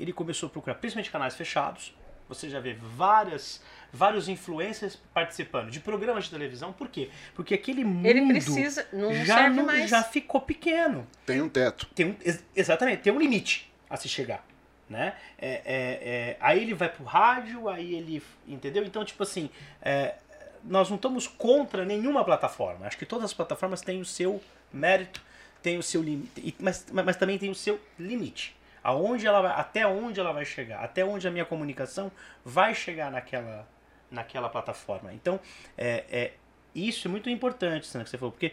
ele 0.00 0.12
começou 0.12 0.46
a 0.46 0.50
procurar 0.50 0.76
principalmente 0.76 1.10
canais 1.10 1.34
fechados. 1.34 1.94
Você 2.28 2.48
já 2.48 2.58
vê 2.58 2.74
várias, 2.74 3.60
vários 3.92 4.28
influencers 4.28 4.96
participando 5.12 5.70
de 5.70 5.80
programas 5.80 6.24
de 6.24 6.30
televisão. 6.30 6.72
Por 6.72 6.88
quê? 6.88 7.10
Porque 7.34 7.54
aquele 7.54 7.84
mundo 7.84 8.06
Ele 8.06 8.26
precisa, 8.26 8.86
não 8.92 9.14
já, 9.24 9.48
não, 9.50 9.66
mais. 9.66 9.90
já 9.90 10.02
ficou 10.02 10.40
pequeno. 10.40 11.06
Tem 11.26 11.42
um 11.42 11.48
teto. 11.48 11.86
Tem 11.94 12.06
um, 12.06 12.16
exatamente, 12.56 13.02
tem 13.02 13.12
um 13.12 13.18
limite 13.18 13.70
a 13.88 13.96
se 13.96 14.08
chegar. 14.08 14.44
Né? 14.88 15.14
É, 15.38 15.48
é, 15.48 15.60
é, 15.64 16.36
aí 16.40 16.62
ele 16.62 16.74
vai 16.74 16.88
pro 16.88 17.04
rádio, 17.04 17.68
aí 17.68 17.94
ele. 17.94 18.22
Entendeu? 18.46 18.84
Então, 18.84 19.04
tipo 19.04 19.22
assim, 19.22 19.50
é, 19.80 20.14
nós 20.62 20.88
não 20.88 20.96
estamos 20.96 21.26
contra 21.26 21.84
nenhuma 21.84 22.24
plataforma. 22.24 22.86
Acho 22.86 22.98
que 22.98 23.06
todas 23.06 23.26
as 23.26 23.34
plataformas 23.34 23.80
têm 23.80 24.00
o 24.00 24.04
seu 24.04 24.42
mérito, 24.72 25.22
têm 25.62 25.78
o 25.78 25.82
seu 25.82 26.02
limite, 26.02 26.54
mas, 26.58 26.86
mas 26.90 27.16
também 27.16 27.38
tem 27.38 27.50
o 27.50 27.54
seu 27.54 27.80
limite 27.98 28.54
aonde 28.84 29.26
ela 29.26 29.40
vai, 29.40 29.52
até 29.52 29.86
onde 29.86 30.20
ela 30.20 30.32
vai 30.32 30.44
chegar, 30.44 30.84
até 30.84 31.02
onde 31.02 31.26
a 31.26 31.30
minha 31.30 31.46
comunicação 31.46 32.12
vai 32.44 32.74
chegar 32.74 33.10
naquela, 33.10 33.66
naquela 34.10 34.50
plataforma. 34.50 35.12
Então, 35.14 35.40
é, 35.76 36.04
é 36.10 36.32
isso 36.74 37.08
é 37.08 37.10
muito 37.10 37.30
importante, 37.30 37.86
Sandra, 37.86 38.04
que 38.04 38.10
você 38.10 38.18
falou, 38.18 38.32
porque 38.32 38.52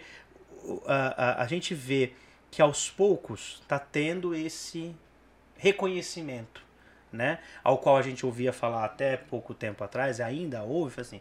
a, 0.88 1.42
a, 1.42 1.44
a 1.44 1.48
gente 1.48 1.74
vê 1.74 2.14
que 2.50 2.62
aos 2.62 2.90
poucos 2.90 3.60
está 3.62 3.78
tendo 3.78 4.34
esse 4.34 4.96
reconhecimento, 5.58 6.64
né? 7.12 7.40
Ao 7.64 7.78
qual 7.78 7.98
a 7.98 8.02
gente 8.02 8.26
ouvia 8.26 8.54
falar 8.54 8.86
até 8.86 9.18
pouco 9.18 9.54
tempo 9.54 9.84
atrás, 9.84 10.22
ainda 10.22 10.64
ouve, 10.64 11.02
assim, 11.02 11.20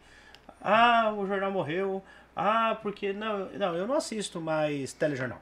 ah, 0.61 1.13
o 1.17 1.27
jornal 1.27 1.51
morreu, 1.51 2.03
ah, 2.37 2.79
porque 2.83 3.13
não, 3.13 3.47
não, 3.51 3.75
eu 3.75 3.87
não 3.87 3.97
assisto 3.97 4.41
mais 4.41 4.93
telejornal, 4.93 5.41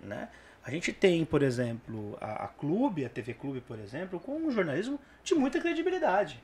né? 0.00 0.28
A 0.64 0.70
gente 0.70 0.92
tem, 0.92 1.24
por 1.24 1.42
exemplo, 1.42 2.16
a, 2.20 2.44
a 2.44 2.48
Clube, 2.48 3.04
a 3.04 3.08
TV 3.08 3.34
Clube, 3.34 3.60
por 3.60 3.78
exemplo, 3.78 4.20
com 4.20 4.36
um 4.36 4.50
jornalismo 4.50 5.00
de 5.24 5.34
muita 5.34 5.60
credibilidade. 5.60 6.40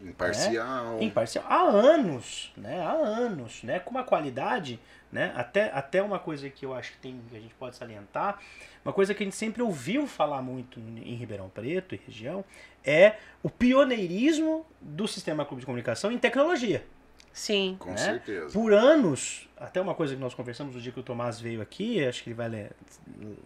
Imparcial. 0.00 0.96
Né? 0.96 1.04
Imparcial. 1.04 1.44
Há 1.48 1.62
anos, 1.62 2.52
né? 2.56 2.80
Há 2.80 2.92
anos, 2.92 3.62
né? 3.62 3.78
Com 3.78 3.90
uma 3.90 4.04
qualidade, 4.04 4.78
né? 5.10 5.32
Até, 5.34 5.70
até 5.72 6.02
uma 6.02 6.18
coisa 6.18 6.48
que 6.50 6.66
eu 6.66 6.74
acho 6.74 6.92
que, 6.92 6.98
tem, 6.98 7.20
que 7.30 7.36
a 7.36 7.40
gente 7.40 7.54
pode 7.54 7.76
salientar, 7.76 8.38
uma 8.84 8.92
coisa 8.92 9.14
que 9.14 9.22
a 9.22 9.26
gente 9.26 9.36
sempre 9.36 9.62
ouviu 9.62 10.06
falar 10.06 10.42
muito 10.42 10.78
em 10.78 11.14
Ribeirão 11.14 11.48
Preto 11.48 11.94
e 11.94 12.00
região, 12.06 12.44
é 12.84 13.16
o 13.42 13.50
pioneirismo 13.50 14.66
do 14.80 15.08
sistema 15.08 15.44
Clube 15.44 15.60
de 15.60 15.66
Comunicação 15.66 16.12
em 16.12 16.18
tecnologia. 16.18 16.84
Sim. 17.36 17.76
Com 17.78 17.90
né? 17.90 17.98
certeza. 17.98 18.58
Por 18.58 18.72
anos, 18.72 19.46
até 19.58 19.78
uma 19.78 19.94
coisa 19.94 20.14
que 20.14 20.20
nós 20.20 20.32
conversamos 20.32 20.74
no 20.74 20.80
dia 20.80 20.90
que 20.90 20.98
o 20.98 21.02
Tomás 21.02 21.38
veio 21.38 21.60
aqui, 21.60 22.02
acho 22.02 22.24
que 22.24 22.30
ele 22.30 22.34
vai, 22.34 22.70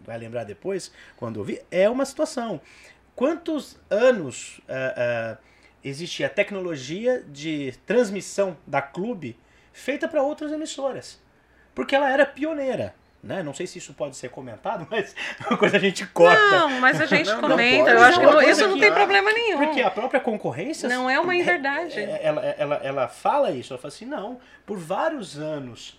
vai 0.05 0.16
lembrar 0.16 0.45
depois, 0.45 0.93
quando 1.16 1.38
ouvir, 1.38 1.64
é 1.72 1.91
uma 1.91 2.05
situação. 2.05 2.61
Quantos 3.16 3.76
anos 3.91 4.59
uh, 4.61 5.34
uh, 5.34 5.38
existia 5.82 6.28
a 6.28 6.30
tecnologia 6.30 7.20
de 7.26 7.74
transmissão 7.84 8.57
da 8.64 8.80
clube 8.80 9.36
feita 9.72 10.07
para 10.07 10.22
outras 10.22 10.53
emissoras? 10.53 11.20
Porque 11.74 11.93
ela 11.93 12.09
era 12.09 12.24
pioneira. 12.24 12.95
Né? 13.23 13.43
Não 13.43 13.53
sei 13.53 13.66
se 13.66 13.79
isso 13.79 13.93
pode 13.93 14.16
ser 14.16 14.31
comentado, 14.31 14.87
mas 14.91 15.14
uma 15.47 15.59
coisa 15.59 15.77
a 15.77 15.81
gente 15.81 16.07
corta. 16.07 16.41
Não, 16.51 16.81
mas 16.81 17.01
a 17.01 17.07
gente 17.07 17.31
não, 17.31 17.41
comenta. 17.41 17.93
Não 17.93 18.01
eu 18.01 18.03
acho 18.03 18.21
que 18.21 18.51
isso 18.51 18.66
não 18.66 18.79
tem 18.79 18.93
problema 18.93 19.31
nenhum. 19.33 19.59
Porque 19.59 19.83
a 19.83 19.91
própria 19.91 20.21
concorrência. 20.21 20.89
Não 20.89 21.09
é 21.09 21.21
uma 21.21 21.35
inverdade. 21.35 21.99
É, 21.99 22.21
ela, 22.23 22.43
ela, 22.43 22.75
ela 22.77 23.09
fala 23.09 23.51
isso. 23.51 23.73
Ela 23.73 23.81
fala 23.81 23.93
assim: 23.93 24.07
não, 24.07 24.39
por 24.64 24.79
vários 24.79 25.39
anos 25.39 25.99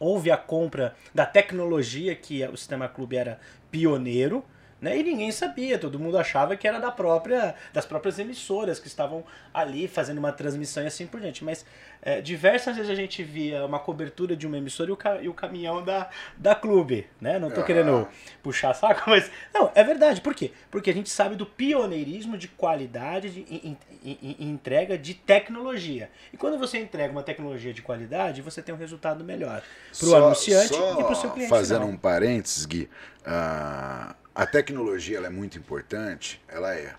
houve 0.00 0.30
a 0.30 0.36
compra 0.36 0.94
da 1.14 1.26
tecnologia 1.26 2.14
que 2.14 2.42
o 2.46 2.56
Sistema 2.56 2.88
Clube 2.88 3.16
era 3.16 3.38
pioneiro 3.70 4.44
né? 4.80 4.96
E 4.96 5.02
ninguém 5.02 5.32
sabia, 5.32 5.78
todo 5.78 5.98
mundo 5.98 6.16
achava 6.16 6.56
que 6.56 6.66
era 6.66 6.78
da 6.78 6.90
própria, 6.90 7.54
das 7.72 7.84
próprias 7.84 8.18
emissoras 8.18 8.78
que 8.78 8.86
estavam 8.86 9.24
ali 9.52 9.88
fazendo 9.88 10.18
uma 10.18 10.32
transmissão 10.32 10.84
e 10.84 10.86
assim 10.86 11.06
por 11.06 11.20
diante. 11.20 11.44
Mas 11.44 11.66
é, 12.00 12.20
diversas 12.20 12.76
vezes 12.76 12.90
a 12.90 12.94
gente 12.94 13.22
via 13.22 13.64
uma 13.64 13.78
cobertura 13.78 14.36
de 14.36 14.46
uma 14.46 14.56
emissora 14.56 14.90
e 14.90 14.92
o, 14.92 14.98
e 15.22 15.28
o 15.28 15.34
caminhão 15.34 15.84
da, 15.84 16.08
da 16.36 16.54
clube. 16.54 17.06
Né? 17.20 17.38
Não 17.38 17.48
estou 17.48 17.64
querendo 17.64 18.06
puxar 18.42 18.74
saco, 18.74 19.02
mas. 19.10 19.30
Não, 19.52 19.70
é 19.74 19.82
verdade. 19.82 20.20
Por 20.20 20.34
quê? 20.34 20.52
Porque 20.70 20.90
a 20.90 20.94
gente 20.94 21.10
sabe 21.10 21.36
do 21.36 21.44
pioneirismo 21.44 22.38
de 22.38 22.48
qualidade 22.48 23.30
de, 23.30 23.40
em, 23.40 23.76
em, 24.04 24.36
em 24.38 24.48
entrega 24.48 24.96
de 24.96 25.14
tecnologia. 25.14 26.10
E 26.32 26.36
quando 26.36 26.58
você 26.58 26.78
entrega 26.78 27.10
uma 27.10 27.22
tecnologia 27.22 27.72
de 27.72 27.82
qualidade, 27.82 28.42
você 28.42 28.62
tem 28.62 28.74
um 28.74 28.78
resultado 28.78 29.24
melhor 29.24 29.62
para 29.98 30.08
o 30.08 30.14
anunciante 30.14 30.74
e 30.74 31.02
para 31.02 31.12
o 31.12 31.16
seu 31.16 31.30
cliente. 31.30 31.50
Fazendo 31.50 31.86
um 31.86 31.96
parênteses, 31.96 32.64
Gui. 32.64 32.88
A 33.24 34.46
tecnologia 34.46 35.18
é 35.18 35.28
muito 35.28 35.58
importante, 35.58 36.40
ela 36.48 36.72
é. 36.72 36.94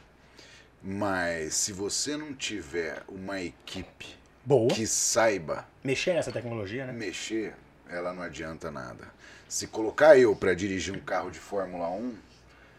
Mas 0.84 1.54
se 1.56 1.74
você 1.74 2.16
não 2.16 2.34
tiver 2.34 3.02
uma 3.08 3.41
equipe 3.41 4.18
Boa. 4.50 4.74
que 4.74 4.88
saiba 4.88 5.68
mexer 5.84 6.16
nessa 6.16 6.32
tecnologia, 6.32 6.88
né? 6.88 6.91
Mexer, 6.91 7.54
ela 7.88 8.12
não 8.12 8.24
adianta 8.24 8.72
nada. 8.72 9.08
Se 9.47 9.68
colocar 9.68 10.18
eu 10.18 10.36
para 10.36 10.56
dirigir 10.56 10.91
um 10.95 11.00
carro 11.00 11.30
de 11.30 11.38
Fórmula 11.38 11.88
1, 11.88 12.14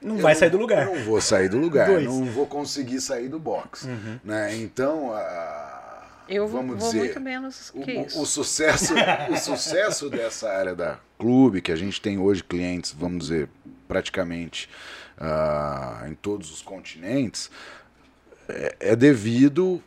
não 0.02 0.18
vai 0.18 0.34
sair 0.34 0.50
do 0.50 0.58
lugar. 0.58 0.84
Não 0.84 0.96
vou 1.04 1.20
sair 1.20 1.48
do 1.48 1.58
lugar, 1.58 1.88
não 2.00 2.24
vou 2.24 2.44
conseguir 2.44 3.00
sair 3.00 3.28
do 3.28 3.38
box, 3.38 3.84
uhum. 3.84 4.18
né? 4.24 4.56
Então, 4.56 5.12
a, 5.12 6.08
eu 6.28 6.48
vamos 6.48 6.78
vou 6.78 6.88
dizer, 6.88 6.98
muito 6.98 7.20
menos 7.20 7.70
que 7.70 7.78
o, 7.78 8.06
isso. 8.06 8.20
O 8.20 8.26
sucesso, 8.26 8.94
o 9.30 9.36
sucesso 9.38 10.10
dessa 10.10 10.50
área 10.50 10.74
da 10.74 10.98
clube 11.18 11.60
que 11.60 11.70
a 11.70 11.76
gente 11.76 12.00
tem 12.00 12.18
hoje 12.18 12.42
clientes, 12.42 12.92
vamos 12.92 13.28
dizer, 13.28 13.48
praticamente 13.86 14.68
uh, 15.18 16.08
em 16.08 16.14
todos 16.14 16.50
os 16.50 16.62
continentes, 16.62 17.48
é, 18.48 18.76
é 18.80 18.96
devido 18.96 19.80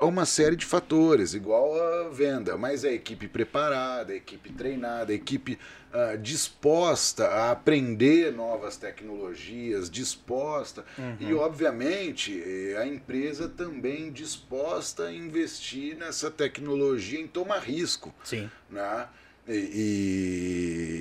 a 0.00 0.06
uma 0.06 0.24
série 0.24 0.56
de 0.56 0.64
fatores, 0.64 1.34
igual 1.34 1.74
a 1.74 2.08
venda, 2.08 2.56
mas 2.56 2.84
a 2.84 2.90
equipe 2.90 3.28
preparada, 3.28 4.12
a 4.12 4.16
equipe 4.16 4.50
treinada, 4.50 5.12
a 5.12 5.14
equipe 5.14 5.58
uh, 5.92 6.16
disposta 6.16 7.26
a 7.26 7.50
aprender 7.50 8.32
novas 8.32 8.78
tecnologias, 8.78 9.90
disposta 9.90 10.84
uhum. 10.98 11.16
e, 11.20 11.34
obviamente, 11.34 12.42
a 12.78 12.86
empresa 12.86 13.46
também 13.46 14.10
disposta 14.10 15.04
a 15.04 15.12
investir 15.12 15.96
nessa 15.96 16.30
tecnologia 16.30 17.20
em 17.20 17.26
tomar 17.26 17.58
risco. 17.58 18.14
Sim. 18.24 18.50
Né? 18.70 19.06
E, 19.46 19.52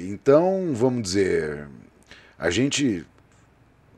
e 0.03 0.09
então, 0.09 0.73
vamos 0.73 1.03
dizer, 1.03 1.69
a 2.37 2.49
gente 2.49 3.05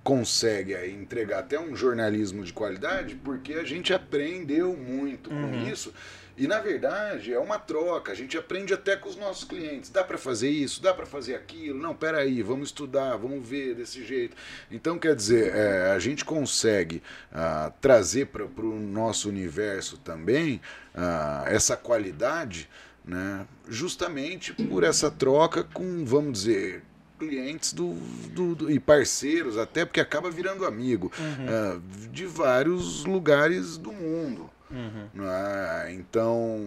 consegue 0.03 0.73
entregar 0.87 1.39
até 1.39 1.59
um 1.59 1.75
jornalismo 1.75 2.43
de 2.43 2.51
qualidade 2.51 3.15
porque 3.15 3.53
a 3.53 3.63
gente 3.63 3.93
aprendeu 3.93 4.75
muito 4.75 5.29
com 5.29 5.35
uhum. 5.35 5.67
isso. 5.67 5.93
E 6.37 6.47
na 6.47 6.59
verdade 6.59 7.31
é 7.33 7.37
uma 7.37 7.59
troca, 7.59 8.11
a 8.11 8.15
gente 8.15 8.37
aprende 8.37 8.73
até 8.73 8.95
com 8.95 9.07
os 9.07 9.15
nossos 9.15 9.43
clientes. 9.43 9.91
Dá 9.91 10.03
para 10.03 10.17
fazer 10.17 10.49
isso, 10.49 10.81
dá 10.81 10.93
para 10.93 11.05
fazer 11.05 11.35
aquilo. 11.35 11.79
Não, 11.79 11.93
peraí, 11.93 12.41
vamos 12.41 12.69
estudar, 12.69 13.15
vamos 13.17 13.47
ver 13.47 13.75
desse 13.75 14.03
jeito. 14.03 14.35
Então, 14.71 14.97
quer 14.97 15.15
dizer, 15.15 15.53
é, 15.53 15.91
a 15.91 15.99
gente 15.99 16.25
consegue 16.25 17.03
ah, 17.31 17.71
trazer 17.79 18.27
para 18.27 18.43
o 18.43 18.79
nosso 18.79 19.29
universo 19.29 19.97
também 19.97 20.59
ah, 20.95 21.43
essa 21.47 21.77
qualidade, 21.77 22.67
né, 23.05 23.45
justamente 23.67 24.53
por 24.53 24.83
essa 24.83 25.11
troca 25.11 25.63
com, 25.63 26.05
vamos 26.05 26.43
dizer, 26.43 26.81
clientes 27.21 27.71
do, 27.71 27.93
do, 28.31 28.55
do, 28.55 28.71
e 28.71 28.79
parceiros, 28.79 29.55
até 29.55 29.85
porque 29.85 29.99
acaba 29.99 30.31
virando 30.31 30.65
amigo, 30.65 31.11
uhum. 31.19 31.77
uh, 31.77 32.07
de 32.09 32.25
vários 32.25 33.05
lugares 33.05 33.77
do 33.77 33.91
mundo. 33.91 34.49
Uhum. 34.71 35.07
Né? 35.13 35.93
Então, 35.93 36.59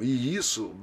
e 0.00 0.34
isso 0.34 0.74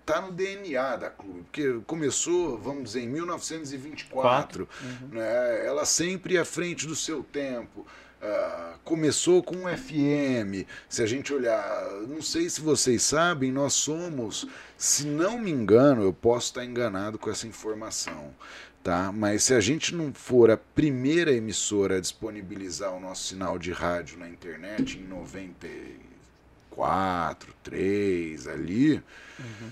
está 0.00 0.22
no 0.22 0.32
DNA 0.32 0.96
da 0.96 1.10
clube, 1.10 1.42
porque 1.42 1.80
começou, 1.86 2.58
vamos 2.58 2.84
dizer, 2.84 3.02
em 3.02 3.08
1924. 3.08 4.68
Uhum. 4.82 5.08
Né? 5.12 5.66
Ela 5.66 5.84
sempre 5.84 6.36
à 6.36 6.44
frente 6.44 6.86
do 6.86 6.96
seu 6.96 7.22
tempo. 7.22 7.86
Uh, 8.20 8.76
começou 8.84 9.42
com 9.42 9.68
FM. 9.68 10.66
Se 10.88 11.02
a 11.02 11.06
gente 11.06 11.32
olhar, 11.32 11.88
não 12.08 12.20
sei 12.22 12.48
se 12.50 12.60
vocês 12.60 13.02
sabem, 13.02 13.52
nós 13.52 13.74
somos, 13.74 14.46
se 14.76 15.06
não 15.06 15.38
me 15.38 15.50
engano, 15.50 16.02
eu 16.02 16.12
posso 16.12 16.46
estar 16.46 16.64
enganado 16.64 17.18
com 17.18 17.30
essa 17.30 17.46
informação, 17.46 18.34
tá? 18.82 19.12
Mas 19.12 19.44
se 19.44 19.54
a 19.54 19.60
gente 19.60 19.94
não 19.94 20.12
for 20.12 20.50
a 20.50 20.56
primeira 20.56 21.32
emissora 21.32 21.98
a 21.98 22.00
disponibilizar 22.00 22.92
o 22.92 22.98
nosso 23.00 23.28
sinal 23.28 23.56
de 23.58 23.70
rádio 23.70 24.18
na 24.18 24.28
internet 24.28 24.98
em 24.98 25.04
94, 25.04 27.54
3 27.62 28.48
ali, 28.48 29.00
uhum. 29.38 29.70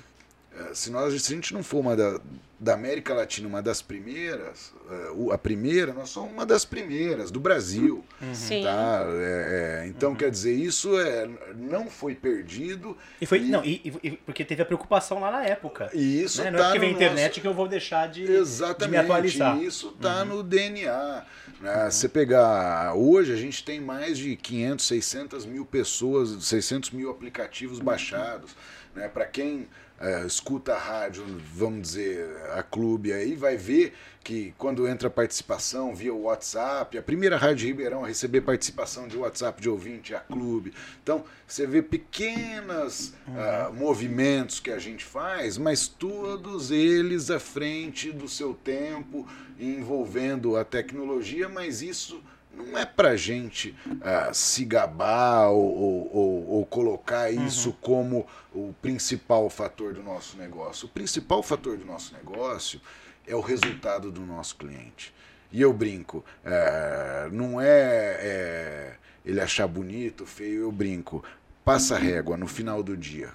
Eh, 0.58 0.74
se, 0.74 0.90
nós, 0.90 1.22
se 1.22 1.32
a 1.32 1.36
gente 1.36 1.52
não 1.52 1.62
for 1.62 1.80
uma 1.80 1.94
da, 1.94 2.18
da 2.58 2.72
América 2.72 3.12
Latina, 3.12 3.46
uma 3.46 3.60
das 3.60 3.82
primeiras, 3.82 4.72
uh, 5.14 5.30
a 5.30 5.36
primeira, 5.36 5.92
nós 5.92 6.08
somos 6.08 6.32
uma 6.32 6.46
das 6.46 6.64
primeiras 6.64 7.30
do 7.30 7.38
Brasil. 7.38 8.02
Uhum. 8.20 8.34
Sim. 8.34 8.62
Tá? 8.62 9.04
É, 9.06 9.82
é, 9.84 9.86
então, 9.88 10.10
uhum. 10.10 10.16
quer 10.16 10.30
dizer, 10.30 10.54
isso 10.54 10.98
é, 10.98 11.28
não 11.54 11.90
foi 11.90 12.14
perdido. 12.14 12.96
E 13.20 13.26
foi, 13.26 13.40
e, 13.40 13.50
não, 13.50 13.62
e, 13.62 13.92
e, 14.02 14.10
porque 14.12 14.42
teve 14.42 14.62
a 14.62 14.64
preocupação 14.64 15.20
lá 15.20 15.30
na 15.30 15.44
época. 15.44 15.90
E 15.92 16.22
isso 16.22 16.42
né? 16.42 16.50
Não 16.50 16.58
é 16.58 16.62
porque 16.62 16.78
vem 16.78 16.88
a 16.88 16.92
internet 16.92 17.28
nosso... 17.28 17.40
que 17.42 17.46
eu 17.46 17.54
vou 17.54 17.68
deixar 17.68 18.08
de, 18.08 18.22
Exatamente, 18.22 18.84
de 18.84 18.90
me 18.90 18.96
atualizar. 18.96 19.58
Isso 19.58 19.88
está 19.94 20.20
uhum. 20.20 20.36
no 20.36 20.42
DNA. 20.42 21.24
Né? 21.60 21.84
Uhum. 21.84 21.90
Você 21.90 22.08
pegar. 22.08 22.94
Hoje 22.94 23.34
a 23.34 23.36
gente 23.36 23.62
tem 23.62 23.80
mais 23.80 24.16
de 24.16 24.34
500, 24.34 24.86
600 24.86 25.46
mil 25.46 25.66
pessoas, 25.66 26.30
600 26.42 26.90
mil 26.90 27.10
aplicativos 27.10 27.80
baixados. 27.80 28.56
Né? 28.94 29.08
Para 29.08 29.26
quem 29.26 29.68
é, 29.98 30.26
escuta 30.26 30.74
a 30.74 30.78
rádio, 30.78 31.24
vamos 31.54 31.82
dizer, 31.82 32.28
a 32.54 32.62
clube 32.62 33.12
aí, 33.12 33.34
vai 33.34 33.56
ver 33.56 33.94
que 34.22 34.52
quando 34.58 34.86
entra 34.88 35.08
participação 35.08 35.94
via 35.94 36.12
WhatsApp, 36.12 36.98
a 36.98 37.02
primeira 37.02 37.36
Rádio 37.36 37.68
Ribeirão 37.68 38.04
a 38.04 38.08
receber 38.08 38.40
participação 38.40 39.06
de 39.06 39.16
WhatsApp 39.16 39.62
de 39.62 39.70
ouvinte 39.70 40.12
é 40.12 40.16
a 40.16 40.20
clube. 40.20 40.74
Então, 41.02 41.24
você 41.46 41.66
vê 41.66 41.80
pequenos 41.80 43.14
uhum. 43.26 43.34
uh, 43.34 43.72
movimentos 43.72 44.58
que 44.58 44.70
a 44.70 44.78
gente 44.78 45.04
faz, 45.04 45.56
mas 45.56 45.86
todos 45.86 46.70
eles 46.70 47.30
à 47.30 47.38
frente 47.38 48.10
do 48.10 48.28
seu 48.28 48.52
tempo, 48.52 49.26
envolvendo 49.58 50.56
a 50.56 50.64
tecnologia, 50.64 51.48
mas 51.48 51.80
isso 51.80 52.20
não 52.56 52.78
é 52.78 52.86
para 52.86 53.16
gente 53.16 53.76
uh, 53.86 54.34
se 54.34 54.64
gabar 54.64 55.48
ou, 55.48 55.76
ou, 55.76 56.16
ou, 56.16 56.48
ou 56.48 56.66
colocar 56.66 57.30
uhum. 57.30 57.46
isso 57.46 57.68
uhum. 57.68 57.76
como 57.80 58.26
o 58.54 58.74
principal 58.80 59.48
fator 59.50 59.94
do 59.94 60.02
nosso 60.02 60.36
negócio. 60.36 60.86
O 60.86 60.90
principal 60.90 61.42
fator 61.42 61.76
do 61.76 61.84
nosso 61.84 62.14
negócio 62.14 62.80
é 63.26 63.34
o 63.34 63.40
resultado 63.40 64.10
do 64.10 64.22
nosso 64.22 64.56
cliente. 64.56 65.14
E 65.52 65.60
eu 65.60 65.72
brinco, 65.72 66.24
é, 66.44 67.28
não 67.30 67.60
é, 67.60 67.66
é 67.68 68.96
ele 69.24 69.40
achar 69.40 69.66
bonito, 69.66 70.26
feio, 70.26 70.62
eu 70.62 70.72
brinco. 70.72 71.22
Passa 71.64 71.96
régua 71.96 72.36
no 72.36 72.46
final 72.46 72.82
do 72.82 72.96
dia 72.96 73.32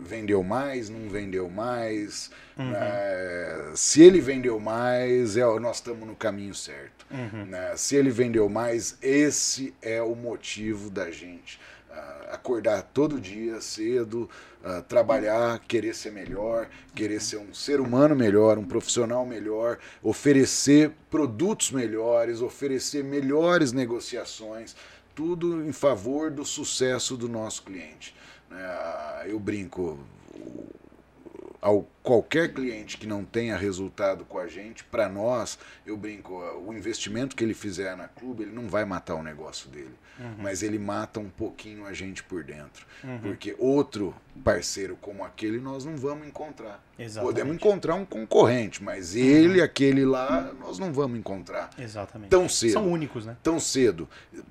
vendeu 0.00 0.42
mais, 0.42 0.88
não 0.88 1.08
vendeu 1.08 1.48
mais. 1.48 2.30
Uhum. 2.56 2.70
Né? 2.70 3.72
Se 3.74 4.02
ele 4.02 4.20
vendeu 4.20 4.58
mais, 4.58 5.36
é, 5.36 5.44
nós 5.58 5.76
estamos 5.76 6.06
no 6.06 6.16
caminho 6.16 6.54
certo. 6.54 7.06
Uhum. 7.10 7.46
Né? 7.46 7.76
Se 7.76 7.96
ele 7.96 8.10
vendeu 8.10 8.48
mais, 8.48 8.96
esse 9.02 9.74
é 9.82 10.02
o 10.02 10.14
motivo 10.14 10.90
da 10.90 11.10
gente. 11.10 11.60
Uh, 11.90 12.34
acordar 12.34 12.82
todo 12.82 13.20
dia 13.20 13.60
cedo, 13.60 14.28
uh, 14.62 14.82
trabalhar, 14.82 15.58
querer 15.66 15.94
ser 15.94 16.12
melhor, 16.12 16.68
querer 16.94 17.20
ser 17.20 17.38
um 17.38 17.52
ser 17.52 17.80
humano 17.80 18.14
melhor, 18.14 18.58
um 18.58 18.64
profissional 18.64 19.24
melhor, 19.24 19.78
oferecer 20.02 20.92
produtos 21.10 21.72
melhores, 21.72 22.40
oferecer 22.42 23.02
melhores 23.02 23.72
negociações, 23.72 24.76
tudo 25.14 25.64
em 25.66 25.72
favor 25.72 26.30
do 26.30 26.44
sucesso 26.44 27.16
do 27.16 27.28
nosso 27.28 27.64
cliente. 27.64 28.14
Né? 28.50 29.26
Eu 29.26 29.38
brinco, 29.38 29.98
ao 31.60 31.86
qualquer 32.02 32.54
cliente 32.54 32.96
que 32.96 33.06
não 33.06 33.24
tenha 33.24 33.56
resultado 33.56 34.24
com 34.24 34.38
a 34.38 34.46
gente, 34.46 34.84
para 34.84 35.08
nós, 35.08 35.58
eu 35.84 35.96
brinco, 35.96 36.34
o 36.66 36.72
investimento 36.72 37.36
que 37.36 37.44
ele 37.44 37.52
fizer 37.52 37.96
na 37.96 38.08
clube, 38.08 38.44
ele 38.44 38.52
não 38.52 38.68
vai 38.68 38.84
matar 38.84 39.16
o 39.16 39.22
negócio 39.22 39.68
dele, 39.68 39.94
uhum. 40.18 40.36
mas 40.38 40.62
ele 40.62 40.78
mata 40.78 41.20
um 41.20 41.28
pouquinho 41.28 41.84
a 41.84 41.92
gente 41.92 42.22
por 42.22 42.42
dentro. 42.42 42.86
Uhum. 43.04 43.18
Porque 43.20 43.54
outro 43.58 44.14
parceiro 44.42 44.96
como 45.00 45.24
aquele 45.24 45.58
nós 45.60 45.84
não 45.84 45.96
vamos 45.96 46.26
encontrar. 46.26 46.82
Exatamente. 46.98 47.34
Podemos 47.34 47.56
encontrar 47.56 47.94
um 47.96 48.04
concorrente, 48.06 48.82
mas 48.82 49.14
uhum. 49.14 49.20
ele, 49.20 49.60
aquele 49.60 50.06
lá, 50.06 50.52
nós 50.60 50.78
não 50.78 50.92
vamos 50.92 51.18
encontrar. 51.18 51.70
Exatamente. 51.78 52.30
Tão 52.30 52.48
cedo. 52.48 52.72
São 52.72 52.88
únicos, 52.90 53.26
né? 53.26 53.36
Tão 53.42 53.60
cedo. 53.60 54.08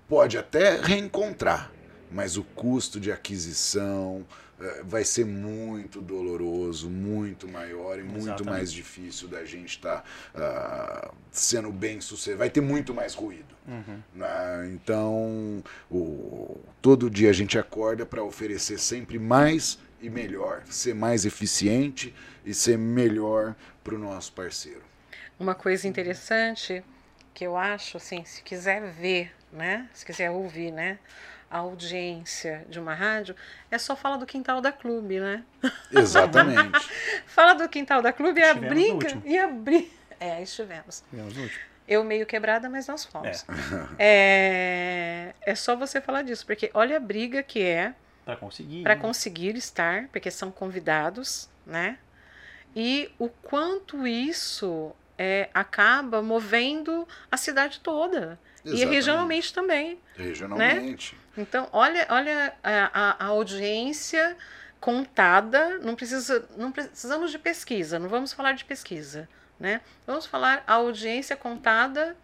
Pode 0.07 0.37
até 0.37 0.79
reencontrar, 0.79 1.71
mas 2.11 2.37
o 2.37 2.43
custo 2.43 2.99
de 2.99 3.11
aquisição 3.11 4.25
eh, 4.59 4.81
vai 4.83 5.03
ser 5.03 5.25
muito 5.25 6.01
doloroso, 6.01 6.89
muito 6.89 7.47
maior 7.47 7.99
e 7.99 8.03
muito 8.03 8.17
Exatamente. 8.17 8.49
mais 8.49 8.71
difícil 8.71 9.27
da 9.27 9.45
gente 9.45 9.69
estar 9.77 10.03
tá, 10.33 11.11
uh, 11.11 11.15
sendo 11.31 11.71
bem 11.71 12.01
sucedido. 12.01 12.39
Vai 12.39 12.49
ter 12.49 12.61
muito 12.61 12.93
mais 12.93 13.13
ruído. 13.13 13.55
Uhum. 13.67 14.01
Né? 14.15 14.69
Então, 14.73 15.63
o, 15.91 16.59
todo 16.81 17.09
dia 17.09 17.29
a 17.29 17.33
gente 17.33 17.59
acorda 17.59 18.05
para 18.05 18.23
oferecer 18.23 18.79
sempre 18.79 19.19
mais 19.19 19.77
e 20.01 20.09
melhor, 20.09 20.63
ser 20.69 20.95
mais 20.95 21.25
eficiente 21.25 22.13
e 22.45 22.53
ser 22.53 22.77
melhor 22.77 23.55
para 23.83 23.95
o 23.95 23.97
nosso 23.97 24.31
parceiro. 24.33 24.81
Uma 25.39 25.53
coisa 25.53 25.87
interessante 25.87 26.83
que 27.33 27.45
eu 27.45 27.55
acho, 27.55 27.97
assim, 27.97 28.23
se 28.25 28.41
quiser 28.41 28.91
ver, 28.91 29.31
né, 29.51 29.87
se 29.93 30.03
quiser 30.03 30.31
ouvir, 30.31 30.71
né, 30.71 30.97
a 31.49 31.59
audiência 31.59 32.65
de 32.69 32.79
uma 32.79 32.93
rádio, 32.93 33.35
é 33.71 33.77
só 33.77 33.95
fala 33.95 34.17
do 34.17 34.25
quintal 34.25 34.61
da 34.61 34.71
clube, 34.71 35.19
né? 35.19 35.43
Exatamente. 35.91 36.89
fala 37.25 37.53
do 37.53 37.67
quintal 37.69 38.01
da 38.01 38.11
clube 38.11 38.41
e 38.41 38.43
a 38.43 38.53
briga. 38.53 39.21
E 39.25 39.37
a 39.37 39.47
briga. 39.47 39.87
É, 40.19 40.41
estivemos. 40.41 41.03
Estivemos 41.03 41.51
Eu 41.87 42.03
meio 42.03 42.25
quebrada, 42.25 42.69
mas 42.69 42.87
nós 42.87 43.05
fomos. 43.05 43.45
É. 43.47 43.87
é, 45.33 45.35
é 45.45 45.55
só 45.55 45.75
você 45.75 46.01
falar 46.01 46.23
disso, 46.23 46.45
porque 46.45 46.69
olha 46.73 46.97
a 46.97 46.99
briga 46.99 47.41
que 47.41 47.61
é 47.61 47.93
para 48.25 48.35
conseguir 48.35 48.83
para 48.83 48.95
conseguir 48.97 49.55
estar, 49.55 50.09
porque 50.09 50.29
são 50.29 50.51
convidados, 50.51 51.49
né? 51.65 51.97
E 52.75 53.09
o 53.17 53.29
quanto 53.29 54.05
isso 54.05 54.93
é, 55.17 55.49
acaba 55.53 56.21
movendo 56.21 57.07
a 57.31 57.37
cidade 57.37 57.79
toda. 57.79 58.37
Exatamente. 58.65 58.91
E 58.91 58.95
regionalmente 58.95 59.53
também. 59.53 59.99
Regionalmente. 60.15 61.15
Né? 61.15 61.43
Então, 61.43 61.69
olha, 61.71 62.05
olha 62.09 62.53
a, 62.63 63.25
a, 63.25 63.25
audiência 63.27 64.35
contada, 64.79 65.77
não, 65.79 65.95
precisa, 65.95 66.47
não 66.57 66.71
precisamos 66.71 67.31
de 67.31 67.39
pesquisa, 67.39 67.99
não 67.99 68.09
vamos 68.09 68.33
falar 68.33 68.53
de 68.53 68.65
pesquisa. 68.65 69.29
Né? 69.59 69.81
Vamos 70.05 70.25
falar 70.25 70.63
a 70.67 70.73
audiência 70.73 71.35
contada 71.35 72.15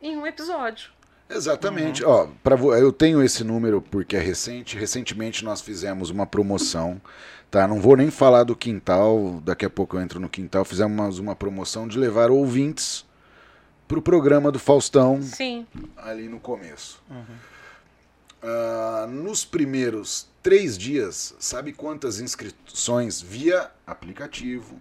em 0.00 0.16
um 0.16 0.26
episódio. 0.26 0.90
Exatamente. 1.28 2.04
Ó, 2.04 2.28
pra, 2.42 2.56
eu 2.56 2.92
tenho 2.92 3.22
esse 3.22 3.44
número 3.44 3.82
porque 3.82 4.16
é 4.16 4.20
recente. 4.20 4.76
Recentemente 4.76 5.44
nós 5.44 5.60
fizemos 5.60 6.10
uma 6.10 6.26
promoção. 6.26 7.00
Tá, 7.50 7.66
não 7.66 7.80
vou 7.80 7.96
nem 7.96 8.10
falar 8.10 8.44
do 8.44 8.54
quintal, 8.54 9.40
daqui 9.42 9.64
a 9.64 9.70
pouco 9.70 9.96
eu 9.96 10.00
entro 10.00 10.20
no 10.20 10.28
quintal. 10.28 10.64
Fizemos 10.64 11.18
uma 11.18 11.34
promoção 11.34 11.88
de 11.88 11.98
levar 11.98 12.30
ouvintes 12.30 13.06
para 13.88 13.98
o 13.98 14.02
programa 14.02 14.52
do 14.52 14.58
Faustão 14.58 15.22
Sim. 15.22 15.66
ali 15.96 16.28
no 16.28 16.38
começo. 16.38 17.02
Ah, 18.42 19.06
nos 19.08 19.46
primeiros 19.46 20.28
três 20.42 20.76
dias, 20.76 21.34
sabe 21.38 21.72
quantas 21.72 22.20
inscrições 22.20 23.20
via 23.20 23.70
aplicativo? 23.86 24.78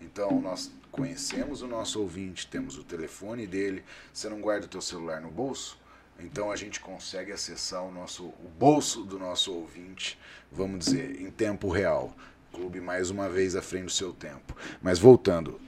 Então 0.00 0.40
nós 0.40 0.72
conhecemos 0.90 1.62
o 1.62 1.68
nosso 1.68 2.00
ouvinte, 2.00 2.48
temos 2.48 2.76
o 2.76 2.82
telefone 2.82 3.46
dele. 3.46 3.84
Você 4.12 4.28
não 4.28 4.40
guarda 4.40 4.66
o 4.66 4.68
teu 4.68 4.82
celular 4.82 5.20
no 5.20 5.30
bolso? 5.30 5.78
Então 6.18 6.50
a 6.50 6.56
gente 6.56 6.80
consegue 6.80 7.30
acessar 7.30 7.84
o 7.84 7.92
nosso 7.92 8.24
o 8.24 8.50
bolso 8.58 9.04
do 9.04 9.20
nosso 9.20 9.54
ouvinte, 9.54 10.18
vamos 10.50 10.80
dizer, 10.80 11.22
em 11.22 11.30
tempo 11.30 11.68
real. 11.68 12.12
Clube 12.52 12.80
mais 12.80 13.08
uma 13.08 13.28
vez 13.28 13.54
à 13.54 13.62
frente 13.62 13.84
do 13.84 13.90
seu 13.92 14.12
tempo. 14.12 14.56
Mas 14.82 14.98
voltando, 14.98 15.60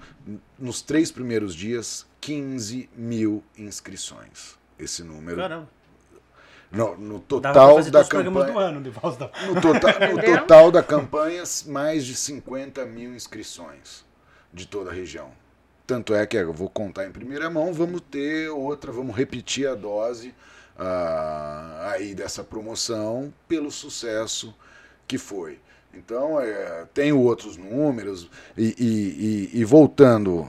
nos 0.59 0.83
três 0.83 1.13
primeiros 1.13 1.55
dias, 1.55 2.05
15 2.21 2.89
mil 2.97 3.43
inscrições. 3.57 4.59
Esse 4.79 5.03
número. 5.03 5.37
Caramba. 5.37 5.69
No, 6.71 6.97
no 6.97 7.19
total 7.19 7.83
da 7.83 8.05
campanha. 8.05 8.53
do 8.53 8.59
ano. 8.59 8.81
No, 8.81 8.93
tota- 9.61 10.07
no 10.09 10.23
total 10.23 10.71
da 10.71 10.83
campanha, 10.83 11.43
mais 11.67 12.05
de 12.05 12.15
50 12.15 12.85
mil 12.87 13.13
inscrições 13.15 14.05
de 14.53 14.67
toda 14.67 14.91
a 14.91 14.93
região. 14.95 15.31
Tanto 15.87 16.15
é 16.15 16.25
que 16.25 16.37
eu 16.37 16.53
vou 16.53 16.71
contar 16.71 17.07
em 17.07 17.11
primeira 17.11 17.51
mão, 17.51 17.73
vamos 17.73 18.01
ter 18.01 18.49
outra, 18.51 18.93
vamos 18.93 19.17
repetir 19.17 19.67
a 19.67 19.75
dose 19.75 20.33
ah, 20.79 21.91
aí 21.93 22.15
dessa 22.15 22.45
promoção 22.45 23.35
pelo 23.49 23.71
sucesso 23.73 24.55
que 25.09 25.19
foi. 25.19 25.59
Então, 25.93 26.41
é, 26.41 26.87
tenho 26.95 27.19
outros 27.19 27.57
números, 27.57 28.31
e, 28.57 28.77
e- 28.79 29.51
e- 29.57 29.61
e 29.61 29.65
voltando 29.65 30.49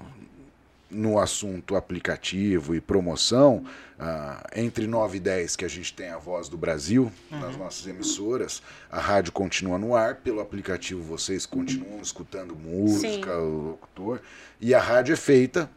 no 0.92 1.18
assunto 1.20 1.76
aplicativo 1.76 2.76
e 2.76 2.82
promoção, 2.82 3.64
ah, 4.00 4.46
entre 4.56 4.86
9 4.86 5.18
e 5.18 5.20
10 5.20 5.56
que 5.56 5.66
a 5.66 5.68
gente 5.68 5.94
tem 5.94 6.10
a 6.10 6.18
Voz 6.18 6.50
do 6.50 6.58
Brasil 6.58 7.12
nas 7.30 7.56
nossas 7.56 7.88
emissoras, 7.88 8.62
a 8.92 9.00
rádio 9.00 9.32
continua 9.32 9.78
no 9.78 9.96
ar, 9.96 10.16
pelo 10.16 10.42
aplicativo 10.42 11.02
vocês 11.02 11.46
continuam 11.46 12.02
escutando 12.02 12.56
música, 12.56 13.38
o 13.38 13.70
locutor, 13.70 14.22
e 14.60 14.74
a 14.74 14.80
rádio 14.80 15.14
é 15.14 15.18
feita 15.18 15.70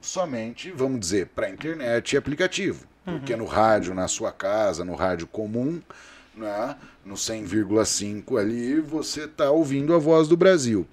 somente, 0.00 0.70
vamos 0.70 1.00
dizer, 1.00 1.28
para 1.28 1.50
internet 1.50 2.12
e 2.12 2.16
aplicativo. 2.16 2.86
Porque 3.04 3.36
no 3.36 3.44
rádio, 3.44 3.94
na 3.94 4.08
sua 4.08 4.32
casa, 4.32 4.84
no 4.84 4.96
rádio 4.96 5.28
comum, 5.28 5.80
né, 6.34 6.76
no 7.04 7.14
100,5 7.14 8.36
ali, 8.36 8.80
você 8.80 9.24
está 9.24 9.50
ouvindo 9.50 9.94
a 9.94 9.98
Voz 9.98 10.26
do 10.26 10.36
Brasil. 10.36 10.86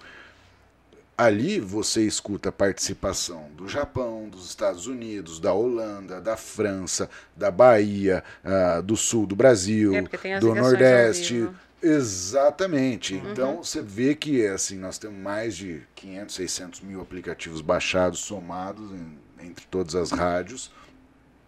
Ali 1.17 1.59
você 1.59 2.05
escuta 2.05 2.49
a 2.49 2.51
participação 2.51 3.49
do 3.55 3.67
Japão, 3.67 4.27
dos 4.29 4.49
Estados 4.49 4.87
Unidos, 4.87 5.39
da 5.39 5.53
Holanda, 5.53 6.19
da 6.19 6.35
França, 6.35 7.07
da 7.37 7.51
Bahia, 7.51 8.23
ah, 8.43 8.81
do 8.81 8.97
sul 8.97 9.27
do 9.27 9.35
Brasil, 9.35 9.93
É, 9.95 10.39
do 10.39 10.55
Nordeste. 10.55 11.33
vivo. 11.41 11.55
Exatamente. 11.83 13.15
Então 13.31 13.61
você 13.63 13.81
vê 13.81 14.15
que 14.15 14.45
assim 14.47 14.77
nós 14.77 14.97
temos 14.97 15.19
mais 15.19 15.55
de 15.55 15.81
500, 15.95 16.33
600 16.35 16.81
mil 16.81 17.01
aplicativos 17.01 17.61
baixados, 17.61 18.19
somados 18.21 18.89
em- 18.91 19.19
entre 19.47 19.65
todas 19.67 19.93
as 19.93 20.09
rádios, 20.11 20.71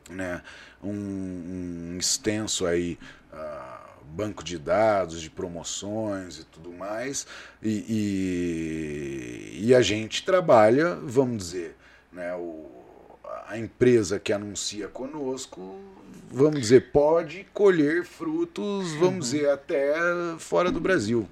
né? 0.10 0.42
Um, 0.84 1.94
um 1.94 1.98
extenso 1.98 2.66
aí 2.68 3.00
ah, 3.34 3.75
banco 4.14 4.44
de 4.44 4.58
dados, 4.58 5.22
de 5.22 5.30
promoções 5.30 6.40
e 6.40 6.44
tudo 6.46 6.72
mais. 6.72 7.26
E, 7.62 9.56
e, 9.60 9.66
e 9.68 9.76
a 9.76 9.82
gente 9.82 10.24
trabalha, 10.24 10.96
vamos 10.96 11.38
dizer, 11.38 11.76
né? 12.12 12.34
O, 12.36 12.76
a 13.48 13.58
empresa 13.58 14.20
que 14.20 14.34
anuncia 14.34 14.88
conosco, 14.88 15.80
vamos 16.32 16.60
dizer, 16.62 16.92
pode 16.92 17.46
colher 17.54 18.04
frutos, 18.04 18.92
vamos 18.94 19.32
dizer, 19.32 19.50
até 19.50 19.94
fora 20.40 20.72
do 20.72 20.80
Brasil. 20.80 21.28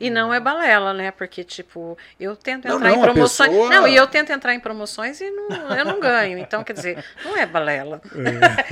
E 0.00 0.10
não 0.10 0.32
é 0.32 0.40
balela, 0.40 0.92
né? 0.92 1.10
Porque, 1.10 1.42
tipo, 1.44 1.96
eu 2.18 2.34
tento 2.36 2.66
Não, 2.68 2.76
entrar 2.76 2.90
não, 2.90 2.96
em 2.96 3.00
promoções. 3.00 3.50
pessoa- 3.50 3.68
Não, 3.70 3.86
e 3.88 3.94
eu 3.96 4.06
tento 4.06 4.30
entrar 4.30 4.54
em 4.54 4.60
promoções 4.60 5.20
e 5.20 5.30
não, 5.30 5.48
eu 5.76 5.84
não 5.84 6.00
ganho. 6.00 6.38
Então, 6.38 6.62
quer 6.64 6.72
dizer, 6.72 7.04
não 7.24 7.36
é 7.36 7.46
balela. 7.46 8.00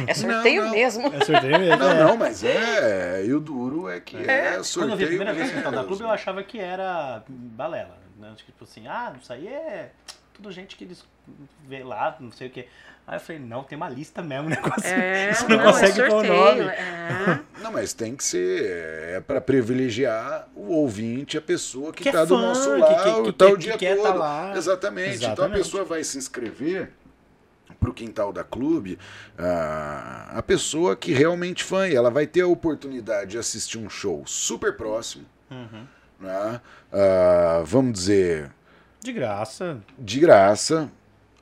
É, 0.06 0.12
sorteio 0.14 0.62
Não, 0.62 0.68
não. 0.68 0.74
mesmo. 0.76 1.08
É 1.14 1.24
sorteio 1.24 1.58
mesmo. 1.58 1.76
Não, 1.76 1.90
é. 1.90 1.94
não, 2.04 2.16
mas 2.16 2.42
é. 2.44 3.24
E 3.24 3.32
o 3.32 3.40
duro 3.40 3.88
é 3.88 4.00
que 4.00 4.16
é, 4.16 4.50
Quando 4.50 4.54
eu 4.56 4.64
sorteio. 4.64 4.96
vi 4.96 5.04
a 5.04 5.06
primeira 5.08 5.32
vez 5.32 5.48
no 5.48 5.54
Quintal 5.56 5.72
da 5.72 5.76
mesmo. 5.78 5.88
Clube, 5.88 6.02
eu 6.04 6.10
achava 6.10 6.42
que 6.42 6.58
era 6.58 7.22
balela. 7.28 7.96
Né? 8.18 8.32
Tipo 8.36 8.64
assim, 8.64 8.86
ah, 8.88 9.12
isso 9.20 9.32
aí 9.32 9.46
é 9.46 9.90
tudo 10.36 10.52
gente 10.52 10.76
que 10.76 10.84
eles 10.84 11.04
vê 11.66 11.82
lá, 11.82 12.16
não 12.20 12.30
sei 12.30 12.48
o 12.48 12.50
quê. 12.50 12.68
Aí 13.06 13.16
eu 13.16 13.20
falei, 13.20 13.40
não, 13.40 13.62
tem 13.62 13.76
uma 13.76 13.88
lista 13.88 14.20
mesmo, 14.20 14.48
negócio. 14.50 14.84
É, 14.86 15.32
Você 15.32 15.46
não, 15.48 15.56
não 15.56 15.62
é 15.62 15.66
consegue 15.72 16.02
pôr 16.08 16.24
o 16.24 16.26
nome. 16.26 16.60
É. 16.62 17.40
Não, 17.62 17.72
mas 17.72 17.92
tem 17.92 18.14
que 18.14 18.22
ser. 18.22 19.14
É 19.16 19.20
para 19.20 19.40
privilegiar 19.40 20.46
o 20.54 20.72
ouvinte, 20.72 21.36
a 21.38 21.40
pessoa 21.42 21.92
que 21.92 22.02
Que 22.04 22.08
é 22.10 22.12
está 22.12 22.24
do 22.24 22.36
nosso 22.36 22.70
que- 22.74 22.76
lado, 22.80 23.22
que- 23.24 23.32
tá 23.32 23.46
que- 23.46 23.52
o 23.52 23.56
que 23.56 23.62
dia 23.62 23.78
quer 23.78 23.96
todo. 23.96 24.04
tá 24.06 24.14
lá. 24.14 24.56
Exatamente. 24.56 25.16
Então 25.16 25.28
a 25.28 25.32
Exatamente. 25.32 25.58
pessoa 25.62 25.84
vai 25.84 26.04
se 26.04 26.16
inscrever 26.18 26.90
pro 27.80 27.92
quintal 27.92 28.32
da 28.32 28.44
clube, 28.44 28.98
ah, 29.38 30.30
a 30.36 30.42
pessoa 30.42 30.94
que 30.96 31.12
realmente 31.12 31.64
fã, 31.64 31.88
e 31.88 31.94
ela 31.96 32.10
vai 32.10 32.26
ter 32.26 32.42
a 32.42 32.46
oportunidade 32.46 33.32
de 33.32 33.38
assistir 33.38 33.78
um 33.78 33.88
show 33.90 34.22
super 34.26 34.76
próximo, 34.76 35.24
Uhum. 35.50 35.86
né? 36.20 36.60
Ah, 36.92 37.62
vamos 37.64 37.92
dizer, 37.94 38.50
De 39.06 39.12
graça. 39.12 39.78
de 39.96 40.18
graça, 40.18 40.90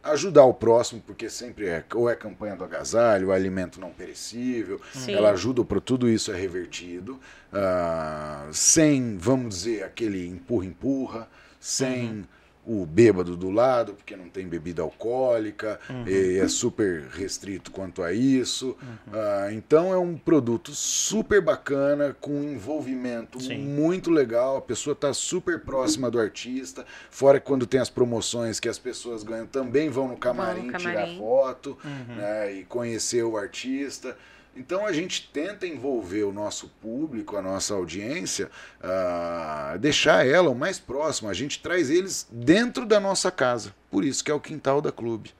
ajudar 0.02 0.44
o 0.44 0.52
próximo, 0.52 1.00
porque 1.00 1.30
sempre 1.30 1.66
é, 1.66 1.82
ou 1.94 2.10
é 2.10 2.14
campanha 2.14 2.54
do 2.54 2.62
agasalho, 2.62 3.28
ou 3.28 3.32
é 3.32 3.36
alimento 3.36 3.80
não 3.80 3.88
perecível, 3.88 4.78
Sim. 4.92 5.14
ela 5.14 5.30
ajuda 5.30 5.64
para 5.64 5.80
tudo 5.80 6.06
isso 6.06 6.30
é 6.30 6.36
revertido, 6.36 7.18
ah, 7.50 8.46
sem, 8.52 9.16
vamos 9.16 9.54
dizer, 9.54 9.82
aquele 9.82 10.28
empurra-empurra, 10.28 11.26
sem 11.58 12.26
o 12.66 12.86
bêbado 12.86 13.36
do 13.36 13.50
lado, 13.50 13.94
porque 13.94 14.16
não 14.16 14.28
tem 14.28 14.46
bebida 14.46 14.82
alcoólica, 14.82 15.78
e 16.06 16.38
é 16.38 16.48
super 16.48 17.04
restrito 17.12 17.70
quanto 17.70 18.02
a 18.02 18.12
isso. 18.12 18.76
Ah, 19.12 19.48
então 19.52 19.92
é 19.92 19.98
um 19.98 20.16
produto 20.16 20.72
super 20.72 21.40
bacana, 21.40 22.16
com 22.20 22.32
um 22.32 22.52
envolvimento 22.52 23.40
Sim. 23.40 23.58
muito 23.58 24.10
legal, 24.10 24.56
a 24.56 24.62
pessoa 24.62 24.92
está 24.94 25.12
super 25.12 25.60
próxima 25.60 26.10
do 26.10 26.18
artista, 26.18 26.84
fora 27.10 27.38
que 27.38 27.46
quando 27.46 27.66
tem 27.66 27.80
as 27.80 27.90
promoções 27.90 28.58
que 28.58 28.68
as 28.68 28.78
pessoas 28.78 29.22
ganham, 29.22 29.46
também 29.46 29.88
vão 29.90 30.08
no 30.08 30.16
camarim, 30.16 30.70
tirar 30.72 30.94
camarim. 30.94 31.18
foto 31.18 31.76
Uhum. 31.84 32.16
né, 32.16 32.52
e 32.52 32.64
conhecer 32.64 33.22
o 33.22 33.36
artista. 33.36 34.16
Então 34.56 34.86
a 34.86 34.92
gente 34.92 35.28
tenta 35.32 35.66
envolver 35.66 36.22
o 36.22 36.32
nosso 36.32 36.68
público, 36.80 37.36
a 37.36 37.42
nossa 37.42 37.74
audiência, 37.74 38.50
ah, 38.80 39.76
deixar 39.80 40.26
ela 40.26 40.50
o 40.50 40.54
mais 40.54 40.78
próximo. 40.78 41.28
A 41.28 41.34
gente 41.34 41.60
traz 41.60 41.90
eles 41.90 42.26
dentro 42.30 42.86
da 42.86 43.00
nossa 43.00 43.30
casa. 43.30 43.74
Por 43.90 44.04
isso 44.04 44.22
que 44.22 44.30
é 44.30 44.34
o 44.34 44.40
quintal 44.40 44.80
da 44.80 44.92
clube. 44.92 45.32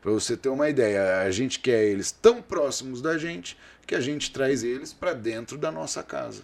Para 0.00 0.12
você 0.12 0.36
ter 0.36 0.48
uma 0.48 0.68
ideia, 0.68 1.20
a 1.20 1.30
gente 1.30 1.58
quer 1.58 1.84
eles 1.84 2.10
tão 2.10 2.40
próximos 2.40 3.02
da 3.02 3.18
gente 3.18 3.58
que 3.86 3.94
a 3.94 4.00
gente 4.00 4.32
traz 4.32 4.62
eles 4.62 4.92
para 4.92 5.12
dentro 5.12 5.58
da 5.58 5.70
nossa 5.70 6.02
casa. 6.02 6.42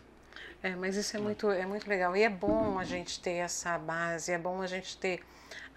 É, 0.62 0.74
mas 0.74 0.96
isso 0.96 1.16
é 1.16 1.20
muito, 1.20 1.50
é 1.50 1.64
muito 1.64 1.88
legal. 1.88 2.16
E 2.16 2.22
é 2.22 2.28
bom 2.28 2.78
a 2.78 2.84
gente 2.84 3.20
ter 3.20 3.34
essa 3.34 3.78
base, 3.78 4.32
é 4.32 4.38
bom 4.38 4.60
a 4.60 4.66
gente 4.66 4.96
ter 4.98 5.20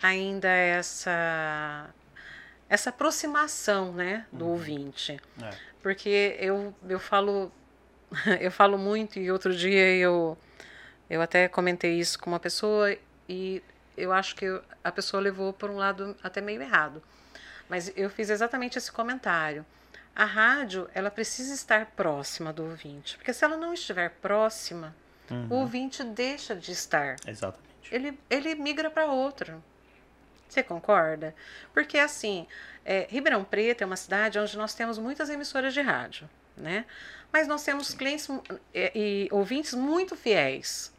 ainda 0.01 0.49
essa, 0.49 1.89
essa 2.67 2.89
aproximação 2.89 3.93
né, 3.93 4.25
do 4.31 4.47
ouvinte. 4.47 5.19
É. 5.41 5.68
Porque 5.81 6.35
eu, 6.39 6.73
eu 6.87 6.99
falo 6.99 7.51
eu 8.39 8.51
falo 8.51 8.77
muito 8.77 9.19
e 9.19 9.31
outro 9.31 9.55
dia 9.55 9.95
eu, 9.95 10.37
eu 11.09 11.21
até 11.21 11.47
comentei 11.47 11.99
isso 11.99 12.19
com 12.19 12.29
uma 12.29 12.39
pessoa 12.39 12.95
e 13.27 13.61
eu 13.95 14.11
acho 14.11 14.35
que 14.35 14.45
eu- 14.45 14.63
a 14.83 14.91
pessoa 14.91 15.21
levou 15.21 15.53
por 15.53 15.69
um 15.69 15.75
lado 15.75 16.15
até 16.23 16.41
meio 16.41 16.61
errado. 16.61 17.01
Mas 17.67 17.91
eu 17.95 18.09
fiz 18.09 18.29
exatamente 18.29 18.77
esse 18.77 18.91
comentário. 18.91 19.65
A 20.15 20.25
rádio, 20.25 20.89
ela 20.93 21.11
precisa 21.11 21.53
estar 21.53 21.85
próxima 21.95 22.51
do 22.51 22.63
ouvinte, 22.63 23.15
porque 23.17 23.31
se 23.31 23.45
ela 23.45 23.55
não 23.55 23.73
estiver 23.73 24.09
próxima, 24.21 24.95
o 25.49 25.55
ouvinte 25.55 26.03
deixa 26.03 26.55
de 26.55 26.71
estar 26.71 27.15
Exatamente. 27.27 27.93
ele, 27.93 28.19
ele 28.29 28.55
migra 28.55 28.89
para 28.89 29.05
outro. 29.05 29.63
Você 30.49 30.63
concorda? 30.63 31.35
Porque 31.73 31.97
assim, 31.99 32.47
é, 32.83 33.05
Ribeirão 33.09 33.43
Preto 33.43 33.83
é 33.83 33.85
uma 33.85 33.95
cidade 33.95 34.39
onde 34.39 34.57
nós 34.57 34.73
temos 34.73 34.97
muitas 34.97 35.29
emissoras 35.29 35.73
de 35.73 35.81
rádio, 35.81 36.27
né? 36.57 36.85
Mas 37.31 37.47
nós 37.47 37.63
temos 37.63 37.93
clientes 37.93 38.27
mu- 38.27 38.43
é, 38.73 38.91
e 38.95 39.29
ouvintes 39.31 39.73
muito 39.75 40.15
fiéis, 40.15 40.91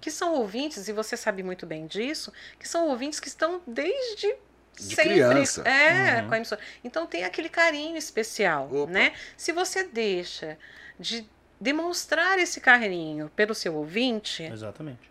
que 0.00 0.10
são 0.10 0.34
ouvintes, 0.34 0.88
e 0.88 0.92
você 0.92 1.16
sabe 1.16 1.42
muito 1.42 1.66
bem 1.66 1.86
disso, 1.86 2.32
que 2.58 2.66
são 2.68 2.88
ouvintes 2.88 3.18
que 3.20 3.26
estão 3.28 3.60
desde 3.66 4.34
De 4.74 4.82
sempre 4.94 5.14
criança. 5.14 5.62
é 5.68 6.22
Uhum. 6.22 6.28
com 6.28 6.34
a 6.34 6.36
emissora. 6.38 6.60
Então 6.84 7.06
tem 7.06 7.24
aquele 7.24 7.48
carinho 7.48 7.96
especial, 7.96 8.72
Opa. 8.72 8.90
né? 8.92 9.12
Se 9.36 9.52
você 9.52 9.82
deixa 9.84 10.56
de 10.98 11.28
demonstrar 11.60 12.38
esse 12.38 12.60
carinho 12.60 13.28
pelo 13.34 13.52
seu 13.54 13.74
ouvinte, 13.74 14.44
Exatamente. 14.44 15.07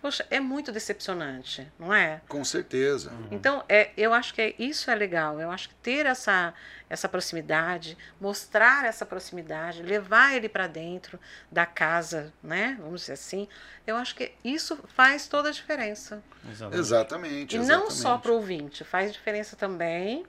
Poxa, 0.00 0.26
é 0.30 0.40
muito 0.40 0.70
decepcionante, 0.70 1.70
não 1.78 1.92
é? 1.92 2.20
Com 2.28 2.44
certeza. 2.44 3.12
Então, 3.30 3.64
é, 3.68 3.90
eu 3.96 4.12
acho 4.12 4.32
que 4.32 4.40
é, 4.40 4.54
isso 4.58 4.90
é 4.90 4.94
legal. 4.94 5.40
Eu 5.40 5.50
acho 5.50 5.68
que 5.68 5.74
ter 5.76 6.06
essa, 6.06 6.54
essa 6.88 7.08
proximidade, 7.08 7.96
mostrar 8.20 8.84
essa 8.84 9.04
proximidade, 9.04 9.82
levar 9.82 10.34
ele 10.34 10.48
para 10.48 10.66
dentro 10.66 11.18
da 11.50 11.66
casa, 11.66 12.32
né? 12.42 12.76
Vamos 12.80 13.02
dizer 13.02 13.14
assim. 13.14 13.48
Eu 13.86 13.96
acho 13.96 14.14
que 14.14 14.32
isso 14.44 14.78
faz 14.94 15.26
toda 15.26 15.48
a 15.48 15.52
diferença. 15.52 16.22
Exatamente. 16.48 16.78
Exatamente. 16.78 17.56
E 17.56 17.58
não 17.58 17.64
exatamente. 17.64 17.94
só 17.94 18.18
para 18.18 18.30
o 18.30 18.34
ouvinte, 18.34 18.84
faz 18.84 19.12
diferença 19.12 19.56
também 19.56 20.24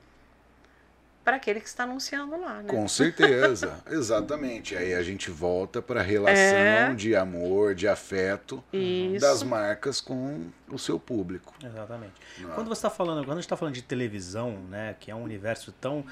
para 1.30 1.38
aquele 1.38 1.60
que 1.60 1.68
está 1.68 1.84
anunciando 1.84 2.42
lá, 2.42 2.56
né? 2.64 2.70
Com 2.70 2.88
certeza, 2.88 3.80
exatamente. 3.88 4.76
Aí 4.76 4.96
a 4.96 5.04
gente 5.04 5.30
volta 5.30 5.80
para 5.80 6.00
a 6.00 6.04
relação 6.04 6.34
É. 6.36 6.94
de 6.96 7.16
amor, 7.16 7.76
de 7.76 7.88
afeto 7.88 8.64
Isso. 8.74 9.22
das 9.22 9.44
marcas 9.44 10.02
com 10.02 10.48
o 10.68 10.80
seu 10.80 11.00
público. 11.00 11.54
Exatamente. 11.64 12.14
não 12.40 12.52
é? 12.52 12.56
Quando 12.56 12.68
você 12.68 12.80
está 12.80 12.90
falando, 12.90 13.20
quando 13.20 13.34
a 13.34 13.36
gente 13.36 13.44
está 13.44 13.56
falando 13.56 13.76
de 13.76 13.84
televisão, 13.84 14.54
né, 14.72 14.96
que 15.00 15.12
é 15.12 15.16
um 15.16 15.22
universo 15.22 15.72
tão, 15.72 16.04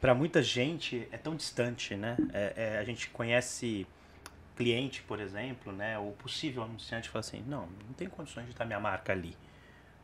para 0.00 0.12
muita 0.12 0.42
gente 0.42 1.06
é 1.12 1.16
tão 1.18 1.36
distante, 1.36 1.94
né? 1.94 2.16
É- 2.32 2.52
é, 2.74 2.78
a 2.78 2.84
gente 2.84 3.08
conhece 3.10 3.86
cliente, 4.56 5.02
por 5.02 5.20
exemplo, 5.20 5.72
né, 5.72 5.96
ou 6.00 6.10
possível 6.14 6.64
anunciante 6.64 7.08
fala 7.08 7.20
assim, 7.20 7.44
não, 7.46 7.68
não 7.86 7.92
tem 7.96 8.08
condições 8.08 8.46
de 8.46 8.50
estar 8.50 8.64
minha 8.64 8.80
marca 8.80 9.12
ali, 9.12 9.36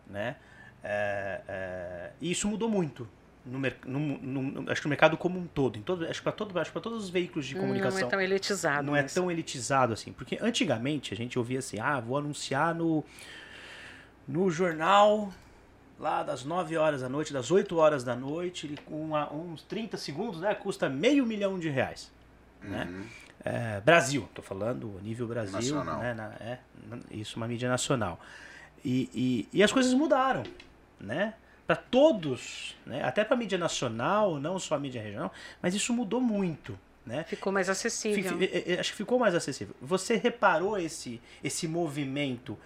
né? 0.06 0.36
É, 0.84 1.40
é, 1.48 2.10
e 2.20 2.30
isso 2.30 2.46
mudou 2.46 2.68
muito. 2.68 3.08
No, 3.45 3.59
no- 3.59 4.18
no- 4.18 4.70
acho 4.70 4.82
que 4.82 4.86
no 4.86 4.91
mercado 4.91 5.16
como 5.16 5.38
um 5.38 5.47
todo, 5.47 5.78
em 5.78 5.82
todo, 5.82 6.05
acho 6.07 6.20
que 6.20 6.24
para 6.24 6.32
todo, 6.32 6.59
acho 6.59 6.70
que 6.70 6.78
todos 6.80 7.03
os 7.05 7.09
veículos 7.11 7.47
de 7.47 7.55
comunicação 7.55 8.01
Não 8.01 8.07
é 8.07 8.11
tão 8.11 8.20
elitizado. 8.20 8.86
não 8.86 8.97
é 8.97 9.03
mas- 9.03 9.14
tão 9.14 9.30
elitizado 9.30 9.93
assim. 9.95 10.12
Porque 10.12 10.38
antigamente 10.41 11.14
a 11.14 11.16
gente 11.16 11.38
ouvia 11.38 11.59
assim, 11.61 11.80
ah, 11.80 11.99
vou 12.01 12.18
anunciar 12.18 12.74
no, 12.74 13.03
no 14.28 14.51
jornal 14.51 15.32
lá 15.99 16.22
das 16.22 16.45
9 16.45 16.76
horas 16.76 17.01
da 17.03 17.09
noite, 17.09 17.32
das 17.32 17.51
8 17.51 17.76
horas 17.76 18.05
da 18.05 18.14
noite, 18.16 18.66
ele 18.66 18.78
com 18.84 19.03
uma- 19.03 19.32
uns 19.32 19.62
30 19.62 19.97
segundos, 19.97 20.41
né? 20.41 20.55
Custa 20.55 20.88
meio 20.88 21.26
milhão 21.26 21.59
de 21.59 21.68
reais. 21.68 22.11
Né? 22.62 22.86
Uhum. 22.91 23.05
É, 23.43 23.80
Brasil, 23.80 24.28
tô 24.34 24.43
falando 24.43 25.01
nível 25.03 25.26
Brasil, 25.26 25.53
Nacional. 25.76 25.99
né? 25.99 26.12
na- 26.14 26.34
é, 26.41 26.59
isso 27.11 27.36
uma 27.38 27.49
mídia 27.49 27.68
nacional. 27.70 28.20
E, 28.84 29.09
e, 29.53 29.59
e 29.59 29.62
as 29.62 29.72
coisas 29.72 29.93
mudaram, 29.95 30.43
né? 31.01 31.34
Para 31.70 31.76
todos, 31.76 32.76
né? 32.84 33.00
até 33.04 33.22
para 33.22 33.36
mídia 33.36 33.56
nacional, 33.56 34.40
não 34.40 34.58
só 34.58 34.74
a 34.74 34.78
mídia 34.80 35.00
regional, 35.00 35.32
mas 35.62 35.72
isso 35.72 35.92
mudou 35.92 36.20
muito, 36.20 36.76
né? 37.06 37.22
Ficou 37.22 37.52
mais 37.52 37.70
acessível. 37.70 38.38
eh, 38.42 38.72
eh, 38.72 38.80
acho 38.80 38.90
que 38.90 38.96
ficou 38.96 39.20
mais 39.20 39.36
acessível. 39.36 39.72
Você 39.80 40.16
reparou 40.16 40.76
esse, 40.76 41.20
esse 41.44 41.68
movimento 41.68 42.58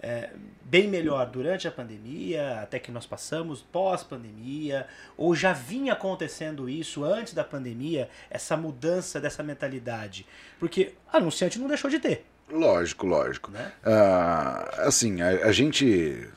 eh, 0.00 0.30
bem 0.62 0.86
melhor 0.86 1.26
durante 1.26 1.66
a 1.66 1.72
pandemia, 1.72 2.60
até 2.60 2.78
que 2.78 2.92
nós 2.92 3.04
passamos, 3.04 3.62
pós-pandemia, 3.62 4.86
ou 5.16 5.34
já 5.34 5.52
vinha 5.52 5.94
acontecendo 5.94 6.68
isso 6.68 7.02
antes 7.02 7.34
da 7.34 7.42
pandemia, 7.42 8.08
essa 8.30 8.56
mudança 8.56 9.20
dessa 9.20 9.42
mentalidade? 9.42 10.24
Porque 10.60 10.94
anunciante 11.12 11.58
não 11.58 11.66
deixou 11.66 11.90
de 11.90 11.98
ter, 11.98 12.24
Lógico, 12.48 13.06
lógico. 13.06 13.50
né? 13.50 13.72
Ah, 13.82 14.84
assim, 14.86 15.20
a, 15.22 15.46
a 15.46 15.52
gente. 15.52 16.28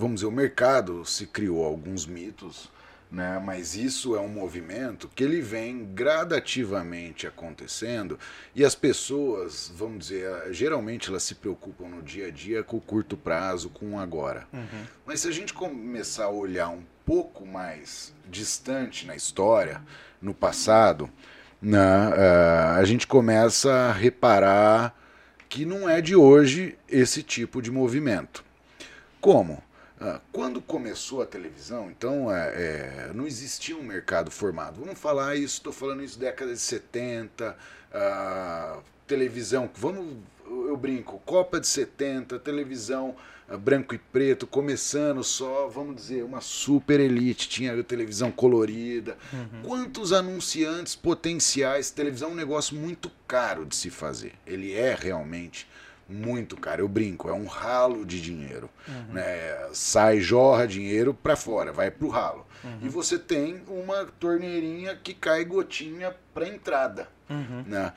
Vamos 0.00 0.14
dizer, 0.14 0.28
o 0.28 0.32
mercado 0.32 1.04
se 1.04 1.26
criou 1.26 1.62
alguns 1.62 2.06
mitos, 2.06 2.70
né? 3.12 3.38
mas 3.44 3.76
isso 3.76 4.16
é 4.16 4.18
um 4.18 4.30
movimento 4.30 5.10
que 5.14 5.22
ele 5.22 5.42
vem 5.42 5.84
gradativamente 5.92 7.26
acontecendo 7.26 8.18
e 8.54 8.64
as 8.64 8.74
pessoas, 8.74 9.70
vamos 9.76 10.06
dizer, 10.06 10.54
geralmente 10.54 11.10
elas 11.10 11.22
se 11.22 11.34
preocupam 11.34 11.86
no 11.86 12.00
dia 12.00 12.28
a 12.28 12.30
dia 12.30 12.62
com 12.62 12.78
o 12.78 12.80
curto 12.80 13.14
prazo, 13.14 13.68
com 13.68 13.90
o 13.90 13.98
agora. 13.98 14.48
Mas 15.04 15.20
se 15.20 15.28
a 15.28 15.30
gente 15.30 15.52
começar 15.52 16.24
a 16.24 16.30
olhar 16.30 16.70
um 16.70 16.82
pouco 17.04 17.44
mais 17.44 18.14
distante 18.26 19.06
na 19.06 19.14
história, 19.14 19.82
no 20.18 20.32
passado, 20.32 21.10
né, 21.60 21.78
ah, 21.78 22.76
a 22.78 22.84
gente 22.86 23.06
começa 23.06 23.70
a 23.70 23.92
reparar 23.92 24.98
que 25.46 25.66
não 25.66 25.86
é 25.86 26.00
de 26.00 26.16
hoje 26.16 26.78
esse 26.88 27.22
tipo 27.22 27.60
de 27.60 27.70
movimento. 27.70 28.42
Como? 29.20 29.62
Ah, 30.00 30.18
Quando 30.32 30.62
começou 30.62 31.20
a 31.20 31.26
televisão, 31.26 31.90
então 31.90 32.34
é, 32.34 32.48
é, 32.48 33.10
não 33.14 33.26
existia 33.26 33.76
um 33.76 33.82
mercado 33.82 34.30
formado. 34.30 34.80
Vamos 34.80 34.98
falar 34.98 35.36
isso, 35.36 35.58
estou 35.58 35.74
falando 35.74 36.02
isso 36.02 36.18
década 36.18 36.54
de 36.54 36.58
70, 36.58 37.54
ah, 37.92 38.78
televisão, 39.06 39.68
vamos, 39.74 40.16
eu 40.46 40.76
brinco, 40.76 41.20
Copa 41.26 41.60
de 41.60 41.66
70, 41.66 42.38
televisão 42.38 43.14
ah, 43.46 43.58
branco 43.58 43.94
e 43.94 43.98
preto, 43.98 44.46
começando 44.46 45.22
só, 45.22 45.68
vamos 45.68 45.96
dizer, 45.96 46.24
uma 46.24 46.40
super 46.40 46.98
elite, 46.98 47.46
tinha 47.46 47.84
televisão 47.84 48.32
colorida. 48.32 49.18
Quantos 49.62 50.14
anunciantes 50.14 50.96
potenciais? 50.96 51.90
Televisão 51.90 52.30
é 52.30 52.32
um 52.32 52.36
negócio 52.36 52.74
muito 52.74 53.10
caro 53.28 53.66
de 53.66 53.76
se 53.76 53.90
fazer. 53.90 54.32
Ele 54.46 54.72
é 54.72 54.96
realmente 54.98 55.68
muito 56.10 56.56
caro. 56.56 56.82
Eu 56.82 56.88
brinco, 56.88 57.28
é 57.28 57.32
um 57.32 57.46
ralo 57.46 58.04
de 58.04 58.20
dinheiro. 58.20 58.68
Né? 59.10 59.68
Sai, 59.72 60.20
jorra 60.20 60.66
dinheiro 60.66 61.14
para 61.14 61.36
fora, 61.36 61.72
vai 61.72 61.90
pro 61.90 62.08
ralo. 62.08 62.46
E 62.82 62.88
você 62.88 63.18
tem 63.18 63.62
uma 63.68 64.04
torneirinha 64.04 64.94
que 64.96 65.14
cai 65.14 65.44
gotinha 65.44 66.14
para 66.34 66.46
entrada. 66.48 67.08
Né? 67.66 67.92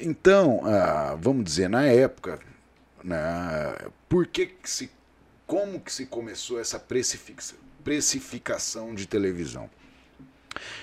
Então, 0.00 0.62
ah, 0.64 1.16
vamos 1.20 1.44
dizer, 1.44 1.68
na 1.68 1.84
época, 1.84 2.38
né, 3.04 3.18
por 4.08 4.26
que, 4.26 4.46
que 4.46 4.70
se, 4.70 4.90
como 5.46 5.80
que 5.80 5.92
se 5.92 6.06
começou 6.06 6.58
essa 6.60 6.78
precifica- 6.78 7.42
precificação 7.84 8.94
de 8.94 9.06
televisão? 9.06 9.68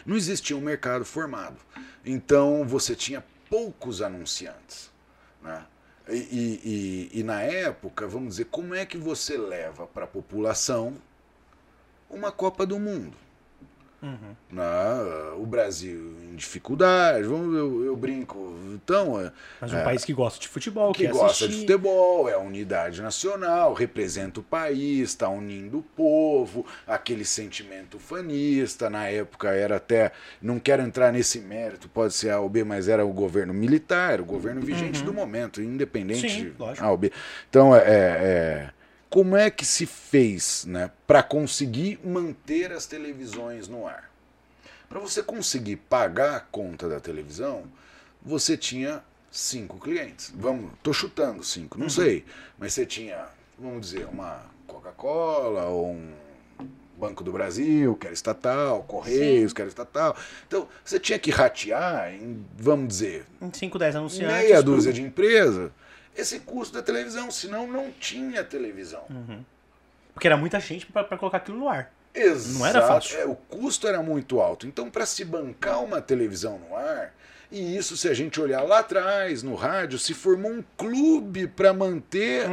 Não 0.05 0.15
existia 0.15 0.55
um 0.55 0.61
mercado 0.61 1.03
formado. 1.05 1.57
Então 2.05 2.63
você 2.67 2.95
tinha 2.95 3.23
poucos 3.49 4.01
anunciantes. 4.01 4.91
Né? 5.41 5.63
E, 6.09 7.09
e- 7.13 7.19
e- 7.19 7.23
na 7.23 7.41
época, 7.41 8.07
vamos 8.07 8.29
dizer, 8.29 8.45
como 8.45 8.75
é 8.75 8.85
que 8.85 8.97
você 8.97 9.37
leva 9.37 9.87
para 9.87 10.03
a 10.05 10.07
população 10.07 10.97
uma 12.09 12.31
Copa 12.31 12.65
do 12.65 12.79
Mundo? 12.79 13.15
Uhum. 14.03 14.35
Né? 14.51 14.63
O 15.37 15.45
Brasil 15.45 16.13
em 16.29 16.35
dificuldade, 16.35 17.23
vamos, 17.23 17.55
eu, 17.55 17.85
eu 17.85 17.95
brinco. 17.95 18.53
Então, 18.73 19.19
é, 19.19 19.31
Mas 19.61 19.71
um 19.71 19.81
país 19.81 20.03
que 20.03 20.13
gosta 20.13 20.41
de 20.41 20.49
futebol, 20.49 20.91
que 20.91 21.07
gosta 21.07 21.47
de 21.47 21.61
futebol, 21.61 22.27
é 22.27 22.33
a 22.33 22.39
unidade 22.39 23.01
nacional, 23.01 23.73
representa 23.73 24.41
o 24.41 24.43
país, 24.43 25.09
está 25.09 25.29
unindo 25.29 25.79
o 25.79 25.81
povo, 25.81 26.65
aquele 26.85 27.23
sentimento 27.23 27.97
fanista. 27.97 28.89
Na 28.89 29.07
época 29.07 29.51
era 29.51 29.77
até, 29.77 30.11
não 30.41 30.59
quero 30.59 30.83
entrar 30.83 31.13
nesse 31.13 31.39
mérito, 31.39 31.87
pode 31.87 32.13
ser 32.13 32.31
A 32.31 32.41
ou 32.41 32.49
B, 32.49 32.65
mas 32.65 32.89
era 32.89 33.05
o 33.05 33.13
governo 33.13 33.53
militar, 33.53 34.19
o 34.19 34.25
governo 34.25 34.59
vigente 34.59 35.01
do 35.01 35.13
momento, 35.13 35.61
independente 35.61 36.29
Sim, 36.29 36.43
de 36.51 36.53
lógico. 36.59 36.85
A 36.85 36.91
ou 36.91 36.97
B. 36.97 37.11
Então, 37.49 37.73
é, 37.73 37.79
é, 37.79 38.69
como 39.13 39.37
é 39.37 39.51
que 39.51 39.63
se 39.63 39.85
fez 39.85 40.65
né, 40.65 40.89
para 41.05 41.21
conseguir 41.21 41.99
manter 42.03 42.71
as 42.71 42.87
televisões 42.87 43.67
no 43.67 43.85
ar? 43.85 44.09
Para 44.89 44.99
você 44.99 45.21
conseguir 45.21 45.75
pagar 45.75 46.35
a 46.35 46.39
conta 46.39 46.89
da 46.89 46.99
televisão, 46.99 47.65
você 48.23 48.57
tinha 48.57 49.03
cinco 49.29 49.77
clientes. 49.77 50.33
Vamos, 50.35 50.71
tô 50.81 50.91
chutando 50.91 51.43
cinco, 51.43 51.77
não 51.77 51.91
sei, 51.91 52.25
mas 52.57 52.73
você 52.73 52.87
tinha, 52.87 53.27
vamos 53.55 53.81
dizer, 53.81 54.07
uma 54.07 54.41
Coca-Cola 54.65 55.65
ou 55.65 55.91
um 55.91 56.11
Banco 56.97 57.23
do 57.23 57.31
Brasil, 57.31 57.95
que 57.95 58.07
era 58.07 58.15
estatal, 58.15 58.81
Correios, 58.81 59.53
que 59.53 59.61
era 59.61 59.69
estatal. 59.69 60.17
Então, 60.47 60.67
você 60.83 60.99
tinha 60.99 61.19
que 61.19 61.29
ratear 61.29 62.11
em, 62.11 62.43
vamos 62.57 62.87
dizer, 62.87 63.27
Em 63.39 63.53
5, 63.53 63.77
10 63.77 63.95
anunciantes. 63.95 64.35
meia 64.35 64.63
dúzia 64.63 64.91
de 64.91 65.03
empresa 65.03 65.71
esse 66.15 66.39
custo 66.39 66.73
da 66.75 66.81
televisão, 66.81 67.29
senão 67.31 67.67
não 67.67 67.91
tinha 67.91 68.43
televisão. 68.43 69.03
Porque 70.13 70.27
era 70.27 70.37
muita 70.37 70.59
gente 70.59 70.85
pra 70.85 71.03
colocar 71.17 71.37
aquilo 71.37 71.57
no 71.57 71.69
ar. 71.69 71.91
Exato. 72.13 72.59
Não 72.59 72.65
era 72.67 72.81
fácil. 72.87 73.19
É, 73.19 73.25
o 73.25 73.35
custo 73.35 73.87
era 73.87 74.01
muito 74.03 74.39
alto. 74.39 74.67
Então, 74.67 74.89
para 74.89 75.05
se 75.05 75.25
bancar 75.25 75.83
uma 75.83 75.99
televisão 75.99 76.59
no 76.59 76.75
ar, 76.75 77.11
e 77.51 77.75
isso, 77.77 77.97
se 77.97 78.07
a 78.07 78.13
gente 78.13 78.39
olhar 78.39 78.61
lá 78.61 78.79
atrás, 78.79 79.41
no 79.43 79.55
rádio, 79.55 79.97
se 79.97 80.13
formou 80.13 80.51
um 80.51 80.63
clube 80.77 81.47
para 81.47 81.73
manter 81.73 82.45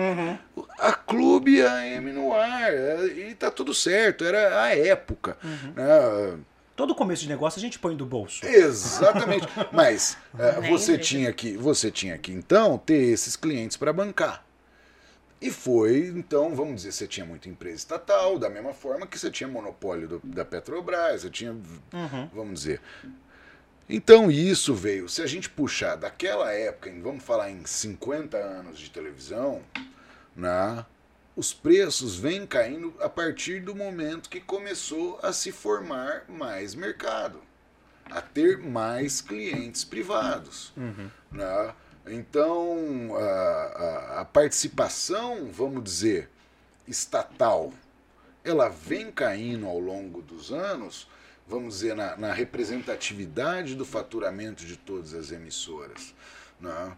a 0.78 0.92
clube 0.92 1.60
AM 1.62 2.12
no 2.12 2.32
ar. 2.34 2.72
É, 2.72 3.04
E 3.06 3.34
tá 3.34 3.50
tudo 3.50 3.74
certo, 3.74 4.24
era 4.24 4.62
a 4.62 4.74
época. 4.76 5.36
né? 5.74 6.38
Todo 6.80 6.94
começo 6.94 7.20
de 7.20 7.28
negócio 7.28 7.58
a 7.58 7.60
gente 7.60 7.78
põe 7.78 7.94
do 7.94 8.06
bolso. 8.06 8.42
Exatamente. 8.46 9.46
Mas 9.70 10.16
é, 10.38 10.66
você 10.70 10.96
tinha 10.96 11.30
que, 11.30 11.54
você 11.54 11.90
tinha 11.90 12.16
que 12.16 12.32
então 12.32 12.78
ter 12.78 13.02
esses 13.12 13.36
clientes 13.36 13.76
para 13.76 13.92
bancar. 13.92 14.42
E 15.42 15.50
foi, 15.50 16.06
então, 16.16 16.54
vamos 16.54 16.76
dizer, 16.76 16.92
você 16.92 17.06
tinha 17.06 17.26
muita 17.26 17.50
empresa 17.50 17.76
estatal, 17.76 18.38
da 18.38 18.48
mesma 18.48 18.72
forma 18.72 19.06
que 19.06 19.18
você 19.18 19.30
tinha 19.30 19.46
monopólio 19.46 20.08
do, 20.08 20.20
da 20.24 20.42
Petrobras, 20.42 21.20
você 21.20 21.28
tinha, 21.28 21.52
Uhum. 21.52 22.28
vamos 22.32 22.54
dizer. 22.60 22.80
Então 23.86 24.30
isso 24.30 24.74
veio, 24.74 25.06
se 25.06 25.20
a 25.20 25.26
gente 25.26 25.50
puxar 25.50 25.96
daquela 25.96 26.50
época, 26.50 26.88
em- 26.88 27.02
vamos 27.02 27.22
falar 27.22 27.50
em 27.50 27.62
50 27.66 28.38
anos 28.38 28.78
de 28.78 28.88
televisão, 28.90 29.60
né, 30.34 30.82
os 31.36 31.52
preços 31.54 32.16
vêm 32.16 32.46
caindo 32.46 32.92
a 33.00 33.08
partir 33.08 33.60
do 33.60 33.74
momento 33.74 34.28
que 34.28 34.40
começou 34.40 35.18
a 35.22 35.32
se 35.32 35.52
formar 35.52 36.24
mais 36.28 36.74
mercado, 36.74 37.40
a 38.10 38.20
ter 38.20 38.58
mais 38.58 39.20
clientes 39.20 39.84
privados. 39.84 40.72
né? 41.30 41.74
Então, 42.06 43.14
a, 43.16 43.20
a- 43.20 44.20
a 44.20 44.24
participação, 44.24 45.50
vamos 45.52 45.84
dizer, 45.84 46.28
estatal, 46.88 47.72
ela 48.42 48.68
vem 48.68 49.12
caindo 49.12 49.66
ao 49.66 49.78
longo 49.78 50.22
dos 50.22 50.50
anos, 50.50 51.06
vamos 51.46 51.74
dizer, 51.74 51.94
na, 51.94 52.16
na 52.16 52.32
representatividade 52.32 53.74
do 53.76 53.84
faturamento 53.84 54.64
de 54.64 54.76
todas 54.76 55.14
as 55.14 55.30
emissoras. 55.30 56.14
Né? 56.60 56.96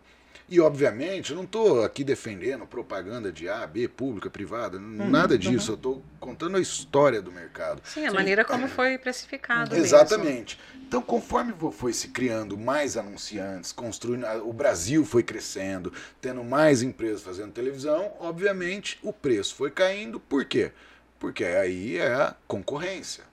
E, 0.48 0.60
obviamente, 0.60 1.30
eu 1.30 1.36
não 1.36 1.44
estou 1.44 1.84
aqui 1.84 2.04
defendendo 2.04 2.66
propaganda 2.66 3.32
de 3.32 3.48
A, 3.48 3.66
B, 3.66 3.88
pública, 3.88 4.28
privada, 4.28 4.78
nada 4.78 5.38
disso. 5.38 5.72
Eu 5.72 5.76
estou 5.76 6.02
contando 6.20 6.56
a 6.56 6.60
história 6.60 7.22
do 7.22 7.32
mercado. 7.32 7.80
Sim, 7.84 8.06
a 8.06 8.12
maneira 8.12 8.44
como 8.44 8.68
foi 8.68 8.98
precificado. 8.98 9.70
mesmo. 9.70 9.84
Exatamente. 9.84 10.58
Então, 10.86 11.00
conforme 11.00 11.54
foi 11.72 11.92
se 11.94 12.08
criando 12.08 12.58
mais 12.58 12.98
anunciantes, 12.98 13.72
construindo, 13.72 14.26
o 14.46 14.52
Brasil 14.52 15.06
foi 15.06 15.22
crescendo, 15.22 15.90
tendo 16.20 16.44
mais 16.44 16.82
empresas 16.82 17.22
fazendo 17.22 17.50
televisão, 17.50 18.12
obviamente 18.20 18.98
o 19.02 19.10
preço 19.10 19.54
foi 19.54 19.70
caindo. 19.70 20.20
Por 20.20 20.44
quê? 20.44 20.70
Porque 21.18 21.44
aí 21.44 21.96
é 21.96 22.12
a 22.12 22.36
concorrência. 22.46 23.24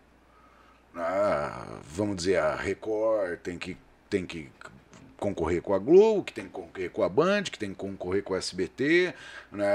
Ah, 0.95 1.79
vamos 1.83 2.15
dizer, 2.15 2.37
a 2.37 2.55
Record 2.55 3.39
tem 3.39 3.57
que, 3.57 3.77
tem 4.09 4.25
que 4.25 4.49
concorrer 5.19 5.61
com 5.61 5.73
a 5.73 5.79
Globo, 5.79 6.23
que 6.23 6.33
tem 6.33 6.45
que 6.45 6.51
concorrer 6.51 6.89
com 6.89 7.03
a 7.03 7.09
Band, 7.09 7.43
que 7.43 7.59
tem 7.59 7.69
que 7.69 7.75
concorrer 7.75 8.23
com 8.23 8.33
a 8.33 8.37
SBT. 8.37 9.13
Né? 9.51 9.65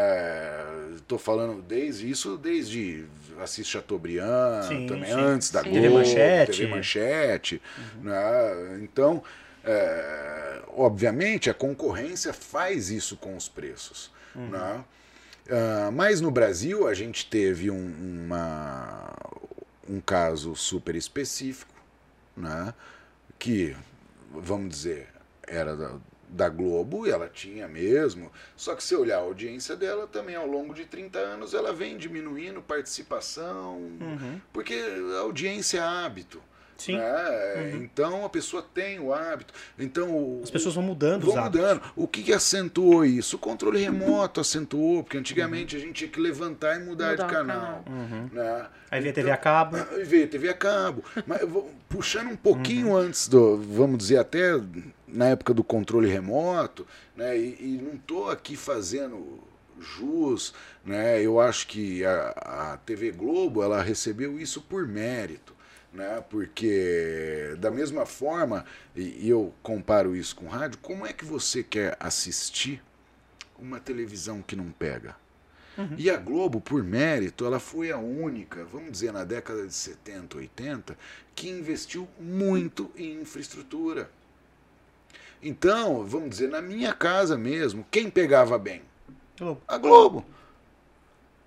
Tô 1.07 1.18
falando 1.18 1.62
desde 1.62 2.11
isso, 2.11 2.36
desde 2.36 3.05
Assis 3.40 3.66
Chateaubriand, 3.66 4.68
Sim, 4.68 4.86
também 4.86 5.11
sim. 5.11 5.20
antes 5.20 5.51
da 5.51 5.62
Sim. 5.62 5.70
Globo, 5.70 5.82
TV 5.82 5.95
Manchete. 5.95 6.59
TV 6.59 6.66
Manchete, 6.68 7.62
né? 8.03 8.78
Então, 8.82 9.22
é, 9.64 10.62
obviamente, 10.68 11.51
a 11.51 11.55
concorrência 11.55 12.32
faz 12.32 12.90
isso 12.90 13.16
com 13.16 13.36
os 13.36 13.49
preços. 13.49 14.11
Né? 14.34 14.84
Ah, 15.51 15.90
mas 15.92 16.20
no 16.20 16.30
Brasil 16.30 16.88
a 16.88 16.95
gente 16.95 17.26
teve 17.26 17.70
um, 17.70 18.24
uma, 18.26 19.14
um 19.88 20.01
caso 20.01 20.55
super 20.57 20.95
específico, 20.95 21.74
né? 22.36 22.72
que, 23.38 23.76
vamos 24.32 24.70
dizer, 24.70 25.09
era 25.47 25.76
da, 25.76 25.92
da 26.28 26.49
Globo 26.49 27.07
e 27.07 27.11
ela 27.11 27.28
tinha 27.28 27.68
mesmo. 27.68 28.30
Só 28.57 28.74
que 28.74 28.82
se 28.82 28.95
olhar 28.97 29.16
a 29.18 29.20
audiência 29.22 29.76
dela 29.76 30.07
também 30.07 30.34
ao 30.36 30.47
longo 30.47 30.74
de 30.74 30.84
30 30.84 31.18
anos 31.18 31.55
ela 31.55 31.72
vem 31.72 31.97
diminuindo 31.97 32.61
participação, 32.62 33.76
Uhum. 34.01 34.40
porque 34.53 34.74
a 35.16 35.20
audiência 35.20 35.78
é 35.78 35.82
hábito. 35.82 36.40
Sim. 36.76 36.97
né? 36.97 37.70
Então 37.76 38.24
a 38.24 38.28
pessoa 38.28 38.61
tem 38.61 38.99
o 38.99 39.14
hábito. 39.14 39.55
Então 39.78 40.40
As 40.42 40.51
pessoas 40.51 40.74
vão 40.74 40.82
mudando 40.82 41.24
Vão 41.24 41.45
mudando. 41.45 41.80
O 41.95 42.09
que, 42.09 42.20
que 42.20 42.32
acentuou 42.32 43.05
isso? 43.05 43.36
O 43.36 43.38
controle 43.38 43.78
remoto 43.78 44.40
acentuou, 44.40 45.05
porque 45.05 45.16
antigamente 45.16 45.76
a 45.76 45.78
gente 45.78 45.92
tinha 45.92 46.11
que 46.11 46.18
levantar 46.18 46.74
e 46.74 46.84
mudar, 46.84 47.12
Mudar 47.12 47.14
de 47.14 47.22
o 47.22 47.26
canal. 47.36 47.84
Uhum. 47.86 48.28
Né? 48.32 48.66
Aí 48.90 49.01
veio 49.01 49.12
a 49.12 49.14
TV 49.14 49.30
a 49.30 49.36
cabo. 49.36 49.76
E 49.97 50.03
veio 50.03 50.28
TV 50.28 50.49
a 50.49 50.55
cabo. 50.55 51.05
Mas 51.24 51.42
puxando 51.88 52.30
um 52.30 52.36
pouquinho 52.36 52.97
antes 52.97 53.28
do, 53.28 53.57
vamos 53.57 53.97
dizer, 53.99 54.18
até 54.18 54.61
na 55.14 55.28
época 55.28 55.54
do 55.54 55.64
controle 55.64 56.08
remoto, 56.08 56.86
né? 57.16 57.38
E, 57.38 57.56
e 57.60 57.80
não 57.82 57.94
estou 57.94 58.30
aqui 58.30 58.56
fazendo 58.56 59.40
jus, 59.80 60.52
né? 60.84 61.22
Eu 61.22 61.40
acho 61.40 61.66
que 61.66 62.04
a, 62.04 62.72
a 62.72 62.76
TV 62.78 63.10
Globo 63.12 63.62
ela 63.62 63.82
recebeu 63.82 64.38
isso 64.38 64.60
por 64.60 64.86
mérito. 64.86 65.54
Né? 65.92 66.24
Porque 66.28 67.54
da 67.60 67.70
mesma 67.70 68.04
forma, 68.04 68.64
e, 68.96 69.26
e 69.26 69.30
eu 69.30 69.54
comparo 69.62 70.16
isso 70.16 70.34
com 70.34 70.48
rádio, 70.48 70.76
como 70.82 71.06
é 71.06 71.12
que 71.12 71.24
você 71.24 71.62
quer 71.62 71.96
assistir 72.00 72.82
uma 73.56 73.78
televisão 73.78 74.42
que 74.42 74.56
não 74.56 74.72
pega? 74.72 75.14
E 75.98 76.08
a 76.08 76.16
Globo, 76.16 76.60
por 76.60 76.84
mérito, 76.84 77.44
ela 77.44 77.58
foi 77.58 77.90
a 77.90 77.98
única, 77.98 78.64
vamos 78.64 78.92
dizer, 78.92 79.12
na 79.12 79.24
década 79.24 79.66
de 79.66 79.74
70, 79.74 80.36
80, 80.36 80.96
que 81.34 81.48
investiu 81.48 82.08
muito 82.18 82.90
em 82.96 83.20
infraestrutura. 83.20 84.08
Então, 85.45 86.05
vamos 86.07 86.30
dizer, 86.30 86.49
na 86.49 86.62
minha 86.62 86.92
casa 86.92 87.36
mesmo, 87.36 87.86
quem 87.90 88.09
pegava 88.11 88.59
bem? 88.59 88.80
Globo. 89.38 89.61
A 89.68 89.76
Globo. 89.78 90.24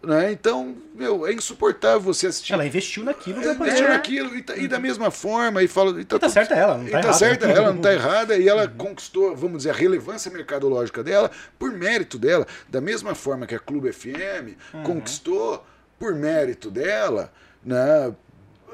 Né? 0.03 0.31
Então, 0.31 0.75
meu, 0.93 1.25
é 1.25 1.33
insuportável 1.33 1.99
você 1.99 2.27
assistir. 2.27 2.53
Ela 2.53 2.65
investiu 2.67 3.03
naquilo 3.03 3.39
É, 3.39 3.41
pra 3.43 3.53
investiu 3.53 3.73
poder. 3.85 3.89
naquilo, 3.89 4.35
e, 4.37 4.43
tá- 4.43 4.55
e 4.55 4.67
da 4.67 4.77
mesma 4.79 5.09
forma, 5.09 5.63
e 5.63 5.67
fala. 5.67 5.89
E 5.89 5.93
tá, 5.93 5.99
E 6.01 6.05
tá 6.05 6.27
tudo- 6.27 6.31
certa 6.33 6.53
ela, 6.53 6.77
não 6.77 6.83
e 6.87 6.91
tá 6.91 6.91
tá 6.91 6.99
errada. 6.99 7.17
certa 7.17 7.45
ela, 7.47 7.73
não 7.73 7.81
tá 7.81 7.91
errada, 7.93 8.37
e 8.37 8.47
ela 8.47 8.67
conquistou, 8.67 9.35
vamos 9.35 9.57
dizer, 9.57 9.71
a 9.71 9.73
relevância 9.73 10.29
mercadológica 10.31 11.03
dela 11.03 11.31
por 11.57 11.71
mérito 11.71 12.19
dela. 12.19 12.45
Da 12.69 12.79
mesma 12.79 13.15
forma 13.15 13.47
que 13.47 13.55
a 13.55 13.59
Clube 13.59 13.91
FM 13.91 14.55
conquistou 14.85 15.65
por 15.97 16.13
mérito 16.13 16.69
dela, 16.69 17.33
né? 17.65 18.13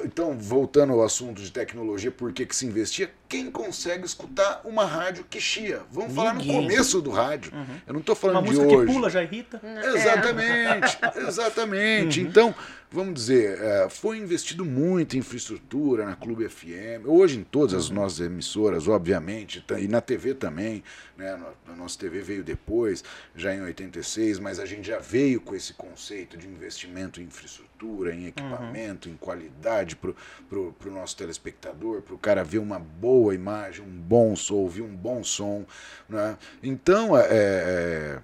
Então, 0.04 0.38
voltando 0.38 0.92
ao 0.92 1.04
assunto 1.04 1.42
de 1.42 1.52
tecnologia, 1.52 2.12
por 2.12 2.34
que, 2.34 2.46
que 2.46 2.56
se 2.56 2.66
investia? 2.66 3.10
Quem 3.34 3.50
consegue 3.50 4.06
escutar 4.06 4.62
uma 4.64 4.86
rádio 4.86 5.26
que 5.28 5.42
chia? 5.42 5.82
Vamos 5.92 6.14
falar 6.14 6.34
no 6.36 6.40
Ninguém. 6.42 6.62
começo 6.62 7.02
do 7.02 7.10
rádio. 7.10 7.52
Eu 7.88 7.94
não 7.94 8.00
estou 8.00 8.14
Uma 8.14 8.22
falando 8.22 8.44
de 8.44 8.50
música 8.52 8.68
que 8.68 8.76
hoje. 8.76 8.94
pula 8.94 9.10
já 9.10 9.24
irrita. 9.24 9.60
Exatamente, 9.84 10.98
exatamente. 11.28 12.22
Então, 12.22 12.54
vamos 12.92 13.16
dizer, 13.16 13.60
é, 13.60 13.90
foi 13.90 14.20
investido 14.20 14.64
muito 14.64 15.16
em 15.16 15.20
infraestrutura 15.20 16.06
na 16.06 16.16
Clube 16.16 16.48
FM, 16.48 17.08
hoje 17.08 17.40
em 17.40 17.44
todas 17.44 17.74
as 17.74 17.90
nossas 17.90 18.20
emissoras, 18.20 18.88
obviamente, 18.88 19.62
tá- 19.62 19.80
e 19.80 19.88
na 19.88 20.00
TV 20.00 20.36
também, 20.36 20.84
né? 21.18 21.36
A 21.68 21.76
nossa 21.76 21.98
TV 21.98 22.22
veio 22.22 22.44
depois, 22.44 23.04
já 23.36 23.52
em 23.56 23.62
86, 23.62 24.38
mas 24.38 24.60
a 24.60 24.66
gente 24.68 24.86
já 24.88 25.00
veio 25.00 25.42
com 25.42 25.56
esse 25.56 25.74
conceito 25.74 26.38
de 26.38 26.48
investimento 26.48 27.20
em 27.20 27.24
infraestrutura, 27.24 28.14
em 28.14 28.28
equipamento, 28.28 29.10
em 29.10 29.18
qualidade 29.18 29.96
para 29.96 30.12
o 30.60 30.76
nosso 30.92 31.18
telespectador, 31.18 32.02
para 32.04 32.14
o 32.14 32.18
cara 32.18 32.44
ver 32.44 32.60
uma 32.60 32.78
boa 32.78 33.23
imagem, 33.32 33.86
um 33.86 33.90
bom 34.02 34.36
som, 34.36 34.56
ouvir 34.56 34.82
um 34.82 34.96
bom 34.96 35.24
som. 35.24 35.64
Né? 36.10 36.36
Então, 36.64 37.16
é, 37.16 37.28
é, 37.30 38.20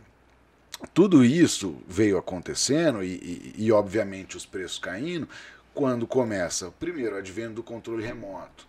tudo 0.93 1.23
isso 1.23 1.77
veio 1.87 2.17
acontecendo 2.17 3.03
e, 3.03 3.13
e- 3.13 3.55
e, 3.65 3.71
obviamente 3.71 4.35
os 4.35 4.45
preços 4.45 4.79
caindo 4.79 5.29
quando 5.73 6.07
começa 6.07 6.71
primeiro 6.79 7.15
o 7.15 7.19
advento 7.19 7.53
do 7.53 7.63
controle 7.63 8.03
remoto. 8.03 8.67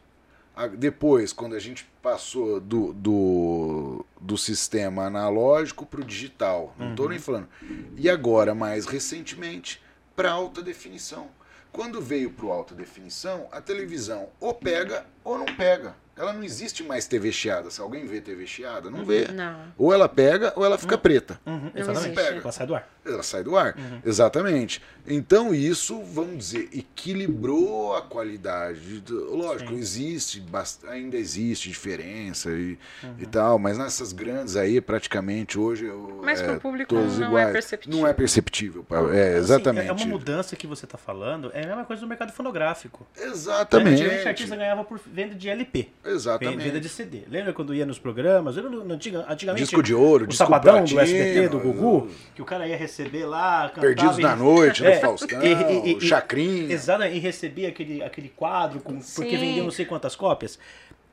Depois 0.76 1.32
quando 1.32 1.54
a 1.54 1.58
gente 1.58 1.88
passou 2.02 2.60
do, 2.60 2.92
do, 2.92 4.04
do 4.20 4.36
sistema 4.36 5.04
analógico 5.04 5.86
para 5.86 6.00
o 6.00 6.04
digital. 6.04 6.74
Não 6.78 6.90
estou 6.90 7.08
nem 7.08 7.18
falando. 7.18 7.48
E 7.96 8.10
agora 8.10 8.54
mais 8.54 8.84
recentemente 8.84 9.80
para 10.14 10.30
alta 10.32 10.60
definição. 10.60 11.28
Quando 11.72 12.00
veio 12.02 12.30
para 12.30 12.48
alta 12.48 12.74
definição 12.74 13.46
a 13.52 13.60
televisão 13.60 14.28
ou 14.38 14.52
pega 14.52 15.06
ou 15.24 15.38
não 15.38 15.46
pega 15.46 15.94
ela 16.20 16.32
não 16.32 16.44
existe 16.44 16.82
mais 16.82 17.06
TV 17.06 17.32
chiada 17.32 17.70
se 17.70 17.80
alguém 17.80 18.06
vê 18.06 18.20
TV 18.20 18.46
chiada 18.46 18.90
não 18.90 19.04
vê 19.04 19.28
Não. 19.28 19.60
ou 19.78 19.92
ela 19.92 20.08
pega 20.08 20.52
ou 20.54 20.64
ela 20.64 20.76
fica 20.78 20.96
preta 20.98 21.40
Uhum, 21.46 21.70
Não 21.72 21.72
exatamente. 21.74 22.18
existe. 22.20 22.38
Ela 22.42 22.52
sai 22.52 22.66
do 22.66 22.74
ar. 22.74 22.88
Ela 23.04 23.22
sai 23.22 23.42
do 23.42 23.56
ar. 23.56 23.74
Exatamente. 24.04 24.80
Então 25.06 25.54
isso, 25.54 26.02
vamos 26.04 26.36
dizer, 26.38 26.68
equilibrou 26.72 27.96
a 27.96 28.02
qualidade. 28.02 29.00
do- 29.00 29.34
Lógico, 29.34 29.70
Sim. 29.72 29.78
existe, 29.78 30.42
ainda 30.88 31.16
existe 31.16 31.68
diferença 31.68 32.50
e, 32.50 32.78
e 33.18 33.26
tal, 33.26 33.58
mas 33.58 33.78
nessas 33.78 34.12
grandes 34.12 34.56
aí, 34.56 34.80
praticamente 34.80 35.58
hoje. 35.58 35.86
eu- 35.86 36.20
Mas 36.22 36.40
é, 36.40 36.44
pro 36.44 36.60
público 36.60 36.94
todas 36.94 37.18
não 37.18 37.26
é 37.26 37.28
iguais. 37.28 37.52
perceptível. 37.52 37.98
Não 37.98 38.06
é 38.06 38.12
perceptível. 38.12 38.86
É, 39.12 39.28
Assim, 39.28 39.38
exatamente. 39.38 39.88
é 39.88 39.92
uma 39.92 40.06
mudança 40.06 40.54
que 40.54 40.66
você 40.66 40.84
está 40.84 40.98
falando, 40.98 41.50
é 41.54 41.64
a 41.64 41.66
mesma 41.66 41.84
coisa 41.84 42.00
do 42.02 42.08
mercado 42.08 42.32
fonográfico. 42.32 43.06
Exatamente. 43.16 43.94
Antigamente 44.02 44.26
a 44.26 44.30
artista 44.30 44.56
ganhava 44.56 44.84
por 44.84 45.00
venda 45.06 45.34
de 45.34 45.48
LP. 45.48 45.88
Exatamente. 46.04 46.58
Venda 46.62 46.80
de 46.80 46.88
CD. 46.88 47.22
Lembra 47.28 47.52
quando 47.52 47.74
ia 47.74 47.86
nos 47.86 47.98
programas? 47.98 48.56
Lembra 48.56 48.70
no, 48.70 48.84
no 48.84 48.94
antiga- 48.94 49.24
antigamente? 49.28 49.64
Disco 49.64 49.82
de 49.82 49.94
ouro, 49.94 50.24
o 50.24 50.26
disco 50.26 50.44
Sabadão 50.44 50.84
do 50.84 50.90
platino, 50.90 51.00
SBT, 51.00 51.48
do 51.48 51.58
Gugu, 51.58 52.08
que 52.34 52.42
o 52.42 52.44
cara 52.44 52.66
ia 52.68 52.76
receber 52.76 52.99
lá, 53.24 53.68
cantava 53.68 53.80
Perdidos 53.80 54.18
e- 54.18 54.22
na 54.22 54.36
Noite, 54.36 54.84
É, 54.86 54.94
do 54.96 55.00
Faustão, 55.00 55.42
e- 55.42 55.92
e- 55.92 55.96
e- 55.96 56.00
Chacrinha. 56.00 56.72
Exato, 56.72 57.04
e 57.04 57.18
recebia 57.18 57.68
aquele, 57.68 58.02
aquele 58.02 58.28
quadro 58.28 58.80
com, 58.80 58.98
porque 59.00 59.36
vendeu 59.36 59.64
não 59.64 59.70
sei 59.70 59.84
quantas 59.86 60.14
cópias. 60.16 60.58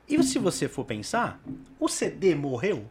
E 0.08 0.22
se 0.22 0.38
você 0.38 0.68
for 0.68 0.84
pensar, 0.84 1.40
o 1.78 1.88
CD 1.88 2.34
morreu? 2.34 2.84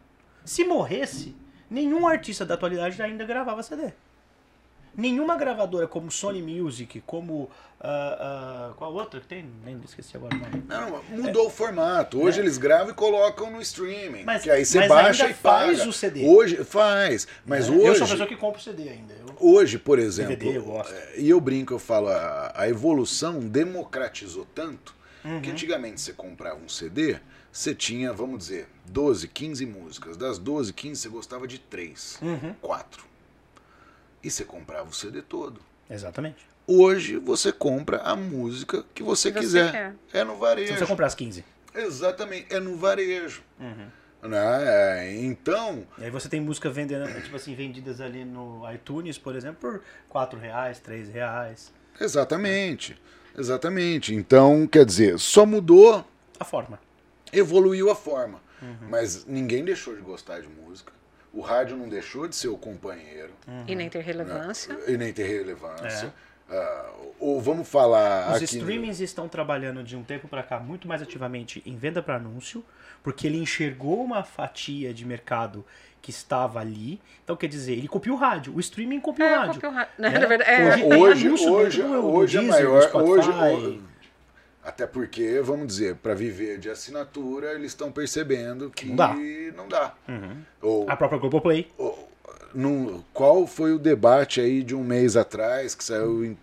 Se 0.45 0.63
morresse, 0.63 1.35
nenhum 1.69 2.07
artista 2.07 2.45
da 2.45 2.53
atualidade 2.53 3.01
ainda 3.01 3.25
gravava 3.25 3.63
CD. 3.63 3.91
Nenhuma 4.97 5.37
gravadora 5.37 5.87
como 5.87 6.09
Sony 6.11 6.41
Music, 6.41 7.01
como. 7.05 7.49
ah, 7.79 8.17
ah, 8.71 8.73
qual 8.75 8.91
outra 8.95 9.19
que 9.21 9.27
tem? 9.27 9.45
Nem 9.63 9.79
esqueci 9.85 10.17
agora 10.17 10.35
o 10.35 10.39
nome. 10.39 10.63
Não, 10.67 11.03
mudou 11.23 11.45
o 11.45 11.49
formato. 11.51 12.19
Hoje 12.19 12.39
É. 12.39 12.41
eles 12.41 12.57
gravam 12.57 12.89
e 12.89 12.93
colocam 12.95 13.51
no 13.51 13.61
streaming. 13.61 14.23
Mas- 14.23 14.41
que 14.41 14.49
aí 14.49 14.65
você 14.65 14.87
baixa 14.87 15.25
e 15.29 15.33
paga. 15.35 15.65
faz 15.67 15.85
o 15.85 15.93
CD. 15.93 16.25
Hoje 16.25 16.63
faz, 16.63 17.27
mas 17.45 17.65
É, 17.67 17.69
Eu 17.69 17.75
sou 17.75 17.85
a 17.87 17.91
hoje, 17.91 18.01
pessoa 18.11 18.27
que 18.27 18.35
compra 18.35 18.59
o 18.59 18.63
CD 18.63 18.89
ainda. 18.89 19.13
Eu- 19.13 19.35
hoje, 19.39 19.77
por 19.77 19.99
exemplo, 19.99 20.35
DVD 20.35 20.57
eu 20.57 20.63
gosto. 20.63 20.91
é, 20.91 21.13
e 21.19 21.29
eu 21.29 21.39
brinco, 21.39 21.73
eu 21.73 21.79
falo, 21.79 22.07
a, 22.07 22.51
a 22.55 22.67
evolução 22.67 23.39
democratizou 23.39 24.47
tanto 24.55 24.95
Uhum. 25.23 25.41
que 25.41 25.51
antigamente 25.51 26.01
você 26.01 26.11
comprava 26.13 26.57
um 26.59 26.67
CD, 26.69 27.17
você 27.51 27.75
tinha, 27.75 28.11
vamos 28.13 28.39
dizer, 28.39 28.67
12, 28.85 29.27
15 29.27 29.65
músicas. 29.65 30.17
Das 30.17 30.39
12, 30.39 30.73
15 30.73 31.01
você 31.01 31.09
gostava 31.09 31.47
de 31.47 31.59
3, 31.59 32.17
Uhum. 32.21 32.55
4. 32.61 33.05
E 34.23 34.29
você 34.31 34.43
comprava 34.43 34.89
o 34.89 34.93
CD 34.93 35.21
todo. 35.21 35.59
Exatamente. 35.89 36.45
Hoje 36.65 37.17
você 37.17 37.51
compra 37.51 37.99
a 37.99 38.15
música 38.15 38.83
que 38.93 39.01
você, 39.03 39.31
você 39.31 39.39
quiser. 39.39 39.71
quer. 39.71 39.95
É 40.13 40.23
no 40.23 40.33
Você 40.33 40.39
varejo. 40.39 40.67
precisa 40.67 40.87
comprar 40.87 41.07
as 41.07 41.15
15. 41.15 41.45
Exatamente, 41.73 42.53
é 42.53 42.59
no 42.59 42.75
varejo. 42.75 43.41
Uhum. 43.59 43.87
Né? 44.29 45.15
Então, 45.21 45.85
E 45.97 46.03
aí 46.05 46.09
você 46.09 46.27
tem 46.27 46.41
música 46.41 46.69
vendendo, 46.69 47.07
tipo 47.21 47.35
assim, 47.35 47.55
vendidas 47.55 48.01
ali 48.01 48.25
no 48.25 48.69
iTunes, 48.73 49.17
por 49.17 49.35
exemplo, 49.35 49.59
por 49.59 49.81
4 50.09 50.37
reais, 50.39 50.79
3 50.79 51.07
reais. 51.09 51.71
exatamente. 52.01 52.99
Exatamente. 53.37 54.13
Então, 54.15 54.65
quer 54.67 54.83
dizer, 54.83 55.19
só 55.19 55.45
mudou, 55.45 56.03
A 56.39 56.43
forma. 56.43 56.79
evoluiu 57.31 57.89
a 57.91 57.95
forma. 57.95 58.41
Uhum. 58.61 58.89
Mas 58.89 59.23
ninguém 59.25 59.63
deixou 59.63 59.95
de 59.95 60.01
gostar 60.01 60.41
de 60.41 60.47
música. 60.47 60.91
O 61.37 61.41
rádio 61.41 61.77
não 61.77 61.87
deixou 61.87 62.27
de 62.27 62.35
ser 62.35 62.47
o 62.47 62.57
companheiro 62.57 63.29
E 63.67 63.75
nem 63.75 63.87
ter 63.89 64.01
relevância. 64.01 64.73
né? 64.73 64.79
e 64.87 64.97
nem 64.97 65.13
ter 65.13 65.27
relevância. 65.27 66.11
Ah, 66.49 66.89
ou 67.19 67.39
vamos 67.41 67.67
falar 67.67 68.29
Os 68.31 68.37
aqui. 68.37 68.45
streamings 68.45 68.99
estão 69.01 69.27
trabalhando 69.27 69.83
de 69.83 69.95
um 69.95 70.03
tempo 70.03 70.27
para 70.27 70.41
cá 70.41 70.59
muito 70.59 70.87
mais 70.87 71.01
ativamente 71.01 71.61
em 71.65 71.75
venda 71.75 72.01
para 72.01 72.15
anúncio, 72.15 72.63
porque 73.03 73.27
ele 73.27 73.37
enxergou 73.37 74.03
uma 74.03 74.23
fatia 74.23 74.93
de 74.93 75.05
mercado 75.05 75.63
que 76.01 76.09
estava 76.09 76.59
ali. 76.59 76.99
Então, 77.23 77.35
quer 77.35 77.47
dizer, 77.47 77.73
ele 77.73 77.87
copiou 77.87 78.15
o 78.15 78.19
rádio. 78.19 78.55
O 78.55 78.59
streaming 78.59 78.99
copiou 79.01 79.27
o 79.27 79.31
É, 79.31 79.35
rádio. 79.35 79.53
porque 79.53 79.67
o 79.67 79.71
ra- 79.71 79.89
Na 79.99 80.09
né? 80.09 80.25
verdade, 80.25 80.49
é, 80.49 80.67
Hoje- 80.69 80.83
hoje, 80.85 81.27
anúncio 81.27 81.51
hoje, 81.53 81.81
do 81.83 82.05
hoje 82.15 82.37
é 82.37 82.41
maior. 82.41 82.81
Spotify. 82.83 83.09
Hoje, 83.09 83.29
ho- 83.29 83.81
até 84.67 84.85
porque, 84.85 85.39
vamos 85.41 85.67
dizer, 85.67 85.95
para 85.95 86.13
viver 86.13 86.57
de 86.59 86.69
assinatura, 86.69 87.53
eles 87.53 87.67
estão 87.71 87.89
percebendo 87.89 88.69
que 88.69 88.87
Não 88.87 88.95
dá. 88.97 89.15
não 89.55 89.67
dá. 89.69 89.93
Uhum. 90.09 90.41
Ou, 90.61 90.89
A 90.89 90.95
própria 90.97 91.17
Globoplay. 91.17 91.71
ou- 91.77 92.11
num- 92.57 93.03
qual 93.13 93.45
foi 93.45 93.71
o 93.71 93.77
debate 93.77 94.41
aí 94.41 94.63
de 94.63 94.73
um 94.73 94.83
mês 94.83 95.15
atrás 95.15 95.75
que 95.75 95.83
saiu 95.83 96.25
em 96.25 96.33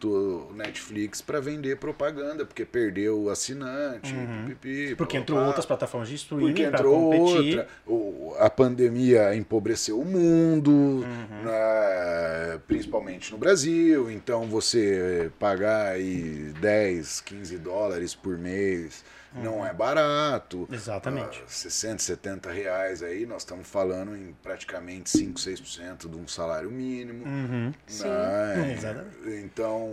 Netflix 0.54 1.20
para 1.20 1.40
vender 1.40 1.76
propaganda, 1.78 2.44
porque 2.46 2.64
perdeu 2.64 3.22
o 3.24 3.30
assinante, 3.30 4.14
pipipi, 4.46 4.90
Uhum. 4.90 4.96
Porque 4.96 5.16
entrou 5.16 5.40
outras 5.44 5.66
plataformas 5.66 6.08
de 6.08 6.14
streaming 6.14 6.46
Porque 6.46 6.62
entrou 6.62 7.10
competir. 7.10 7.58
outra. 7.58 7.68
O- 7.84 8.34
a 8.38 8.48
pandemia 8.48 9.34
empobreceu 9.34 9.98
o 9.98 10.04
mundo, 10.04 10.70
Uhum. 10.70 11.02
né, 11.44 12.60
principalmente 12.68 13.32
no 13.32 13.38
Brasil. 13.38 14.10
Então 14.10 14.44
você 14.46 15.30
pagar 15.38 15.92
aí 15.94 16.52
10, 16.60 17.20
15 17.22 17.58
dólares 17.58 18.14
por 18.14 18.38
mês 18.38 19.04
não 19.34 19.66
é 19.66 19.72
barato. 19.72 20.68
Exatamente. 20.70 21.42
Ah, 21.44 21.48
60, 21.48 22.02
70 22.02 22.50
reais 22.50 23.02
aí, 23.02 23.26
nós 23.26 23.42
estamos 23.42 23.68
falando 23.68 24.16
em 24.16 24.32
praticamente 24.42 25.10
5, 25.10 25.38
6% 25.38 26.08
de 26.08 26.16
um 26.16 26.26
salário 26.28 26.70
mínimo. 26.70 27.24
Uhum. 27.24 27.72
Sim. 27.86 28.04
né? 28.04 28.72
Exatamente. 28.72 29.44
Então, 29.44 29.90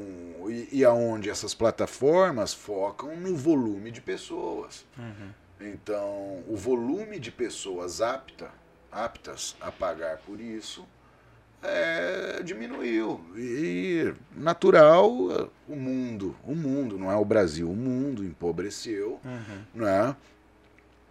e, 0.47 0.69
e 0.71 0.85
aonde 0.85 1.29
essas 1.29 1.53
plataformas 1.53 2.53
focam 2.53 3.15
no 3.15 3.35
volume 3.35 3.91
de 3.91 4.01
pessoas. 4.01 4.85
Então, 5.59 6.43
o 6.47 6.55
volume 6.55 7.19
de 7.19 7.31
pessoas 7.31 8.01
apta, 8.01 8.49
aptas 8.91 9.55
a 9.61 9.71
pagar 9.71 10.17
por 10.17 10.39
isso 10.39 10.87
é, 11.63 12.41
diminuiu. 12.43 13.21
E 13.35 14.13
natural, 14.35 15.11
o 15.67 15.75
mundo, 15.75 16.35
o 16.43 16.55
mundo, 16.55 16.97
não 16.97 17.11
é 17.11 17.15
o 17.15 17.25
Brasil, 17.25 17.69
o 17.69 17.75
mundo 17.75 18.23
empobreceu, 18.23 19.19
né? 19.73 20.15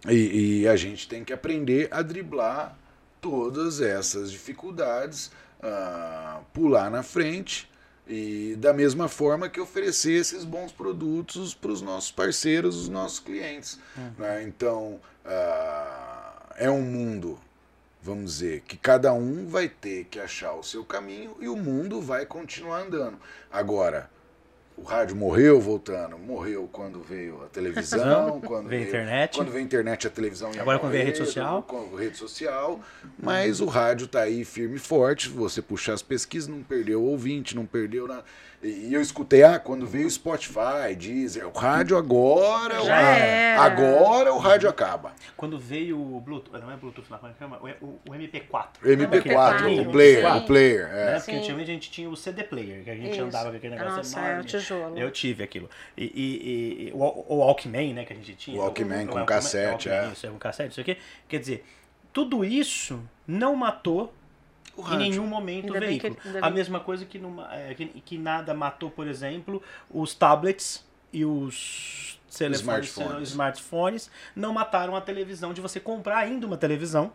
E, 0.07 0.61
e 0.61 0.67
a 0.67 0.75
gente 0.75 1.07
tem 1.07 1.23
que 1.23 1.31
aprender 1.31 1.87
a 1.91 2.01
driblar 2.01 2.75
todas 3.21 3.79
essas 3.79 4.31
dificuldades, 4.31 5.31
ah, 5.61 6.41
pular 6.53 6.89
na 6.89 7.03
frente 7.03 7.69
e 8.07 8.55
da 8.57 8.73
mesma 8.73 9.07
forma 9.07 9.47
que 9.47 9.61
oferecer 9.61 10.13
esses 10.13 10.43
bons 10.43 10.71
produtos 10.71 11.53
para 11.53 11.71
os 11.71 11.83
nossos 11.83 12.11
parceiros, 12.11 12.75
os 12.75 12.89
nossos 12.89 13.19
clientes. 13.19 13.79
né? 14.17 14.43
Então, 14.43 14.99
ah, 15.23 16.49
é 16.57 16.69
um 16.69 16.81
mundo, 16.81 17.39
vamos 18.01 18.33
dizer, 18.33 18.61
que 18.61 18.77
cada 18.77 19.13
um 19.13 19.47
vai 19.47 19.69
ter 19.69 20.05
que 20.05 20.19
achar 20.19 20.53
o 20.53 20.63
seu 20.63 20.83
caminho 20.83 21.35
e 21.39 21.47
o 21.47 21.55
mundo 21.55 22.01
vai 22.01 22.25
continuar 22.25 22.81
andando. 22.81 23.17
Agora, 23.51 24.09
o 24.77 24.83
rádio 24.83 25.15
morreu 25.15 25.61
voltando, 25.61 26.17
morreu 26.17 26.67
quando 26.71 27.01
veio 27.01 27.43
a 27.43 27.47
televisão, 27.47 28.41
quando 28.45 28.67
Veio 28.67 28.83
a 28.83 28.87
internet. 28.87 29.35
quando 29.35 29.51
veio 29.51 29.61
a 29.61 29.65
internet, 29.65 30.07
a 30.07 30.09
televisão 30.09 30.51
Agora 30.57 30.79
quando 30.79 30.91
veio 30.91 31.03
a 31.03 31.05
rede 31.05 31.17
social. 31.19 31.63
Com 31.63 31.95
a 31.95 31.99
rede 31.99 32.17
social, 32.17 32.79
mas 33.21 33.59
o 33.59 33.65
rádio 33.65 34.07
tá 34.07 34.21
aí 34.21 34.43
firme 34.43 34.77
e 34.77 34.79
forte. 34.79 35.29
Você 35.29 35.61
puxar 35.61 35.93
as 35.93 36.01
pesquisas, 36.01 36.47
não 36.47 36.63
perdeu 36.63 37.03
ouvinte, 37.03 37.55
não 37.55 37.65
perdeu 37.65 38.07
nada. 38.07 38.25
E 38.63 38.93
eu 38.93 39.01
escutei, 39.01 39.41
ah, 39.43 39.57
quando 39.57 39.87
veio 39.87 40.05
o 40.05 40.09
Spotify, 40.11 40.95
Deezer, 40.95 41.47
o 41.47 41.51
rádio 41.51 41.97
agora, 41.97 42.79
o 42.81 42.85
Já 42.85 42.95
rádio- 42.95 43.23
era. 43.23 43.61
agora 43.61 44.33
o 44.33 44.37
rádio 44.37 44.69
acaba. 44.69 45.13
Quando 45.35 45.57
veio 45.57 45.99
o 45.99 46.19
Bluetooth, 46.21 46.61
não 46.61 46.71
é 46.71 46.75
Bluetooth, 46.77 47.09
não, 47.09 47.17
como 47.17 47.67
é? 47.67 47.73
O, 47.81 47.85
o- 47.85 47.99
o 48.09 48.13
MP4. 48.13 48.67
O 48.83 48.87
MP4, 48.87 49.65
MP4, 49.65 49.81
o 49.87 49.91
player, 49.91 50.31
sim. 50.31 50.37
o 50.37 50.45
player. 50.45 50.87
Né? 50.89 51.01
É. 51.01 51.15
Porque 51.15 51.31
Sim. 51.31 51.37
antigamente 51.39 51.71
a 51.71 51.73
gente 51.73 51.89
tinha 51.91 52.07
o 52.09 52.15
CD 52.15 52.43
player, 52.43 52.83
que 52.83 52.89
a 52.91 52.95
gente 52.95 53.11
Isso. 53.13 53.23
andava 53.23 53.49
com 53.49 53.57
aquele 53.57 53.73
negócio 53.75 53.97
Nossa, 53.97 54.19
é, 54.19 54.23
enorme. 54.25 54.41
o 54.41 54.45
tijolo. 54.45 54.97
Eu 54.99 55.09
tive 55.11 55.43
aquilo. 55.43 55.69
E, 55.97 56.03
e- 56.05 56.87
e- 56.89 56.91
o, 56.93 57.25
o 57.29 57.37
Walkman, 57.39 57.93
né, 57.95 58.05
que 58.05 58.13
a 58.13 58.15
gente 58.15 58.35
tinha. 58.35 58.57
O 58.57 58.59
Walkman 58.63 59.07
com 59.07 59.25
cassete, 59.25 59.89
Walkman, 59.89 60.09
é. 60.09 60.13
Isso, 60.13 60.27
é 60.27 60.29
um 60.29 60.37
cassete, 60.37 60.69
isso 60.71 60.81
aqui. 60.81 60.97
Quer 61.27 61.39
dizer, 61.39 61.65
tudo 62.13 62.45
isso 62.45 63.01
não 63.25 63.55
matou 63.55 64.13
O 64.77 64.87
em 64.93 64.97
nenhum 64.97 65.25
momento 65.27 65.65
Ainda 65.65 65.77
o 65.77 65.81
que- 65.81 65.87
veículo. 65.87 66.17
ainda 66.25 66.39
A 66.39 66.41
bem. 66.43 66.53
mesma 66.53 66.79
coisa 66.79 67.05
que, 67.05 67.19
numa, 67.19 67.53
é, 67.53 67.73
que, 67.73 67.85
que 67.87 68.17
nada 68.17 68.53
matou, 68.53 68.89
por 68.89 69.05
exemplo, 69.07 69.61
os 69.89 70.13
tablets 70.15 70.85
e 71.13 71.25
os 71.25 72.19
telefones, 72.35 72.89
Smartphones. 72.89 73.29
smartphones 73.29 74.11
não 74.35 74.53
mataram 74.53 74.95
a 74.95 75.01
televisão 75.01 75.53
de 75.53 75.59
você 75.59 75.79
comprar 75.79 76.17
ainda 76.19 76.47
uma 76.47 76.55
televisão 76.57 77.11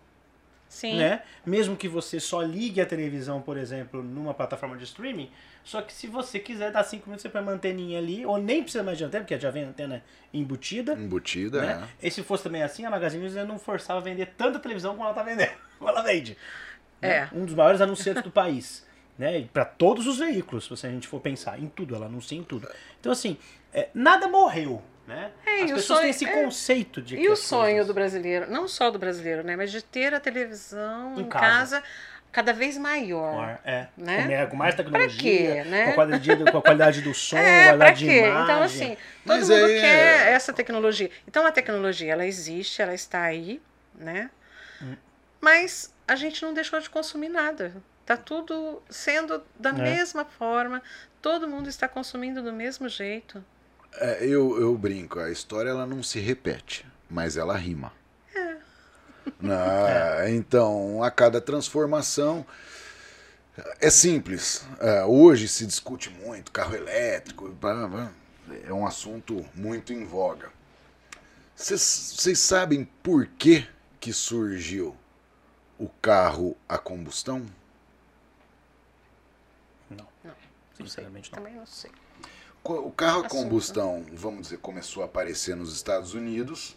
Sim. 0.69 0.97
né? 0.99 1.23
Mesmo 1.47 1.77
que 1.77 1.89
você 1.89 2.19
só 2.21 2.43
ligue 2.43 2.81
a 2.81 2.87
televisão, 2.87 3.41
por 3.41 3.57
exemplo, 3.57 4.03
numa 4.03 4.35
plataforma 4.35 4.77
de 4.77 4.85
streaming, 4.85 5.31
só 5.65 5.81
que 5.81 5.93
se 5.93 6.07
você 6.09 6.39
quiser 6.41 6.71
dar 6.73 6.83
5 6.85 7.07
minutos, 7.07 7.23
você 7.23 7.29
põe 7.29 7.41
uma 7.41 7.53
anteninha 7.53 7.99
ali, 7.99 8.27
ou 8.27 8.37
nem 8.37 8.63
precisa 8.63 8.83
mais 8.85 8.99
de 8.99 9.05
antena, 9.05 9.23
porque 9.25 9.39
já 9.39 9.51
vem 9.51 9.63
antena 9.65 10.03
embutida. 10.35 10.93
Embutida, 10.95 11.63
Né? 11.63 11.89
é. 12.03 12.07
E 12.09 12.11
se 12.11 12.23
fosse 12.23 12.43
também 12.45 12.63
assim, 12.63 12.85
a 12.85 12.91
Magazine 12.91 13.23
Luiza 13.23 13.45
não 13.45 13.59
forçava 13.59 14.01
a 14.01 14.03
vender 14.03 14.27
tanta 14.37 14.59
televisão 14.59 14.93
como 14.95 15.05
ela 15.05 15.15
tá 15.15 15.23
vendendo. 15.23 15.53
Como 15.79 15.91
ela 15.91 16.03
vende. 16.03 16.37
Né? 17.01 17.09
É. 17.09 17.29
Um 17.33 17.45
dos 17.45 17.55
maiores 17.55 17.81
anunciantes 17.81 18.23
do 18.23 18.31
país. 18.31 18.85
Né? 19.19 19.49
Para 19.51 19.65
todos 19.65 20.07
os 20.07 20.19
veículos, 20.19 20.71
se 20.79 20.87
a 20.87 20.91
gente 20.91 21.09
for 21.09 21.19
pensar 21.21 21.59
em 21.59 21.69
tudo, 21.69 21.95
ela 21.97 22.05
anuncia 22.05 22.37
em 22.37 22.43
tudo. 22.43 22.69
Então, 23.01 23.11
assim, 23.11 23.39
é, 23.73 23.89
nada 23.95 24.29
morreu. 24.29 24.83
Né? 25.09 25.31
É, 25.47 25.63
As 25.63 25.71
o 25.71 25.75
pessoas 25.77 26.01
têm 26.01 26.13
sonho- 26.13 26.29
esse 26.29 26.39
é. 26.39 26.43
conceito 26.45 27.01
de 27.01 27.15
E 27.15 27.21
que 27.23 27.29
o 27.31 27.33
as 27.33 27.39
sonho 27.39 27.63
coisas- 27.71 27.87
do 27.87 27.95
brasileiro, 27.95 28.51
não 28.51 28.69
só 28.69 28.91
do 28.91 28.99
brasileiro, 28.99 29.43
né? 29.43 29.57
Mas 29.57 29.73
de 29.73 29.83
ter 29.83 30.13
a 30.13 30.21
televisão 30.21 31.15
Em 31.17 31.21
em, 31.23 31.29
casa. 31.31 31.81
casa. 31.81 31.83
cada 32.31 32.53
vez 32.53 32.77
maior. 32.77 33.59
É, 33.65 33.87
Né? 33.97 34.45
com, 34.49 34.57
mais 34.57 34.75
tecnologia, 34.75 35.17
quê, 35.63 35.65
né? 35.65 35.85
com, 35.87 35.91
a 35.93 35.95
qualidade, 35.95 36.37
com 36.53 36.59
a 36.59 36.63
qualidade 36.63 37.01
do 37.01 37.15
som, 37.15 37.39
É, 37.39 37.65
qualidade 37.69 37.99
de 38.01 38.05
quê? 38.05 38.19
imagem. 38.19 38.43
Então, 38.45 38.63
assim, 38.63 38.89
todo 38.89 38.99
Mas 39.25 39.49
mundo 39.49 39.65
aí 39.65 39.81
quer 39.81 40.27
é- 40.27 40.33
essa 40.33 40.53
tecnologia. 40.53 41.11
Então, 41.27 41.47
a 41.47 41.51
tecnologia, 41.53 42.13
ela 42.13 42.27
existe, 42.27 42.83
ela 42.83 42.93
está 42.93 43.23
aí, 43.23 43.63
né? 43.95 44.29
Hum. 44.83 44.95
Mas 45.47 45.95
a 46.09 46.17
gente 46.17 46.43
não 46.43 46.53
deixou 46.53 46.81
de 46.81 46.91
consumir 46.91 47.29
nada. 47.29 47.73
Tá 48.05 48.17
tudo 48.17 48.83
sendo 48.91 49.41
da 49.57 49.71
É. 49.71 49.75
mesma 49.75 50.25
forma, 50.25 50.83
todo 51.23 51.47
mundo 51.47 51.69
está 51.69 51.87
consumindo 51.87 52.43
do 52.43 52.53
mesmo 52.53 52.89
jeito. 52.89 53.45
É, 53.95 54.25
eu, 54.27 54.61
eu 54.61 54.77
brinco, 54.77 55.21
a 55.21 55.31
história 55.31 55.71
ela 55.71 55.87
não 55.87 56.03
se 56.03 56.19
repete, 56.19 56.85
mas 57.09 57.37
ela 57.37 57.57
rima. 57.57 57.93
Né? 59.41 60.31
Então, 60.35 61.01
a 61.05 61.13
cada 61.13 61.41
transformação. 61.41 62.45
É 63.81 63.89
simples. 63.89 64.67
É, 64.81 65.05
hoje 65.05 65.47
se 65.47 65.65
discute 65.65 66.11
muito 66.11 66.51
carro 66.51 66.75
elétrico, 66.75 67.57
é 68.67 68.73
um 68.73 68.85
assunto 68.85 69.47
muito 69.55 69.93
em 69.93 70.05
voga. 70.05 70.51
Vocês 71.55 72.41
sabem 72.41 72.85
por 73.01 73.27
que, 73.27 73.65
que 74.01 74.13
surgiu 74.13 74.97
o 75.79 75.89
carro 76.01 76.57
a 76.69 76.79
combustão? 76.79 77.45
Não. 79.91 80.07
Não. 80.25 80.35
Sinceramente, 80.77 81.31
não. 81.33 81.39
Também 81.39 81.55
não 81.55 81.67
sei. 81.67 81.91
O 82.65 82.91
carro 82.91 83.25
a 83.25 83.29
combustão, 83.29 84.05
vamos 84.13 84.43
dizer, 84.43 84.59
começou 84.59 85.03
a 85.05 85.07
aparecer 85.07 85.55
nos 85.55 85.73
Estados 85.73 86.15
Unidos, 86.15 86.77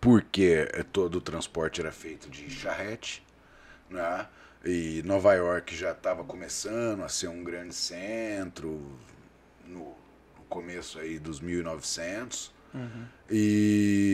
porque 0.00 0.66
todo 0.92 1.16
o 1.16 1.20
transporte 1.20 1.80
era 1.80 1.92
feito 1.92 2.28
de 2.28 2.50
charrete, 2.50 3.24
né? 3.88 4.26
E 4.64 5.00
Nova 5.04 5.32
York 5.34 5.76
já 5.76 5.92
estava 5.92 6.24
começando 6.24 7.04
a 7.04 7.08
ser 7.08 7.28
um 7.28 7.44
grande 7.44 7.74
centro 7.74 8.98
no, 9.64 9.94
no 10.36 10.44
começo 10.48 10.98
aí 10.98 11.20
dos 11.20 11.38
1900. 11.38 12.52
E, 13.30 14.12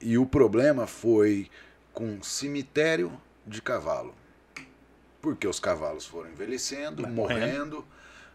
e 0.00 0.16
o 0.16 0.24
problema 0.24 0.86
foi 0.86 1.50
com 1.96 2.22
cemitério 2.22 3.10
de 3.46 3.62
cavalo. 3.62 4.14
Porque 5.22 5.48
os 5.48 5.58
cavalos 5.58 6.04
foram 6.04 6.28
envelhecendo, 6.30 7.02
Vai 7.02 7.10
morrendo, 7.10 7.82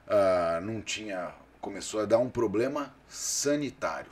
ah, 0.07 0.59
não 0.63 0.81
tinha. 0.81 1.31
Começou 1.61 1.99
a 1.99 2.05
dar 2.05 2.17
um 2.17 2.27
problema 2.27 2.91
sanitário. 3.07 4.11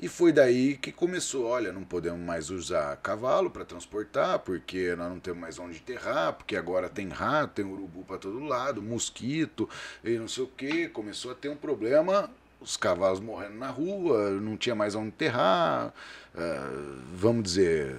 E 0.00 0.08
foi 0.08 0.32
daí 0.32 0.76
que 0.76 0.90
começou, 0.90 1.46
olha, 1.46 1.72
não 1.72 1.84
podemos 1.84 2.20
mais 2.20 2.50
usar 2.50 2.96
cavalo 2.96 3.48
para 3.48 3.64
transportar, 3.64 4.40
porque 4.40 4.96
nós 4.96 5.08
não 5.08 5.20
temos 5.20 5.40
mais 5.40 5.58
onde 5.60 5.78
enterrar, 5.78 6.32
porque 6.32 6.56
agora 6.56 6.88
tem 6.88 7.08
rato, 7.08 7.54
tem 7.54 7.64
urubu 7.64 8.02
para 8.02 8.18
todo 8.18 8.40
lado, 8.40 8.82
mosquito 8.82 9.68
e 10.02 10.18
não 10.18 10.26
sei 10.26 10.42
o 10.42 10.48
que. 10.48 10.88
Começou 10.88 11.30
a 11.30 11.34
ter 11.36 11.48
um 11.48 11.56
problema, 11.56 12.28
os 12.60 12.76
cavalos 12.76 13.20
morrendo 13.20 13.56
na 13.56 13.68
rua, 13.68 14.30
não 14.30 14.56
tinha 14.56 14.74
mais 14.74 14.94
onde 14.94 15.08
enterrar, 15.08 15.92
ah, 16.36 16.70
vamos 17.14 17.42
dizer, 17.44 17.96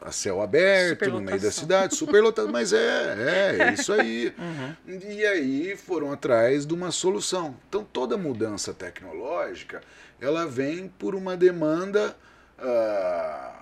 a 0.00 0.10
céu 0.10 0.40
aberto, 0.40 1.10
no 1.10 1.20
meio 1.20 1.40
da 1.40 1.50
cidade, 1.50 1.94
superlotado, 1.94 2.50
mas 2.50 2.72
é, 2.72 2.78
é, 2.78 3.62
é 3.62 3.74
isso 3.74 3.92
aí. 3.92 4.34
E 4.86 5.24
aí 5.26 5.76
foram 5.76 6.12
atrás 6.12 6.64
de 6.66 6.72
uma 6.72 6.90
solução. 6.90 7.56
Então 7.68 7.84
toda 7.84 8.16
mudança 8.16 8.72
tecnológica, 8.72 9.82
ela 10.20 10.46
vem 10.46 10.88
por 10.88 11.14
uma 11.14 11.36
demanda 11.36 12.16
ah, 12.58 13.52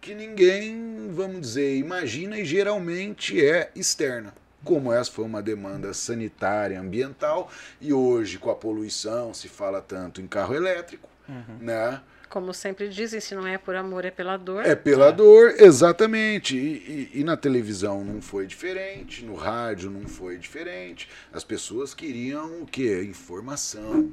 que 0.00 0.14
ninguém, 0.14 1.10
vamos 1.10 1.40
dizer, 1.40 1.76
imagina 1.76 2.38
e 2.38 2.44
geralmente 2.44 3.44
é 3.44 3.70
externa. 3.74 4.32
Como 4.64 4.92
essa 4.92 5.10
foi 5.10 5.24
uma 5.24 5.40
demanda 5.40 5.94
sanitária, 5.94 6.80
ambiental, 6.80 7.50
e 7.80 7.92
hoje 7.92 8.38
com 8.38 8.50
a 8.50 8.54
poluição 8.54 9.32
se 9.32 9.48
fala 9.48 9.80
tanto 9.80 10.20
em 10.20 10.26
carro 10.26 10.54
elétrico, 10.54 11.08
né? 11.60 12.00
Como 12.28 12.52
sempre 12.52 12.88
dizem, 12.90 13.20
se 13.20 13.34
não 13.34 13.46
é 13.46 13.56
por 13.56 13.74
amor, 13.74 14.04
é 14.04 14.10
pela 14.10 14.36
dor. 14.36 14.62
É 14.66 14.74
pela 14.74 15.10
dor, 15.10 15.54
exatamente. 15.58 16.54
E, 16.58 17.08
e- 17.14 17.20
e 17.20 17.24
na 17.24 17.38
televisão 17.38 18.04
não 18.04 18.20
foi 18.20 18.46
diferente, 18.46 19.24
no 19.24 19.34
rádio 19.34 19.90
não 19.90 20.06
foi 20.06 20.36
diferente. 20.36 21.08
As 21.32 21.42
pessoas 21.42 21.94
queriam 21.94 22.60
o 22.62 22.66
quê? 22.66 23.02
Informação. 23.08 24.12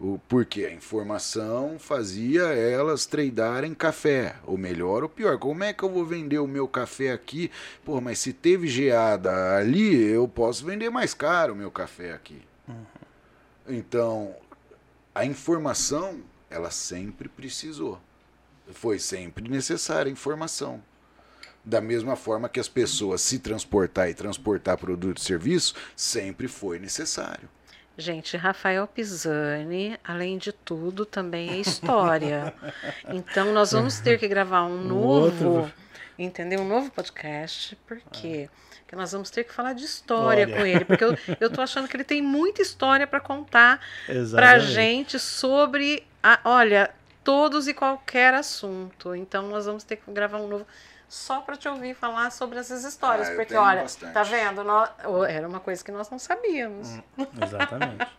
O, 0.00 0.20
porque 0.28 0.64
a 0.64 0.72
informação 0.72 1.76
fazia 1.76 2.42
elas 2.42 3.04
tradarem 3.04 3.74
café, 3.74 4.36
ou 4.46 4.56
melhor 4.56 5.02
ou 5.02 5.08
pior. 5.08 5.38
Como 5.38 5.64
é 5.64 5.72
que 5.72 5.82
eu 5.82 5.90
vou 5.90 6.04
vender 6.04 6.38
o 6.38 6.46
meu 6.46 6.68
café 6.68 7.10
aqui? 7.10 7.50
Pô, 7.84 8.00
mas 8.00 8.20
se 8.20 8.32
teve 8.32 8.68
geada 8.68 9.56
ali, 9.56 9.94
eu 9.94 10.28
posso 10.28 10.64
vender 10.64 10.88
mais 10.88 11.14
caro 11.14 11.52
o 11.52 11.56
meu 11.56 11.70
café 11.70 12.12
aqui. 12.12 12.40
Então, 13.66 14.36
a 15.12 15.24
informação, 15.24 16.22
ela 16.48 16.70
sempre 16.70 17.28
precisou. 17.28 17.98
Foi 18.70 19.00
sempre 19.00 19.48
necessária 19.48 20.08
a 20.08 20.12
informação. 20.12 20.80
Da 21.64 21.80
mesma 21.80 22.14
forma 22.14 22.48
que 22.48 22.60
as 22.60 22.68
pessoas 22.68 23.20
se 23.20 23.40
transportar 23.40 24.08
e 24.08 24.14
transportar 24.14 24.78
produto 24.78 25.18
e 25.18 25.22
serviço, 25.22 25.74
sempre 25.96 26.46
foi 26.46 26.78
necessário. 26.78 27.48
Gente, 28.00 28.36
Rafael 28.36 28.86
Pisani, 28.86 29.98
além 30.04 30.38
de 30.38 30.52
tudo, 30.52 31.04
também 31.04 31.50
é 31.50 31.56
história. 31.56 32.54
então, 33.10 33.52
nós 33.52 33.72
vamos 33.72 33.98
ter 33.98 34.20
que 34.20 34.28
gravar 34.28 34.62
um 34.66 34.84
novo, 34.84 35.48
outro. 35.48 35.74
entendeu? 36.16 36.60
Um 36.60 36.68
novo 36.68 36.92
podcast. 36.92 37.74
Por 37.88 38.00
quê? 38.12 38.48
Porque 38.82 38.94
nós 38.94 39.10
vamos 39.10 39.30
ter 39.30 39.42
que 39.42 39.52
falar 39.52 39.72
de 39.72 39.84
história 39.84 40.46
Olha. 40.46 40.56
com 40.56 40.64
ele. 40.64 40.84
Porque 40.84 41.02
eu, 41.02 41.18
eu 41.40 41.50
tô 41.50 41.60
achando 41.60 41.88
que 41.88 41.96
ele 41.96 42.04
tem 42.04 42.22
muita 42.22 42.62
história 42.62 43.04
para 43.04 43.18
contar 43.18 43.84
Exatamente. 44.08 44.66
gente 44.66 45.18
sobre, 45.18 46.06
a, 46.22 46.38
olha, 46.44 46.94
todos 47.24 47.66
e 47.66 47.74
qualquer 47.74 48.32
assunto. 48.32 49.12
Então, 49.12 49.48
nós 49.48 49.66
vamos 49.66 49.82
ter 49.82 49.96
que 49.96 50.08
gravar 50.12 50.38
um 50.38 50.46
novo 50.46 50.66
só 51.08 51.40
para 51.40 51.56
te 51.56 51.66
ouvir 51.68 51.94
falar 51.94 52.30
sobre 52.30 52.58
essas 52.58 52.84
histórias. 52.84 53.28
Ah, 53.28 53.34
porque, 53.34 53.54
olha, 53.54 53.82
bastante. 53.82 54.12
tá 54.12 54.22
vendo? 54.22 54.62
Nó- 54.62 54.88
era 55.26 55.48
uma 55.48 55.60
coisa 55.60 55.82
que 55.82 55.90
nós 55.90 56.10
não 56.10 56.18
sabíamos. 56.18 56.88
Exatamente. 57.42 58.06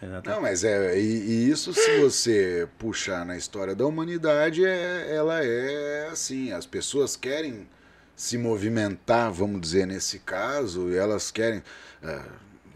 Exatamente. 0.00 0.28
Não, 0.28 0.40
mas 0.40 0.62
é. 0.64 0.96
E, 0.98 1.00
e 1.02 1.50
isso, 1.50 1.74
se 1.74 2.00
você 2.00 2.68
puxar 2.78 3.24
na 3.26 3.36
história 3.36 3.74
da 3.74 3.84
humanidade, 3.84 4.64
é, 4.64 5.14
ela 5.14 5.42
é 5.44 6.08
assim: 6.12 6.52
as 6.52 6.64
pessoas 6.66 7.16
querem 7.16 7.68
se 8.14 8.38
movimentar, 8.38 9.30
vamos 9.32 9.60
dizer, 9.60 9.86
nesse 9.86 10.20
caso, 10.20 10.88
e 10.90 10.96
elas 10.96 11.30
querem. 11.30 11.62
é, 12.02 12.20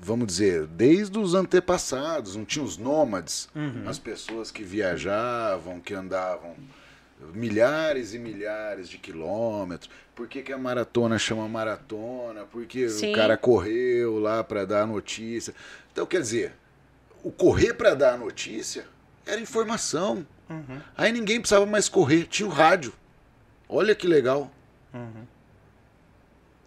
Vamos 0.04 0.26
dizer, 0.26 0.66
desde 0.66 1.16
os 1.16 1.32
antepassados, 1.32 2.34
não 2.34 2.44
tinha 2.44 2.64
os 2.64 2.76
nômades, 2.76 3.48
as 3.86 4.00
pessoas 4.00 4.50
que 4.50 4.64
viajavam, 4.64 5.78
que 5.78 5.94
andavam 5.94 6.56
milhares 7.34 8.14
e 8.14 8.18
milhares 8.18 8.88
de 8.88 8.98
quilômetros. 8.98 9.90
Por 10.14 10.28
que, 10.28 10.42
que 10.42 10.52
a 10.52 10.58
maratona 10.58 11.18
chama 11.18 11.48
maratona? 11.48 12.44
Porque 12.50 12.88
Sim. 12.88 13.12
o 13.12 13.16
cara 13.16 13.36
correu 13.36 14.18
lá 14.18 14.44
para 14.44 14.64
dar 14.64 14.82
a 14.82 14.86
notícia. 14.86 15.54
Então, 15.92 16.06
quer 16.06 16.20
dizer, 16.20 16.52
o 17.22 17.30
correr 17.30 17.74
para 17.74 17.94
dar 17.94 18.14
a 18.14 18.16
notícia 18.16 18.84
era 19.26 19.40
informação. 19.40 20.26
Uhum. 20.48 20.80
Aí 20.96 21.12
ninguém 21.12 21.40
precisava 21.40 21.64
mais 21.64 21.88
correr, 21.88 22.24
tinha 22.24 22.48
o 22.48 22.52
rádio. 22.52 22.92
Olha 23.68 23.94
que 23.94 24.06
legal. 24.06 24.50
Uhum. 24.92 25.26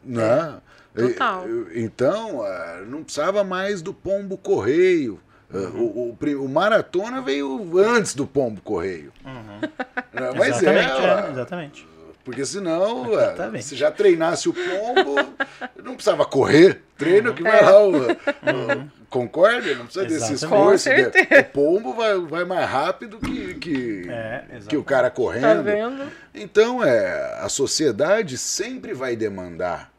Né? 0.03 0.61
Total. 0.95 1.45
Então, 1.73 2.41
ah, 2.41 2.83
não 2.87 3.03
precisava 3.03 3.43
mais 3.43 3.81
do 3.81 3.93
pombo 3.93 4.37
correio. 4.37 5.19
Uhum. 5.53 5.79
O, 5.81 6.17
o 6.21 6.43
o 6.45 6.49
maratona 6.49 7.21
veio 7.21 7.77
antes 7.79 8.13
do 8.15 8.25
pombo 8.25 8.61
correio. 8.61 9.11
Uhum. 9.23 9.59
Né? 10.13 10.31
Mas 10.35 10.57
exatamente, 10.61 10.91
é, 11.01 11.27
é, 11.27 11.31
exatamente. 11.31 11.87
porque 12.23 12.45
senão, 12.45 13.05
Exatamente. 13.13 13.65
se 13.65 13.75
já 13.75 13.91
treinasse 13.91 14.49
o 14.49 14.53
pombo, 14.53 15.15
não 15.83 15.93
precisava 15.93 16.25
correr. 16.25 16.81
Treino 16.97 17.29
Uhum. 17.29 17.35
que 17.35 17.43
vai 17.43 17.63
lá. 17.63 17.79
O, 17.83 18.11
o- 18.11 18.91
concorda? 19.09 19.75
Não 19.75 19.85
precisa 19.85 20.05
desse 20.05 20.33
Exatamente. 20.33 20.75
esforço. 20.75 20.89
Com 20.89 21.35
né? 21.35 21.39
O 21.41 21.43
pombo 21.45 21.93
vai, 21.93 22.19
vai 22.19 22.43
mais 22.45 22.69
rápido 22.69 23.17
que, 23.19 23.53
que, 23.55 24.05
É, 24.09 24.43
que 24.67 24.75
o 24.77 24.83
cara 24.83 25.09
Tá 25.09 25.15
correndo. 25.15 25.63
vendo? 25.63 26.11
Então, 26.33 26.83
é, 26.83 27.37
a 27.39 27.47
sociedade 27.49 28.37
sempre 28.37 28.93
vai 28.93 29.15
demandar 29.15 29.91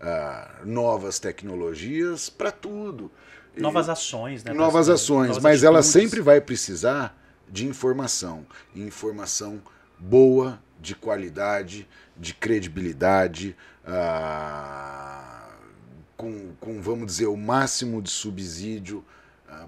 ah, 0.00 0.60
novas 0.64 1.18
tecnologias 1.18 2.28
para 2.28 2.50
tudo. 2.50 3.10
Novas 3.56 3.88
ações, 3.88 4.42
né? 4.44 4.52
novas 4.52 4.88
ações, 4.88 5.28
novas 5.28 5.42
mas 5.42 5.62
ela 5.62 5.78
atitudes. 5.78 6.02
sempre 6.02 6.20
vai 6.20 6.40
precisar 6.40 7.16
de 7.48 7.66
informação. 7.66 8.46
Informação 8.74 9.62
boa, 9.98 10.60
de 10.80 10.94
qualidade, 10.94 11.88
de 12.16 12.34
credibilidade, 12.34 13.56
ah, 13.86 15.48
com, 16.16 16.52
com, 16.60 16.80
vamos 16.80 17.06
dizer, 17.06 17.26
o 17.26 17.36
máximo 17.36 18.02
de 18.02 18.10
subsídio 18.10 19.04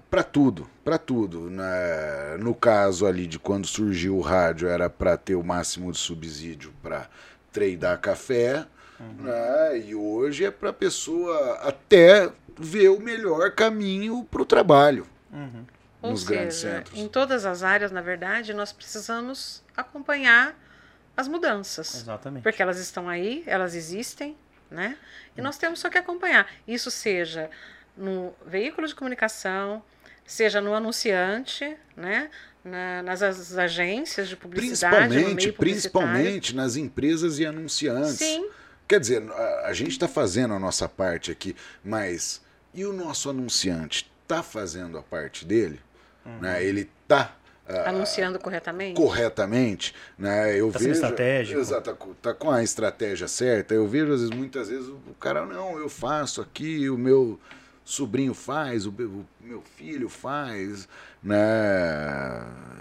para 0.09 0.23
tudo, 0.23 0.69
para 0.83 0.97
tudo. 0.97 1.49
né? 1.49 2.37
No 2.39 2.53
caso 2.53 3.05
ali 3.05 3.27
de 3.27 3.39
quando 3.39 3.67
surgiu 3.67 4.17
o 4.17 4.21
rádio, 4.21 4.67
era 4.67 4.89
para 4.89 5.17
ter 5.17 5.35
o 5.35 5.43
máximo 5.43 5.91
de 5.91 5.97
subsídio 5.97 6.73
para 6.81 7.09
treinar 7.51 7.99
café, 7.99 8.65
né? 9.19 9.79
e 9.85 9.95
hoje 9.95 10.45
é 10.45 10.51
para 10.51 10.69
a 10.69 10.73
pessoa 10.73 11.59
até 11.61 12.31
ver 12.57 12.89
o 12.89 12.99
melhor 12.99 13.51
caminho 13.51 14.23
para 14.29 14.41
o 14.41 14.45
trabalho 14.45 15.05
Uhum. 15.31 15.65
Ou 16.01 16.11
nos 16.11 16.23
grandes 16.23 16.57
seja, 16.57 16.77
centros. 16.77 16.97
em 16.99 17.07
todas 17.07 17.45
as 17.45 17.63
áreas, 17.63 17.91
na 17.91 18.01
verdade, 18.01 18.53
nós 18.53 18.71
precisamos 18.71 19.63
acompanhar 19.75 20.55
as 21.15 21.27
mudanças. 21.27 21.95
Exatamente. 21.95 22.43
Porque 22.43 22.61
elas 22.61 22.77
estão 22.79 23.09
aí, 23.09 23.43
elas 23.47 23.75
existem, 23.75 24.35
né? 24.69 24.95
E 25.35 25.41
nós 25.41 25.57
temos 25.57 25.79
só 25.79 25.89
que 25.89 25.97
acompanhar. 25.97 26.47
Isso 26.67 26.89
seja 26.91 27.49
no 27.97 28.33
veículo 28.45 28.87
de 28.87 28.93
comunicação, 28.95 29.81
seja 30.25 30.61
no 30.61 30.73
anunciante, 30.73 31.75
né? 31.95 32.29
Na- 32.63 33.01
nas 33.03 33.21
as- 33.23 33.57
agências 33.57 34.27
de 34.29 34.35
publicidade, 34.35 35.07
no 35.07 35.35
Principalmente, 35.35 35.51
principalmente 35.53 36.55
nas 36.55 36.75
empresas 36.75 37.39
e 37.39 37.45
anunciantes. 37.45 38.17
Sim, 38.17 38.47
Quer 38.87 38.99
dizer, 39.01 39.21
a, 39.31 39.67
a 39.67 39.73
gente 39.73 39.91
está 39.91 40.07
fazendo 40.07 40.53
a 40.53 40.59
nossa 40.59 40.87
parte 40.87 41.29
aqui, 41.31 41.53
mas 41.83 42.41
e 42.73 42.85
o 42.85 42.93
nosso 42.93 43.29
anunciante 43.29 44.09
está 44.23 44.43
fazendo 44.43 44.97
a 44.97 45.01
parte 45.03 45.45
dele? 45.45 45.79
Uhum. 46.25 46.39
Né? 46.39 46.63
Ele 46.63 46.89
está 47.03 47.33
ah, 47.69 47.89
Anunciando 47.89 48.39
corretamente? 48.39 48.95
corretamente, 48.95 49.93
né? 50.17 50.57
Eu 50.57 50.71
Tá 50.71 50.79
vejo, 50.79 50.91
estratégico. 50.91 51.59
Exato, 51.59 51.93
tá, 51.93 52.07
tá 52.21 52.33
com 52.33 52.49
a 52.49 52.63
estratégia 52.63 53.27
certa. 53.27 53.73
Eu 53.73 53.85
vejo 53.87 54.13
às 54.13 54.21
vezes, 54.21 54.35
muitas 54.35 54.69
vezes 54.69 54.87
o 54.87 55.13
cara 55.19 55.45
não, 55.45 55.77
eu 55.77 55.89
faço 55.89 56.39
aqui, 56.41 56.89
o 56.89 56.97
meu 56.97 57.37
sobrinho 57.83 58.33
faz, 58.33 58.85
o, 58.85 58.91
meu- 58.91 59.09
o 59.09 59.25
meu 59.41 59.61
filho 59.75 60.07
faz, 60.07 60.87
né? 61.21 61.35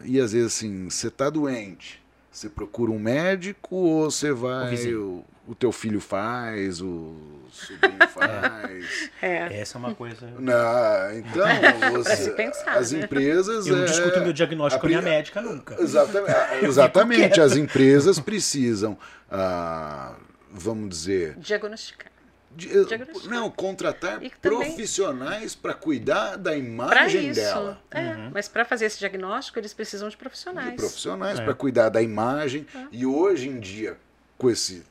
E 0.05 0.21
às 0.21 0.33
vezes 0.33 0.55
assim, 0.55 0.89
você 0.89 1.11
tá 1.11 1.29
doente, 1.31 2.01
você 2.37 2.51
procura 2.51 2.93
um 2.93 2.99
médico 2.99 3.75
ou 3.77 4.11
você 4.11 4.31
vai 4.31 4.77
o, 4.95 5.25
o 5.49 5.55
teu 5.55 5.73
filho 5.73 6.01
faz, 6.03 6.83
o 6.83 7.17
sobrinho 7.51 8.07
faz. 8.13 9.11
É. 9.23 9.59
Essa 9.61 9.79
é 9.79 9.79
uma 9.79 9.95
coisa. 9.95 10.27
Não, 10.39 11.13
então, 11.17 11.47
você- 11.97 12.17
se 12.17 12.31
pensar, 12.33 12.77
as 12.77 12.93
né? 12.93 13.01
empresas. 13.05 13.67
Eu 13.67 13.77
não 13.77 13.83
é, 13.85 13.87
discuto 13.87 14.21
meu 14.21 14.33
diagnóstico 14.35 14.81
com 14.83 14.87
a 14.87 14.89
minha 14.91 15.01
pri- 15.01 15.11
médica 15.11 15.41
nunca. 15.41 15.77
Exatamente, 15.81 16.65
exatamente. 16.65 17.41
as 17.41 17.57
empresas 17.57 18.21
precisam, 18.21 18.99
ah, 19.31 20.15
vamos 20.53 20.91
dizer, 20.91 21.37
Diagnosticar. 21.39 22.13
De- 22.57 22.85
Diagnosticar. 22.87 23.31
não 23.39 23.51
contratar 23.51 24.23
E 24.23 24.31
também- 24.31 24.59
profissionais 24.71 25.55
para 25.55 25.75
cuidar 25.75 26.37
da 26.37 26.57
imagem 26.57 27.29
isso. 27.31 27.41
dela. 27.41 27.81
É, 27.91 28.31
Mas 28.33 28.49
para 28.49 28.65
fazer 28.65 28.87
esse 28.87 28.99
diagnóstico, 28.99 29.59
eles 29.59 29.73
precisam 29.75 30.09
de 30.09 30.17
profissionais. 30.17 30.71
De 30.71 30.77
profissionais 30.77 31.39
É. 31.39 31.45
para 31.45 31.55
cuidar 31.55 31.89
da 31.91 32.01
imagem. 32.03 32.67
E 32.91 33.05
hoje 33.07 33.49
em 33.49 33.61
dia, 33.61 33.97
com 34.39 34.49
esse 34.51 34.85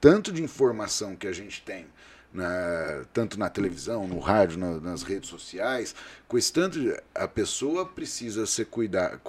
tanto 0.00 0.30
de 0.32 0.42
informação 0.42 1.16
que 1.16 1.26
a 1.26 1.32
gente 1.32 1.62
tem, 1.62 1.86
né, 2.32 3.04
tanto 3.12 3.38
na 3.38 3.48
televisão, 3.48 4.06
no 4.08 4.18
rádio, 4.18 4.58
na- 4.58 4.80
nas 4.80 5.02
redes 5.02 5.28
sociais, 5.28 5.94
com 6.26 6.36
esse 6.38 6.52
tanto, 6.52 6.80
de- 6.80 6.98
a 7.14 7.28
pessoa 7.28 7.84
precisa 7.86 8.46
ser 8.46 8.64
cuidar, 8.66 9.20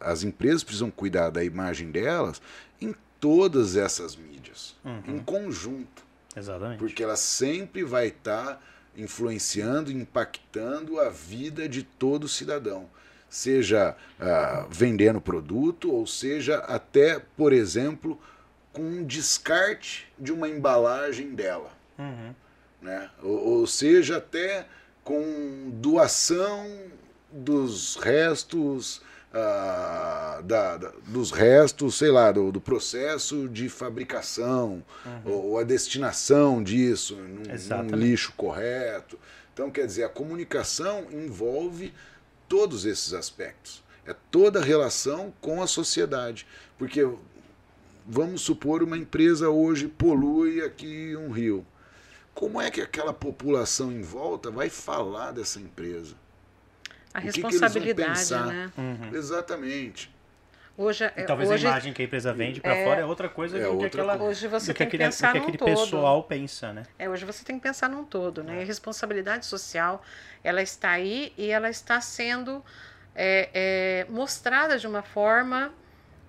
as 0.00 0.22
empresas 0.22 0.64
precisam 0.64 0.90
cuidar 0.90 1.30
da 1.30 1.44
imagem 1.44 1.90
delas 1.90 2.40
em 2.80 2.94
todas 3.20 3.76
essas 3.76 4.16
mídias, 4.16 4.74
em 5.06 5.18
conjunto. 5.18 6.07
Exatamente. 6.36 6.78
Porque 6.78 7.02
ela 7.02 7.16
sempre 7.16 7.82
vai 7.84 8.08
estar 8.08 8.62
influenciando, 8.96 9.92
impactando 9.92 11.00
a 11.00 11.08
vida 11.08 11.68
de 11.68 11.82
todo 11.82 12.28
cidadão. 12.28 12.88
Seja 13.28 13.94
ah, 14.18 14.66
vendendo 14.70 15.20
produto, 15.20 15.92
ou 15.92 16.06
seja 16.06 16.58
até, 16.58 17.18
por 17.36 17.52
exemplo, 17.52 18.18
com 18.72 18.82
um 18.82 19.04
descarte 19.04 20.10
de 20.18 20.32
uma 20.32 20.48
embalagem 20.48 21.34
dela. 21.34 21.70
Uhum. 21.98 22.34
Né? 22.80 23.10
Ou, 23.22 23.58
ou 23.58 23.66
seja 23.66 24.16
até 24.16 24.66
com 25.04 25.70
doação 25.74 26.66
dos 27.30 27.96
restos. 27.96 29.02
Ah, 29.32 30.40
da- 30.44 30.76
da- 30.76 30.92
dos 31.06 31.30
restos, 31.30 31.96
sei 31.98 32.10
lá, 32.10 32.32
do, 32.32 32.50
do 32.50 32.60
processo 32.60 33.48
de 33.48 33.68
fabricação, 33.68 34.82
ou, 35.24 35.50
ou 35.50 35.58
a 35.58 35.64
destinação 35.64 36.62
disso 36.62 37.14
num, 37.16 37.50
num 37.82 37.88
lixo 37.96 38.32
correto. 38.36 39.18
Então, 39.52 39.70
quer 39.70 39.86
dizer, 39.86 40.04
a 40.04 40.08
comunicação 40.08 41.06
envolve 41.10 41.92
todos 42.48 42.84
esses 42.86 43.12
aspectos. 43.12 43.82
É 44.06 44.14
toda 44.30 44.60
a 44.60 44.64
relação 44.64 45.32
com 45.40 45.62
a 45.62 45.66
sociedade. 45.66 46.46
Porque, 46.78 47.06
vamos 48.06 48.40
supor, 48.40 48.82
uma 48.82 48.96
empresa 48.96 49.50
hoje 49.50 49.86
polui 49.88 50.62
aqui 50.62 51.14
um 51.16 51.30
rio. 51.30 51.66
Como 52.34 52.60
é 52.60 52.70
que 52.70 52.80
aquela 52.80 53.12
população 53.12 53.90
em 53.92 54.00
volta 54.00 54.50
vai 54.50 54.70
falar 54.70 55.32
dessa 55.32 55.58
empresa? 55.60 56.14
A 57.18 57.20
O 57.20 57.32
que 57.32 57.32
que 57.32 57.46
eles 57.46 57.60
vão 57.60 57.68
responsabilidade, 57.68 58.34
né? 58.34 58.70
Uhum. 58.76 59.10
Exatamente. 59.14 60.18
Hoje, 60.80 61.10
E 61.16 61.24
talvez 61.24 61.50
hoje, 61.50 61.66
a 61.66 61.70
imagem 61.70 61.92
que 61.92 62.02
a 62.02 62.04
empresa 62.04 62.32
vende 62.32 62.60
para 62.60 62.84
fora 62.84 63.00
é 63.00 63.04
outra 63.04 63.28
coisa 63.28 63.58
é 63.58 63.62
do 63.62 63.66
que 63.66 63.84
outra 63.84 64.02
aquela 64.02 64.22
hoje 64.22 64.46
você 64.46 64.72
do 64.72 64.76
que 64.76 64.78
tem 64.78 64.86
que 64.88 64.94
aquele, 64.94 65.02
do 65.02 65.06
pensar 65.06 65.32
que 65.32 65.38
num 65.38 65.42
aquele 65.42 65.58
todo. 65.58 65.68
pessoal 65.68 66.22
pensa, 66.22 66.72
né? 66.72 66.84
É, 66.96 67.08
hoje 67.08 67.24
você 67.24 67.44
tem 67.44 67.56
que 67.56 67.62
pensar 67.64 67.88
num 67.88 68.04
todo, 68.04 68.44
né? 68.44 68.62
A 68.62 68.64
responsabilidade 68.64 69.44
social, 69.44 70.00
ela 70.44 70.62
está 70.62 70.90
aí 70.92 71.32
e 71.36 71.50
ela 71.50 71.68
está 71.68 72.00
sendo 72.00 72.64
é, 73.12 73.48
é, 73.52 74.06
mostrada 74.08 74.78
de 74.78 74.86
uma 74.86 75.02
forma 75.02 75.72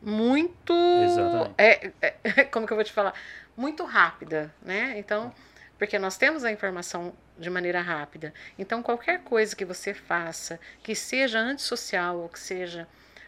muito... 0.02 0.74
Exatamente. 1.04 1.54
É, 1.56 1.92
é, 2.02 2.44
como 2.52 2.66
que 2.66 2.74
eu 2.74 2.78
vou 2.78 2.84
te 2.84 2.92
falar? 2.92 3.14
Muito 3.56 3.86
rápida, 3.86 4.52
né? 4.64 4.96
Então, 4.98 5.32
porque 5.78 6.00
nós 6.00 6.18
temos 6.18 6.44
a 6.44 6.52
informação 6.52 7.14
de 7.40 7.50
maneira 7.50 7.82
rápida. 7.82 8.34
Então, 8.58 8.84
qualquer 8.84 9.24
coisa 9.24 9.56
que 9.56 9.66
você 9.66 9.94
faça, 9.94 10.60
que 10.84 10.94
seja 10.94 11.40
antissocial 11.40 12.18
ou 12.20 12.30
que 12.30 12.40
seja 12.40 12.88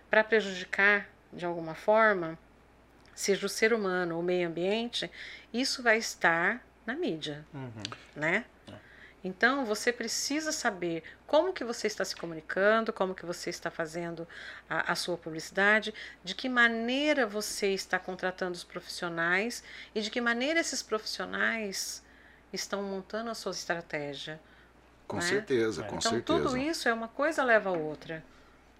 para 0.09 0.23
prejudicar 0.23 1.07
de 1.31 1.45
alguma 1.45 1.73
forma, 1.73 2.37
seja 3.15 3.45
o 3.45 3.49
ser 3.49 3.73
humano 3.73 4.15
ou 4.15 4.21
o 4.21 4.23
meio 4.23 4.47
ambiente, 4.47 5.09
isso 5.53 5.81
vai 5.81 5.97
estar 5.97 6.61
na 6.85 6.95
mídia, 6.95 7.45
Uhum. 7.53 7.83
né? 8.15 8.45
Então 9.23 9.65
você 9.65 9.93
precisa 9.93 10.51
saber 10.51 11.03
como 11.27 11.53
que 11.53 11.63
você 11.63 11.85
está 11.85 12.03
se 12.03 12.15
comunicando, 12.15 12.91
como 12.91 13.13
que 13.13 13.23
você 13.25 13.51
está 13.51 13.69
fazendo 13.69 14.27
a, 14.67 14.91
a 14.91 14.95
sua 14.95 15.15
publicidade, 15.15 15.93
de 16.23 16.33
que 16.33 16.49
maneira 16.49 17.25
você 17.27 17.67
está 17.67 17.99
contratando 17.99 18.53
os 18.53 18.63
profissionais 18.63 19.63
e 19.93 20.01
de 20.01 20.09
que 20.09 20.19
maneira 20.19 20.59
esses 20.59 20.81
profissionais 20.81 22.03
estão 22.53 22.81
montando 22.83 23.29
a 23.29 23.33
sua 23.35 23.51
estratégia. 23.51 24.39
Com 25.07 25.17
Né? 25.17 25.21
certeza, 25.23 25.83
com 25.83 25.97
então 25.97 26.11
certeza. 26.11 26.39
tudo 26.43 26.57
isso 26.57 26.87
é 26.87 26.93
uma 26.93 27.07
coisa 27.09 27.43
leva 27.43 27.69
a 27.69 27.73
outra, 27.73 28.23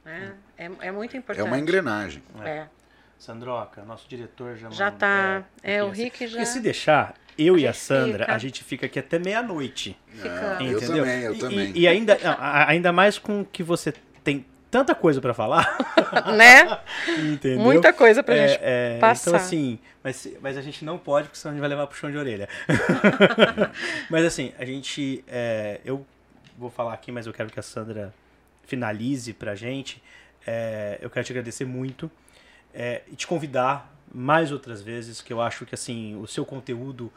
né? 0.06 0.34
É, 0.58 0.72
é 0.80 0.92
muito 0.92 1.16
importante. 1.18 1.46
é 1.46 1.48
uma 1.48 1.60
engrenagem. 1.60 2.24
É. 2.46 2.68
Sandroca, 3.20 3.84
nosso 3.84 4.08
diretor 4.10 4.56
já 4.56 4.70
Já 4.72 4.90
tá. 4.92 5.44
É, 5.62 5.84
o 5.84 5.88
porque 5.88 6.04
Rick 6.04 6.28
já. 6.28 6.38
Porque 6.40 6.46
se 6.48 6.60
deixar, 6.60 7.14
eu 7.38 7.58
e 7.58 7.68
a 7.68 7.74
Sandra, 7.74 8.24
fica. 8.24 8.34
a 8.36 8.38
gente 8.40 8.64
fica 8.64 8.86
aqui 8.88 8.98
até 8.98 9.20
meia-noite. 9.20 9.96
Fica- 10.08 10.58
Ah, 10.58 10.64
eu 10.64 10.80
também, 10.80 11.22
eu 11.22 11.34
E- 11.36 11.38
também. 11.40 11.72
E, 11.76 11.80
e 11.82 11.88
ainda, 11.88 12.18
ainda 12.68 12.92
mais 12.92 13.20
com 13.20 13.46
que 13.46 13.62
você 13.62 13.94
tem 14.24 14.46
tanta 14.72 14.96
coisa 14.96 15.20
pra 15.20 15.34
falar, 15.34 15.78
né? 16.36 16.80
entendeu? 17.32 17.60
Muita 17.60 17.92
coisa 17.92 18.24
pra 18.24 18.36
É, 18.36 18.48
gente 18.48 18.60
é, 18.64 18.98
passar. 19.00 19.32
Então, 19.32 19.40
assim, 19.40 19.80
mas, 20.02 20.28
mas 20.42 20.58
a 20.58 20.62
gente 20.62 20.86
não 20.86 20.98
pode, 20.98 21.28
porque 21.28 21.38
senão 21.38 21.52
a 21.52 21.54
gente 21.56 21.60
vai 21.60 21.70
levar 21.70 21.86
pro 21.86 21.98
chão 21.98 22.10
de 22.10 22.18
orelha. 22.18 22.48
mas, 24.10 24.26
assim, 24.26 24.54
a 24.58 24.66
gente. 24.66 25.24
é, 25.28 25.82
eu 25.84 26.06
vou 26.58 26.70
falar 26.70 26.94
aqui, 26.94 27.12
mas 27.12 27.28
eu 27.28 27.34
quero 27.34 27.50
que 27.50 27.60
a 27.60 27.64
Sandra 27.64 28.14
finalize 28.64 29.34
pra 29.34 29.54
gente. 29.54 30.02
É, 30.48 30.98
eu 31.02 31.10
quero 31.10 31.26
te 31.26 31.32
agradecer 31.34 31.66
muito 31.66 32.10
é, 32.74 33.02
e 33.12 33.16
te 33.16 33.28
convidar 33.28 33.94
mais 34.14 34.52
outras 34.52 34.82
vezes, 34.82 35.22
que 35.22 35.32
eu 35.32 35.42
acho 35.42 35.66
que, 35.66 35.76
assim, 35.76 36.16
o 36.16 36.28
seu 36.28 36.46
conteúdo 36.46 37.12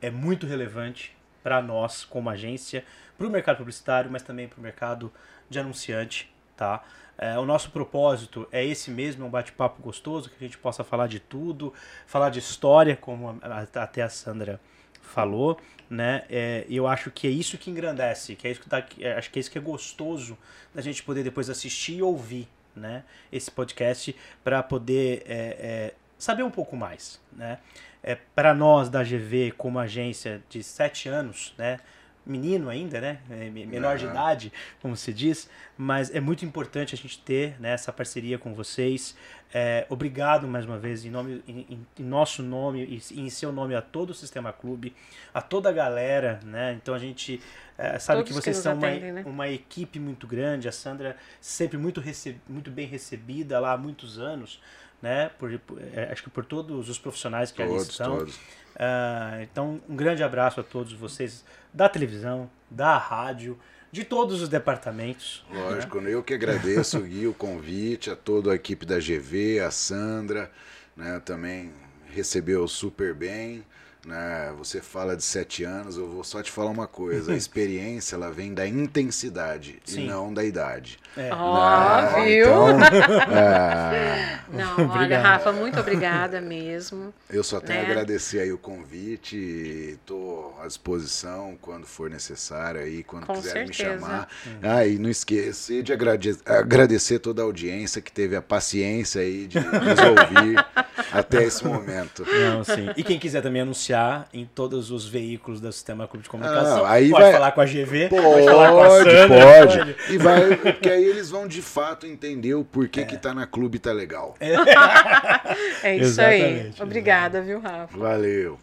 é 0.00 0.10
muito 0.10 0.46
relevante 0.46 1.16
para 1.42 1.60
nós, 1.62 2.04
como 2.04 2.28
agência, 2.30 2.84
para 3.16 3.26
o 3.26 3.30
mercado 3.30 3.56
publicitário, 3.58 4.10
mas 4.10 4.22
também 4.22 4.46
para 4.48 4.58
o 4.58 4.62
mercado 4.62 5.12
de 5.50 5.58
anunciante, 5.58 6.30
tá? 6.58 6.82
É, 7.16 7.38
o 7.38 7.46
nosso 7.46 7.70
propósito 7.70 8.46
é 8.52 8.64
esse 8.64 8.90
mesmo, 8.90 9.24
é 9.24 9.26
um 9.26 9.30
bate-papo 9.30 9.80
gostoso, 9.80 10.28
que 10.28 10.36
a 10.36 10.46
gente 10.46 10.58
possa 10.58 10.84
falar 10.84 11.06
de 11.06 11.18
tudo, 11.18 11.72
falar 12.06 12.30
de 12.30 12.38
história, 12.38 12.96
como 12.96 13.40
até 13.74 14.02
a 14.02 14.08
Sandra 14.08 14.60
falou, 15.00 15.58
né? 15.88 16.24
É, 16.28 16.66
eu 16.68 16.86
acho 16.86 17.10
que 17.10 17.26
é 17.26 17.30
isso 17.30 17.56
que 17.56 17.70
engrandece, 17.70 18.36
que 18.36 18.46
é 18.46 18.50
isso 18.50 18.60
que 18.60 18.68
dá, 18.68 18.84
é, 19.00 19.14
acho 19.14 19.30
que 19.30 19.38
é 19.38 19.40
isso 19.40 19.50
que 19.50 19.58
é 19.58 19.60
gostoso 19.60 20.36
da 20.74 20.82
gente 20.82 21.02
poder 21.02 21.24
depois 21.24 21.48
assistir 21.48 21.96
e 21.96 22.02
ouvir, 22.02 22.46
né? 22.76 23.04
Esse 23.32 23.50
podcast 23.50 24.14
para 24.44 24.62
poder 24.62 25.24
é, 25.26 25.56
é, 25.58 25.94
saber 26.18 26.42
um 26.42 26.50
pouco 26.50 26.76
mais, 26.76 27.20
né? 27.32 27.58
É, 28.00 28.14
para 28.14 28.54
nós 28.54 28.88
da 28.88 29.02
GV 29.02 29.54
como 29.56 29.78
agência 29.78 30.40
de 30.48 30.62
sete 30.62 31.08
anos, 31.08 31.52
né? 31.58 31.80
Menino 32.28 32.68
ainda, 32.68 33.00
né? 33.00 33.18
É, 33.30 33.48
me- 33.48 33.64
menor 33.66 33.96
de 33.96 34.04
idade, 34.04 34.52
como 34.82 34.94
se 34.96 35.12
diz, 35.12 35.48
mas 35.78 36.14
é 36.14 36.20
muito 36.20 36.44
importante 36.44 36.94
a 36.94 36.98
gente 36.98 37.18
ter 37.20 37.58
né, 37.58 37.70
essa 37.72 37.90
parceria 37.92 38.38
com 38.38 38.52
vocês. 38.54 39.16
É, 39.52 39.86
obrigado 39.88 40.46
mais 40.46 40.66
uma 40.66 40.78
vez 40.78 41.04
em, 41.06 41.10
nome, 41.10 41.42
em, 41.48 41.66
em- 41.98 42.02
nosso 42.04 42.42
nome 42.42 43.02
e 43.10 43.20
em 43.20 43.30
seu 43.30 43.50
nome 43.50 43.74
a 43.74 43.80
todo 43.80 44.10
o 44.10 44.14
Sistema 44.14 44.52
Clube, 44.52 44.94
a 45.32 45.40
toda 45.40 45.70
a 45.70 45.72
galera, 45.72 46.38
né? 46.44 46.74
Então 46.80 46.94
a 46.94 46.98
gente 46.98 47.40
é, 47.78 47.98
sabe 47.98 48.18
Todos 48.18 48.28
que 48.32 48.38
que 48.38 48.44
vocês 48.44 48.56
nos 48.56 48.62
são 48.62 48.74
uma, 48.74 48.86
atendem, 48.88 49.12
né? 49.12 49.22
uma 49.24 49.48
equipe 49.48 49.98
muito 49.98 50.26
grande, 50.26 50.68
a 50.68 50.72
Sandra 50.72 51.16
sempre 51.40 51.78
muito, 51.78 51.98
rece- 52.00 52.36
muito 52.46 52.70
bem 52.70 52.86
recebida 52.86 53.58
lá 53.58 53.72
há 53.72 53.78
muitos 53.78 54.18
anos, 54.18 54.60
né? 55.00 55.30
Por, 55.38 55.58
por- 55.60 55.80
é, 55.94 56.10
acho 56.12 56.22
que 56.24 56.28
por 56.30 56.44
todos 56.44 56.88
os 56.90 56.98
profissionais 56.98 57.50
que 57.50 57.62
ali 57.62 57.70
Todos, 57.70 57.88
estão. 57.88 58.18
todos. 58.18 58.38
Ah, 58.78 59.38
então, 59.42 59.80
um 59.88 59.96
grande 59.96 60.22
abraço 60.22 60.60
a 60.60 60.62
todos 60.62 60.92
vocês 60.92 61.44
da 61.74 61.88
televisão, 61.88 62.48
da 62.70 62.96
rádio, 62.96 63.58
de 63.90 64.04
todos 64.04 64.40
os 64.40 64.48
departamentos. 64.48 65.44
né? 65.50 65.60
Lógico, 65.60 65.98
eu 65.98 66.22
que 66.22 66.34
agradeço, 66.34 67.00
Gui, 67.00 67.26
o 67.26 67.34
convite, 67.34 68.10
a 68.10 68.16
toda 68.16 68.52
a 68.52 68.54
equipe 68.54 68.86
da 68.86 68.98
GV, 68.98 69.60
a 69.60 69.70
Sandra, 69.70 70.50
né, 70.96 71.20
também 71.24 71.72
recebeu 72.10 72.68
super 72.68 73.14
bem, 73.14 73.64
né? 74.08 74.52
Você 74.58 74.80
fala 74.80 75.14
de 75.16 75.22
sete 75.22 75.62
anos, 75.64 75.96
eu 75.96 76.08
vou 76.08 76.24
só 76.24 76.42
te 76.42 76.50
falar 76.50 76.70
uma 76.70 76.86
coisa: 76.86 77.32
a 77.32 77.36
experiência 77.36 78.16
ela 78.16 78.30
vem 78.30 78.52
da 78.54 78.66
intensidade 78.66 79.78
Sim. 79.84 80.04
e 80.04 80.08
não 80.08 80.32
da 80.32 80.42
idade. 80.44 80.98
É. 81.16 81.30
Ó, 81.32 82.00
Né? 82.02 82.24
viu? 82.24 82.46
Então, 82.46 82.78
é, 83.36 84.38
Não, 84.52 84.88
olha. 84.90 85.20
Rafa, 85.20 85.52
muito 85.52 85.78
obrigada 85.80 86.40
mesmo. 86.40 87.12
eu 87.30 87.42
só 87.44 87.60
tenho 87.60 87.80
a 87.80 87.82
Né? 87.82 87.90
agradecer 87.90 88.40
aí 88.40 88.52
o 88.52 88.58
convite, 88.58 89.36
estou 89.36 90.56
à 90.62 90.66
disposição 90.66 91.56
quando 91.60 91.86
for 91.86 92.08
necessário 92.08 92.80
aí, 92.80 93.02
quando 93.02 93.26
Com 93.26 93.34
quiserem 93.34 93.66
me 93.68 93.74
chamar. 93.74 94.28
Ah, 94.62 94.86
e 94.86 94.98
não 94.98 95.10
esqueça 95.10 95.82
de 95.82 95.92
agrade- 95.92 96.38
agradecer 96.46 97.18
toda 97.18 97.42
a 97.42 97.44
audiência 97.44 98.00
que 98.00 98.10
teve 98.12 98.36
a 98.36 98.42
paciência 98.42 99.20
aí 99.20 99.46
de 99.46 99.58
nos 99.60 99.98
ouvir 99.98 100.64
até 101.12 101.44
esse 101.44 101.64
momento. 101.64 102.24
Não, 102.26 102.64
sim. 102.64 102.90
E 102.96 103.02
quem 103.02 103.18
quiser 103.18 103.42
também 103.42 103.62
anunciar 103.62 103.97
em 104.32 104.44
todos 104.44 104.90
os 104.90 105.06
veículos 105.06 105.60
do 105.60 105.70
Sistema 105.72 106.06
Clube 106.06 106.22
de 106.24 106.28
Comunicação, 106.30 106.84
Ah, 106.84 106.90
aí 106.92 107.10
pode 107.10 107.22
vai- 107.22 107.32
falar 107.32 107.52
com 107.52 107.60
a 107.60 107.64
GV, 107.66 108.08
Pode, 108.08 108.22
pode 108.22 108.44
falar 108.46 108.70
com 108.72 108.80
a 108.82 108.90
Sandra, 108.90 109.28
pode. 109.28 109.96
E 110.10 110.18
vai, 110.18 110.56
porque 110.56 110.90
aí 110.90 111.04
eles 111.04 111.30
vão 111.30 111.46
de 111.48 111.62
fato 111.62 112.06
entender 112.06 112.54
o 112.54 112.64
porquê 112.64 113.04
que 113.04 113.16
tá 113.16 113.32
na 113.34 113.46
clube 113.46 113.78
tá 113.78 113.92
legal. 113.92 114.34
É 115.82 115.96
isso 115.96 116.20
aí. 116.20 116.40
Exatamente, 116.42 116.82
Obrigada, 116.82 117.40
viu, 117.42 117.60
Rafa? 117.60 117.96
Valeu. 117.96 118.58